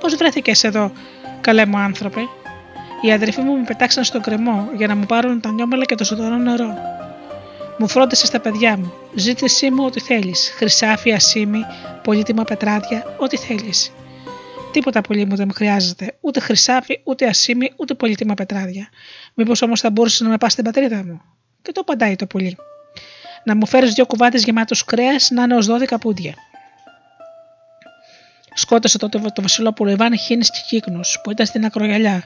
[0.00, 0.92] Πώς βρέθηκες εδώ,
[1.40, 2.20] καλέ μου άνθρωπε;
[3.02, 6.04] Οι αδερφοί μου με πετάξαν στον κρεμό για να μου πάρουν τα νιώμελα και το
[6.04, 6.74] ζωντανό νερό.
[7.78, 8.92] Μου φρόντισες στα παιδιά μου.
[9.14, 10.52] Ζήτησή μου ό,τι θέλεις.
[10.56, 11.60] Χρυσάφι, ασίμι,
[12.02, 13.92] πολύτιμα πετράδια, ό,τι θέλεις.
[14.72, 16.16] Τίποτα πολύ μου δεν μου χρειάζεται.
[16.20, 18.88] Ούτε χρυσάφι, ούτε ασίμι, ούτε πολύτιμα πετράδια.
[19.34, 21.20] Μήπως όμως θα μπορούσε να με πας στην πατρίδα μου;
[21.62, 22.56] Και το απαντάει το πουλί.
[23.44, 26.34] Να μου φέρεις δύο κουβάτε γεμάτου κρέας να είναι ως 12 πούντια.
[28.58, 32.24] Σκότωσε τότε το Βασιλόπουλο Ιβάν Χίνης και Κύκνου που ήταν στην ακρογιαλιά.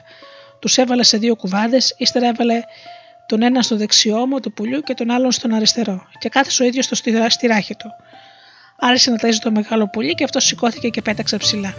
[0.59, 2.61] Τους έβαλε σε δύο κουβάδες, ύστερα έβαλε
[3.25, 6.65] τον ένα στο δεξιό μου του πουλιού και τον άλλον στον αριστερό, και κάθεσε ο
[6.65, 6.95] ίδιος στο
[7.27, 7.89] στηράχη του.
[8.79, 11.73] Άρχισε να ταζει το μεγάλο πουλί και αυτό σηκώθηκε και πέταξε ψηλά.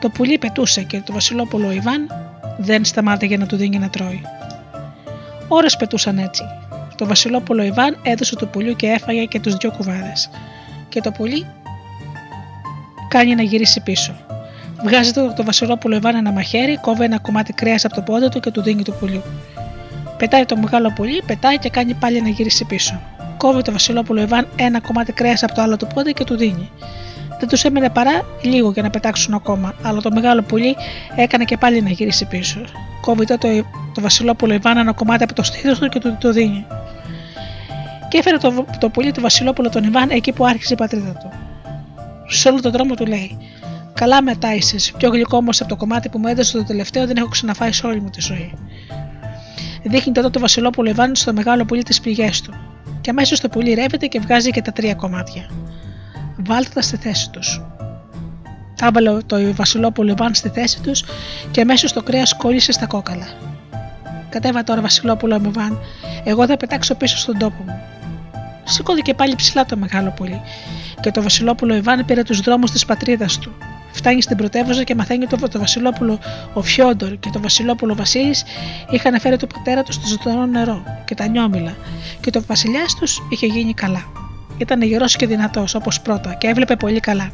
[0.00, 2.10] Το πουλί πετούσε και το Βασιλόπουλο Ιβάν
[2.58, 4.22] δεν σταμάτησε να του δίνει να τρώει.
[5.48, 6.42] Ώρες πετούσαν έτσι.
[6.96, 10.30] Το Βασιλόπουλο Ιβάν έδωσε το πουλιού και έφαγε και τους δυο κουβάδες.
[10.88, 11.46] Και το πουλί
[13.12, 14.12] κάνει να γυρίσει πίσω.
[14.84, 18.40] Βγάζει το, το Βασιλόπουλο Ιβάν ένα μαχαίρι, κόβει ένα κομμάτι κρέας από το πόδι του
[18.40, 19.22] και του δίνει το πουλί.
[20.16, 23.00] Πετάει το μεγάλο πουλί, πετάει και κάνει πάλι να γυρίσει πίσω.
[23.36, 26.70] Κόβει το Βασιλόπουλο Ιβάν ένα κομμάτι κρέας από το άλλο του πόδι και του δίνει.
[27.38, 30.76] Δεν τους έμενε παρά λίγο για να πετάξουν ακόμα, αλλά το μεγάλο πουλί
[31.16, 32.60] έκανε και πάλι να γυρίσει πίσω.
[33.00, 33.64] Κόβει τότε
[33.94, 36.66] το Βασιλόπουλο Ιβάν ένα κομμάτι από το στήθος του και του το δίνει.
[38.08, 41.51] Και έφερε το, το πουλί του Βασιλόπουλο τον Ιβάν εκεί που άρχισε η πατρίδα του
[42.32, 43.38] σε όλο τον δρόμο του λέει:
[43.94, 47.16] Καλά μετά είσαι, πιο γλυκό όμως από το κομμάτι που μου έδωσε το τελευταίο δεν
[47.16, 48.54] έχω ξαναφάει σε όλη μου τη ζωή.
[49.82, 52.54] Δείχνει τότε το Βασιλόπουλο Ιβάν στο μεγάλο πουλί τις πληγές του.
[53.00, 55.50] Και αμέσως το πουλί ρεύεται και βγάζει και τα τρία κομμάτια.
[56.36, 57.62] Βάλτε τα στη θέση τους.
[58.80, 61.04] Άβαλε το Βασιλόπουλο Ιβάν στη θέση τους
[61.50, 63.26] και αμέσως το κρέας κόλλησε στα κόκαλα.
[64.28, 65.78] Κατέβα τώρα, Βασιλόπουλο Ιβάν,
[66.24, 67.80] εγώ θα πετάξω πίσω στον τόπο μου.
[68.72, 70.40] Σηκώθηκε πάλι ψηλά το μεγάλο πουλί
[71.00, 73.52] και το Βασιλόπουλο Ιβάν πήρε τους δρόμους της πατρίδας του.
[73.92, 76.18] Φτάνει στην πρωτεύουσα και μαθαίνει ότι το Βασιλόπουλο
[76.52, 78.44] ο Φιόντορ και το Βασιλόπουλο Βασίλης
[78.90, 81.76] είχαν φέρει το πατέρα τους στο ζωντανό νερό και τα νιόμιλα
[82.20, 84.04] και το βασιλιάς τους είχε γίνει καλά.
[84.58, 87.32] Ήταν γερός και δυνατός όπως πρώτα και έβλεπε πολύ καλά.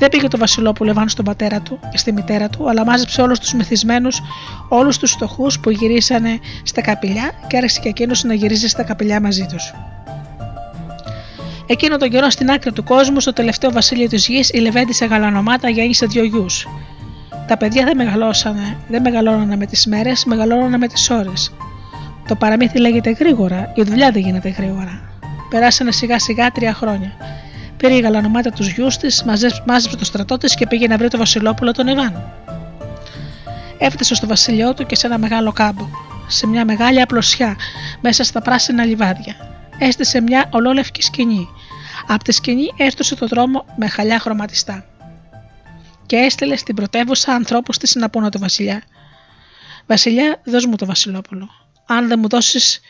[0.00, 3.38] Δεν πήγε το Βασιλόπουλο Ιβάν στον πατέρα του και στη μητέρα του, αλλά μάζεψε όλους
[3.38, 4.20] τους μεθυσμένους,
[4.68, 9.20] όλους τους φτωχούς που γυρίσανε στα καπηλιά και άρχισε και εκείνος να γυρίζει στα καπηλιά
[9.20, 9.72] μαζί τους.
[11.66, 15.68] Εκείνο τον καιρό στην άκρη του κόσμου, στο τελευταίο βασίλειο της γης, η Λεβέντισα Γαλανομάτα
[15.68, 16.66] γέννησε δύο γιους.
[17.46, 21.52] Τα παιδιά δεν μεγαλώσανε, δεν μεγαλώνανε με τις μέρες, μεγαλώνανε με τις ώρες.
[22.28, 25.00] Το παραμύθι λέγεται γρήγορα, η δουλειά δεν γίνεται γρήγορα.
[25.50, 27.12] Περάσανε σιγά σιγά τρία χρόνια.
[27.80, 29.22] Πήρε η γαλανομάτα τους γιους της,
[29.66, 32.32] μάζεψε το στρατό της και πήγε να βρει το Βασιλόπουλο τον Ιβάν.
[33.78, 35.88] Έφτασε στο βασίλειό του και σε ένα μεγάλο κάμπο,
[36.26, 37.56] σε μια μεγάλη απλωσιά,
[38.00, 39.34] μέσα στα πράσινα λιβάδια.
[39.78, 41.48] Έστησε μια ολόλευκη σκηνή.
[42.06, 44.84] Από τη σκηνή έστωσε το δρόμο με χαλιά χρωματιστά.
[46.06, 48.82] Και έστειλε στην πρωτεύουσα ανθρώπους της να πούνε το Βασιλιά.
[49.86, 51.48] Βασιλιά, δώσ' μου το Βασιλόπουλο.
[51.86, 52.80] Αν δεν μου δώσεις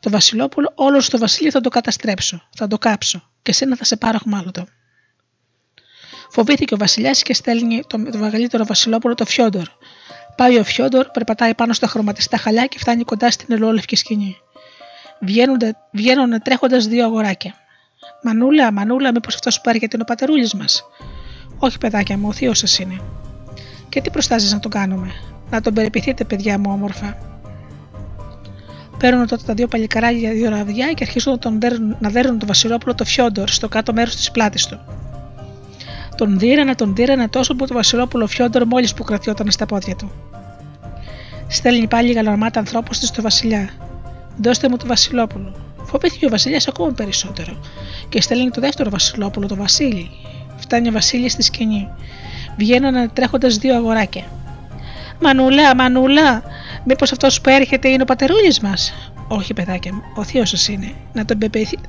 [0.00, 3.96] το Βασιλόπουλο, όλος στο Βασίλειο θα το καταστρέψω, θα το κάψω και σένα θα σε
[3.96, 4.66] πάρω χμάλωτο.
[6.30, 9.68] Φοβήθηκε ο Βασιλιάς και στέλνει το, το μεγαλύτερο Βασιλόπουλο, το Φιόντορ.
[10.36, 14.36] Πάει ο Φιόντορ, περπατάει πάνω στα χρωματιστά χαλιά και φτάνει κοντά στην ελαιόλευκη σκηνή.
[15.92, 17.54] Βγαίνουν τρέχοντας δύο αγοράκια.
[18.22, 20.84] Μανούλα, Μανούλα, μήπως αυτός σου πάρει γιατί είναι ο πατερούλης μας;
[21.58, 23.00] Όχι, παιδάκια μου, ο θείος σας είναι.
[23.88, 25.12] Και τι προστάζεις να τον κάνουμε;
[25.50, 27.35] Να τον περιποιηθείτε, παιδιά μου, όμορφα.
[28.98, 32.48] Παίρνουν τότε τα δύο παλικαράγια δύο ραβδιά και αρχίζουν να, τον δέρουν, να δέρνουν τον
[32.48, 34.80] Βασιλόπουλο το Φιόντορ στο κάτω μέρος της πλάτης του.
[36.16, 40.12] Τον δίρανε, τον δίρανε τόσο που το Βασιλόπουλο Φιόντορ μόλις που κρατιόταν στα πόδια του.
[41.48, 43.70] Στέλνει πάλι η γαλαρμάτα ανθρώπους της στο Βασιλιά.
[44.42, 45.54] Δώστε μου το Βασιλόπουλο.
[45.84, 47.60] Φοβήθηκε ο Βασιλιάς ακόμα περισσότερο
[48.08, 50.10] και στέλνει το δεύτερο Βασιλόπουλο, το Βασίλη.
[50.56, 51.88] Φτάνει ο Βασίλης στη σκηνή.
[52.56, 54.24] Βγαίνουν τρέχοντας δύο αγοράκια.
[55.20, 56.42] Μανούλα, Μανούλα,
[56.86, 60.92] μήπως αυτός που έρχεται είναι ο πατερούλης μας; Όχι, παιδάκια μου, ο θείο σας είναι.
[61.12, 61.38] Να τον,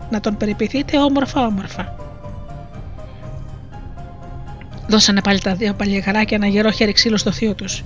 [0.09, 1.95] να τον περιποιηθείτε όμορφα-όμορφα.
[4.87, 7.83] Δώσανε πάλι τα δύο παλιεγαράκια ένα γερό χέρι ξύλο στο θείο τους.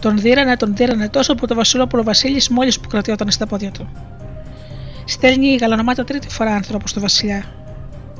[0.00, 3.88] Τον δίρανε, τον δίρανε τόσο που το Βασιλόπουλο Βασίλης μόλις που κρατιόταν στα πόδια του.
[5.04, 7.44] Στέλνει η γαλανομάτα τρίτη φορά άνθρωπο στο Βασιλιά.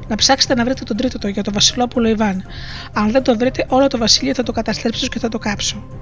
[0.09, 2.45] Να ψάξετε να βρείτε τον τρίτο το για το Βασιλόπουλο Ιβάν.
[2.93, 6.02] Αν δεν το βρείτε, όλο το Βασίλειο θα το καταστρέψω και θα το κάψω.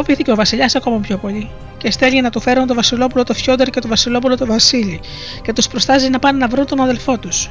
[0.00, 3.70] Φοβήθηκε ο Βασιλιάς ακόμα πιο πολύ και στέλνει να του φέρουν το Βασιλόπουλο το Φιόντερ
[3.70, 5.00] και το Βασιλόπουλο το Βασίλη
[5.42, 7.50] και τους προστάζει να πάνε να βρουν τον αδελφό τους.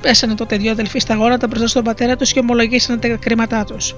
[0.00, 3.94] Πέσανε τότε δύο αδελφοί στα γόνατα μπροστά στον πατέρα τους και ομολογήσανε τα κρίματά τους.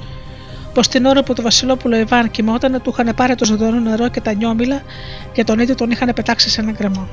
[0.74, 4.20] Πως την ώρα που το Βασιλόπουλο Ιβάν κοιμόταν, του είχαν πάρει το ζωντανό νερό και
[4.20, 4.82] τα νιόμιλα
[5.32, 7.09] και τον ίδιο τον είχαν πετάξει σε ένα γκρεμό.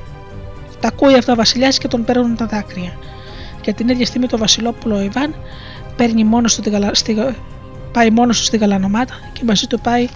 [0.80, 2.92] Τα ακούει αυτά ο Βασιλιάς και τον παίρνουν τα δάκρυα.
[3.60, 5.34] Και την ίδια στιγμή το Βασιλόπουλο Ιβάν
[5.96, 6.62] παίρνει μόνος του
[6.92, 7.16] στη...
[7.92, 10.08] πάει μόνος του στη γαλανομάτα και μαζί του πάει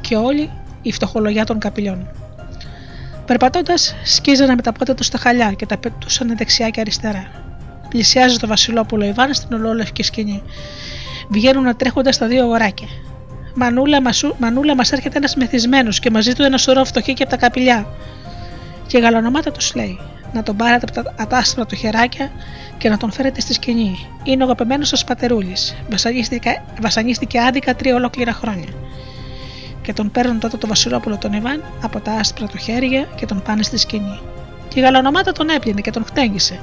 [0.00, 0.50] και όλη
[0.82, 2.08] η φτωχολογιά των καπηλιών.
[3.26, 7.30] Περπατώντας, σκίζανε με τα πόδια τους στα χαλιά και τα πετούσαν δεξιά και αριστερά.
[7.88, 10.42] Πλησιάζει το Βασιλόπουλο Ιβάν στην ολόλευκη σκηνή.
[11.28, 12.88] Βγαίνουν τρέχοντας τα δύο αγοράκια.
[13.54, 17.30] Μανούλα, μασού, μανούλα μας έρχεται ένας μεθυσμένος και μαζί του ένα σωρό φτωχοί και από
[17.30, 17.86] τα καπηλιά.
[18.86, 19.98] Και η γαλανομάτα τους λέει:
[20.32, 22.30] Να τον πάρετε από τα ατάστρα του χεράκια
[22.78, 24.06] και να τον φέρετε στη σκηνή.
[24.22, 25.76] Είναι ο αγαπημένο σα πατερούλης.
[25.90, 28.68] Βασανίστηκε, βασανίστηκε άδικα τρία ολόκληρα χρόνια.
[29.82, 33.42] Και τον παίρνουν τότε το Βασιλόπουλο τον Ιβάν από τα άσπρα του χέρια και τον
[33.42, 34.20] πάνε στη σκηνή.
[34.68, 36.60] Και η γαλανομάτα τον έπλυνε και τον χτένγησε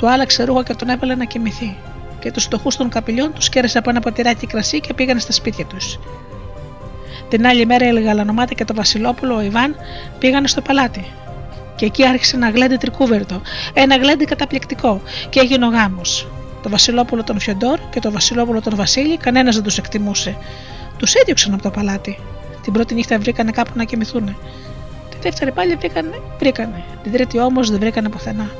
[0.00, 1.76] του άλλαξε ρούχα και τον έβαλε να κοιμηθεί.
[2.20, 5.64] Και τους φτωχούς των καπηλιών τους κέρδισε από ένα ποτηράκι κρασί και πήγαν στα σπίτια
[5.64, 5.98] τους.
[7.28, 9.76] Την άλλη μέρα η Γαλανομάτη και το Βασιλόπουλο, ο Ιβάν,
[10.18, 11.04] πήγαν στο παλάτι.
[11.80, 13.40] Και εκεί άρχισε ένα γλέντι τρικούβερτο,
[13.72, 16.28] ένα γλέντι καταπληκτικό, και έγινε ο γάμος.
[16.62, 20.36] Το Βασιλόπουλο τον Φιοντόρ και το Βασιλόπουλο τον Βασίλη, κανένας δεν τους εκτιμούσε.
[20.96, 22.18] Τους έδιωξαν από το παλάτι.
[22.62, 24.36] Την πρώτη νύχτα βρήκανε κάπου να κοιμηθούν.
[25.10, 26.84] Τη δεύτερη πάλι βρήκανε, βρήκανε.
[27.02, 28.50] Την τρίτη όμως δεν βρήκανε πουθενά.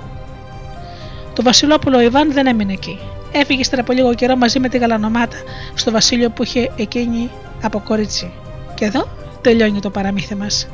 [1.34, 2.98] Το Βασιλόπουλο Ιβάν δεν έμεινε εκεί.
[3.32, 5.36] Έφυγε ύστερα από λίγο καιρό μαζί με τη γαλανομάτα
[5.74, 7.30] στο βασίλειο που είχε εκείνη
[7.62, 8.30] από κορίτσι.
[8.74, 9.08] Και εδώ
[9.40, 10.68] τελειώνει το παραμύθι μας.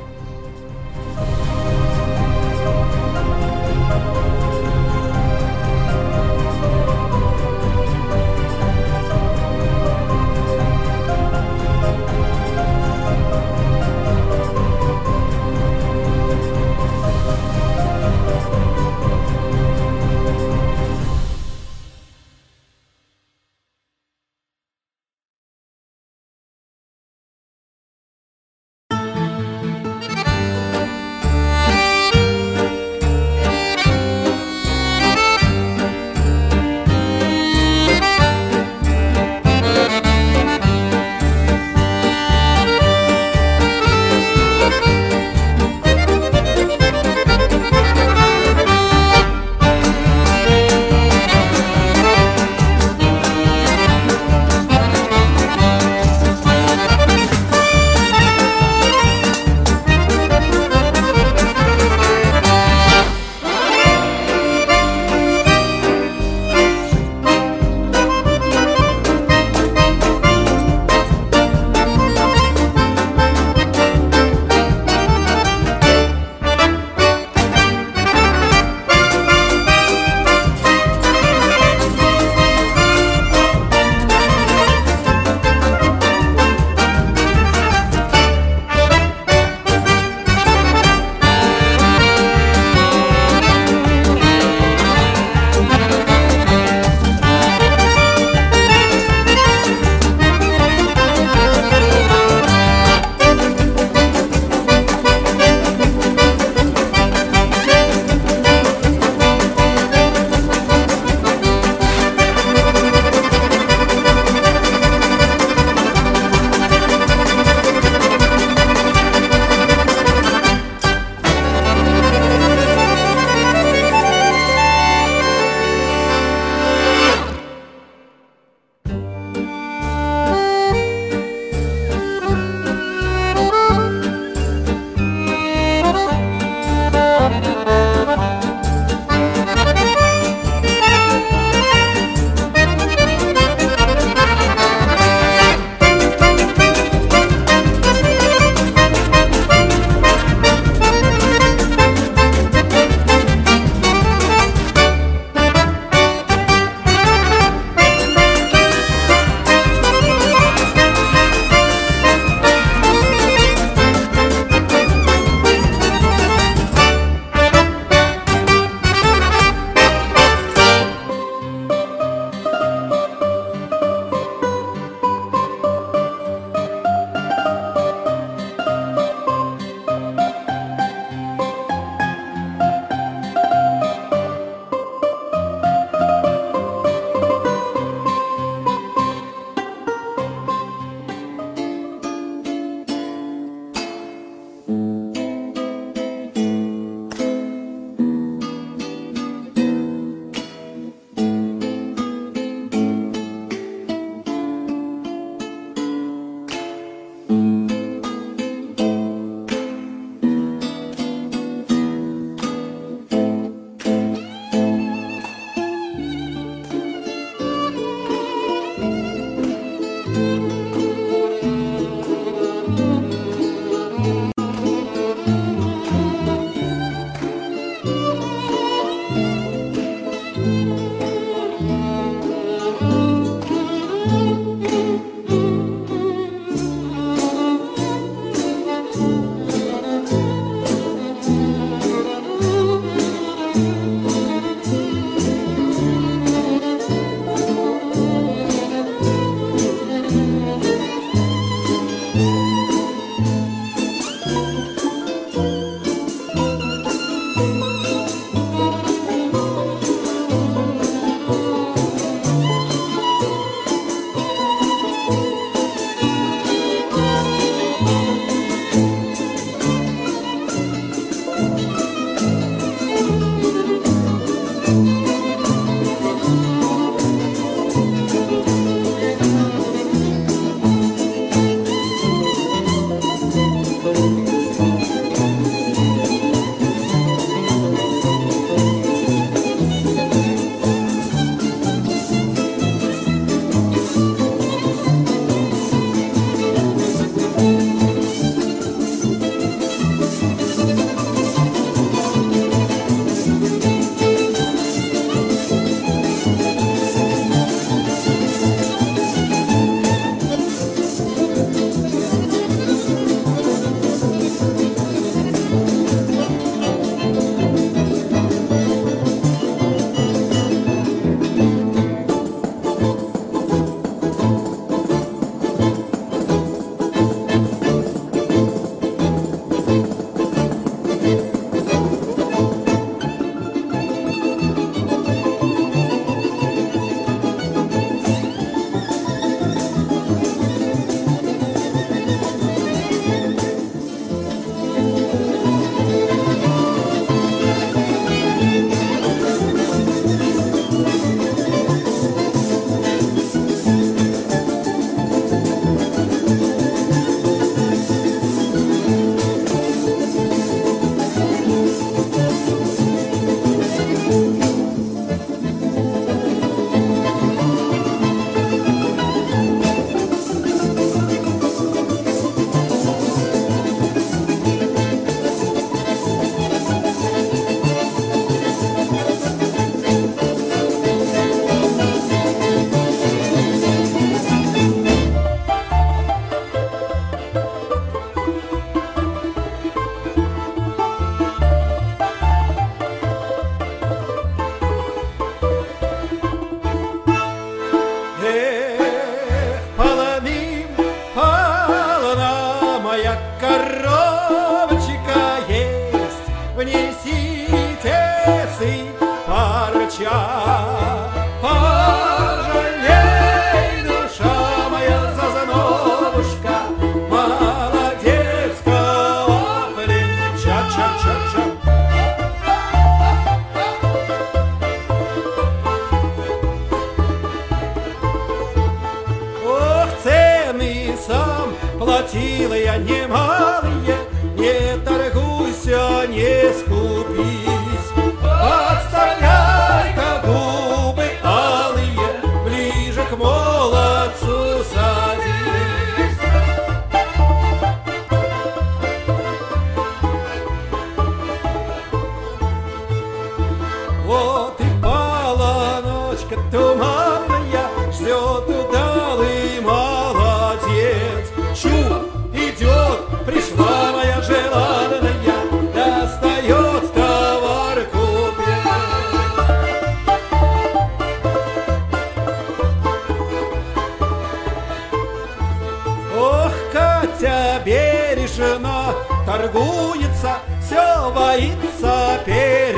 [477.19, 478.95] тетя Бережно
[479.25, 482.76] торгуется, все боится перед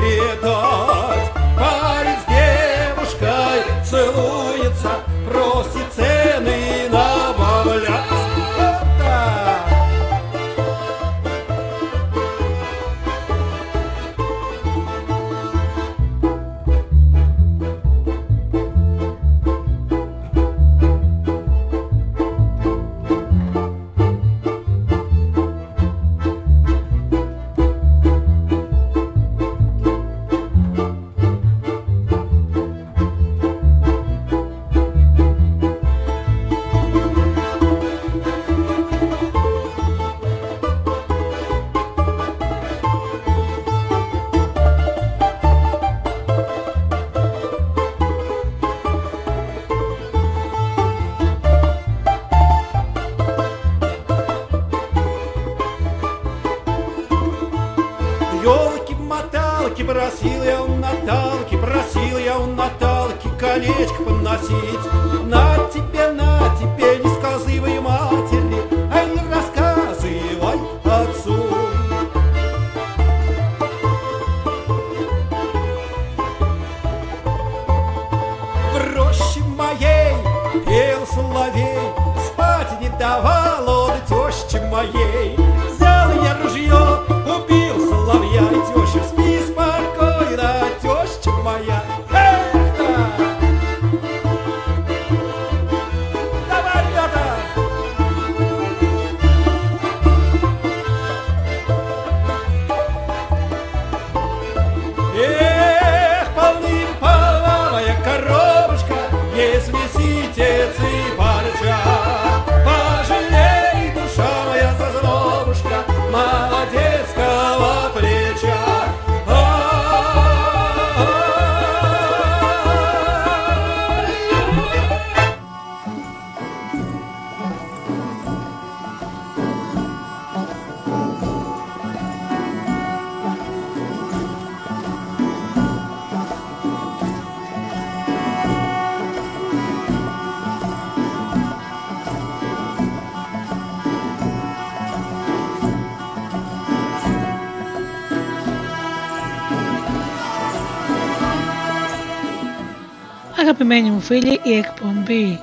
[153.61, 155.39] Αγαπημένοι μου φίλοι, η εκπομπή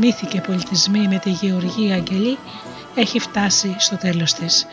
[0.00, 2.38] Μύθοι και Πολιτισμοί με τη Γεωργία Αγγελή
[2.94, 4.66] έχει φτάσει στο τέλος της.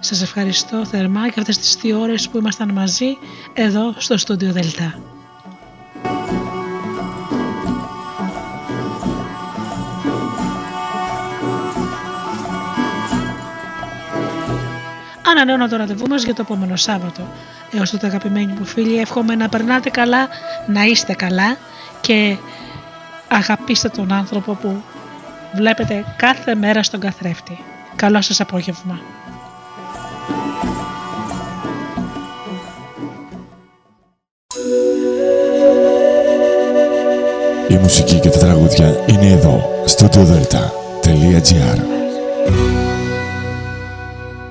[0.00, 3.18] Σας ευχαριστώ θερμά για αυτές τις δύο ώρες που ήμασταν μαζί
[3.52, 4.98] εδώ στο στούντιο Δελτά.
[15.26, 17.32] Ανανεώνω το ραντεβού μας για το επόμενο Σάββατο.
[17.72, 20.28] Έως τότε αγαπημένοι μου φίλοι, εύχομαι να περνάτε καλά,
[20.66, 21.56] να είστε καλά
[22.12, 22.36] και
[23.28, 24.82] αγαπήστε τον άνθρωπο που
[25.54, 27.58] βλέπετε κάθε μέρα στον καθρέφτη.
[27.96, 29.00] Καλό σας απόγευμα.
[37.68, 40.08] Η μουσική και τα τραγούδια είναι εδώ στο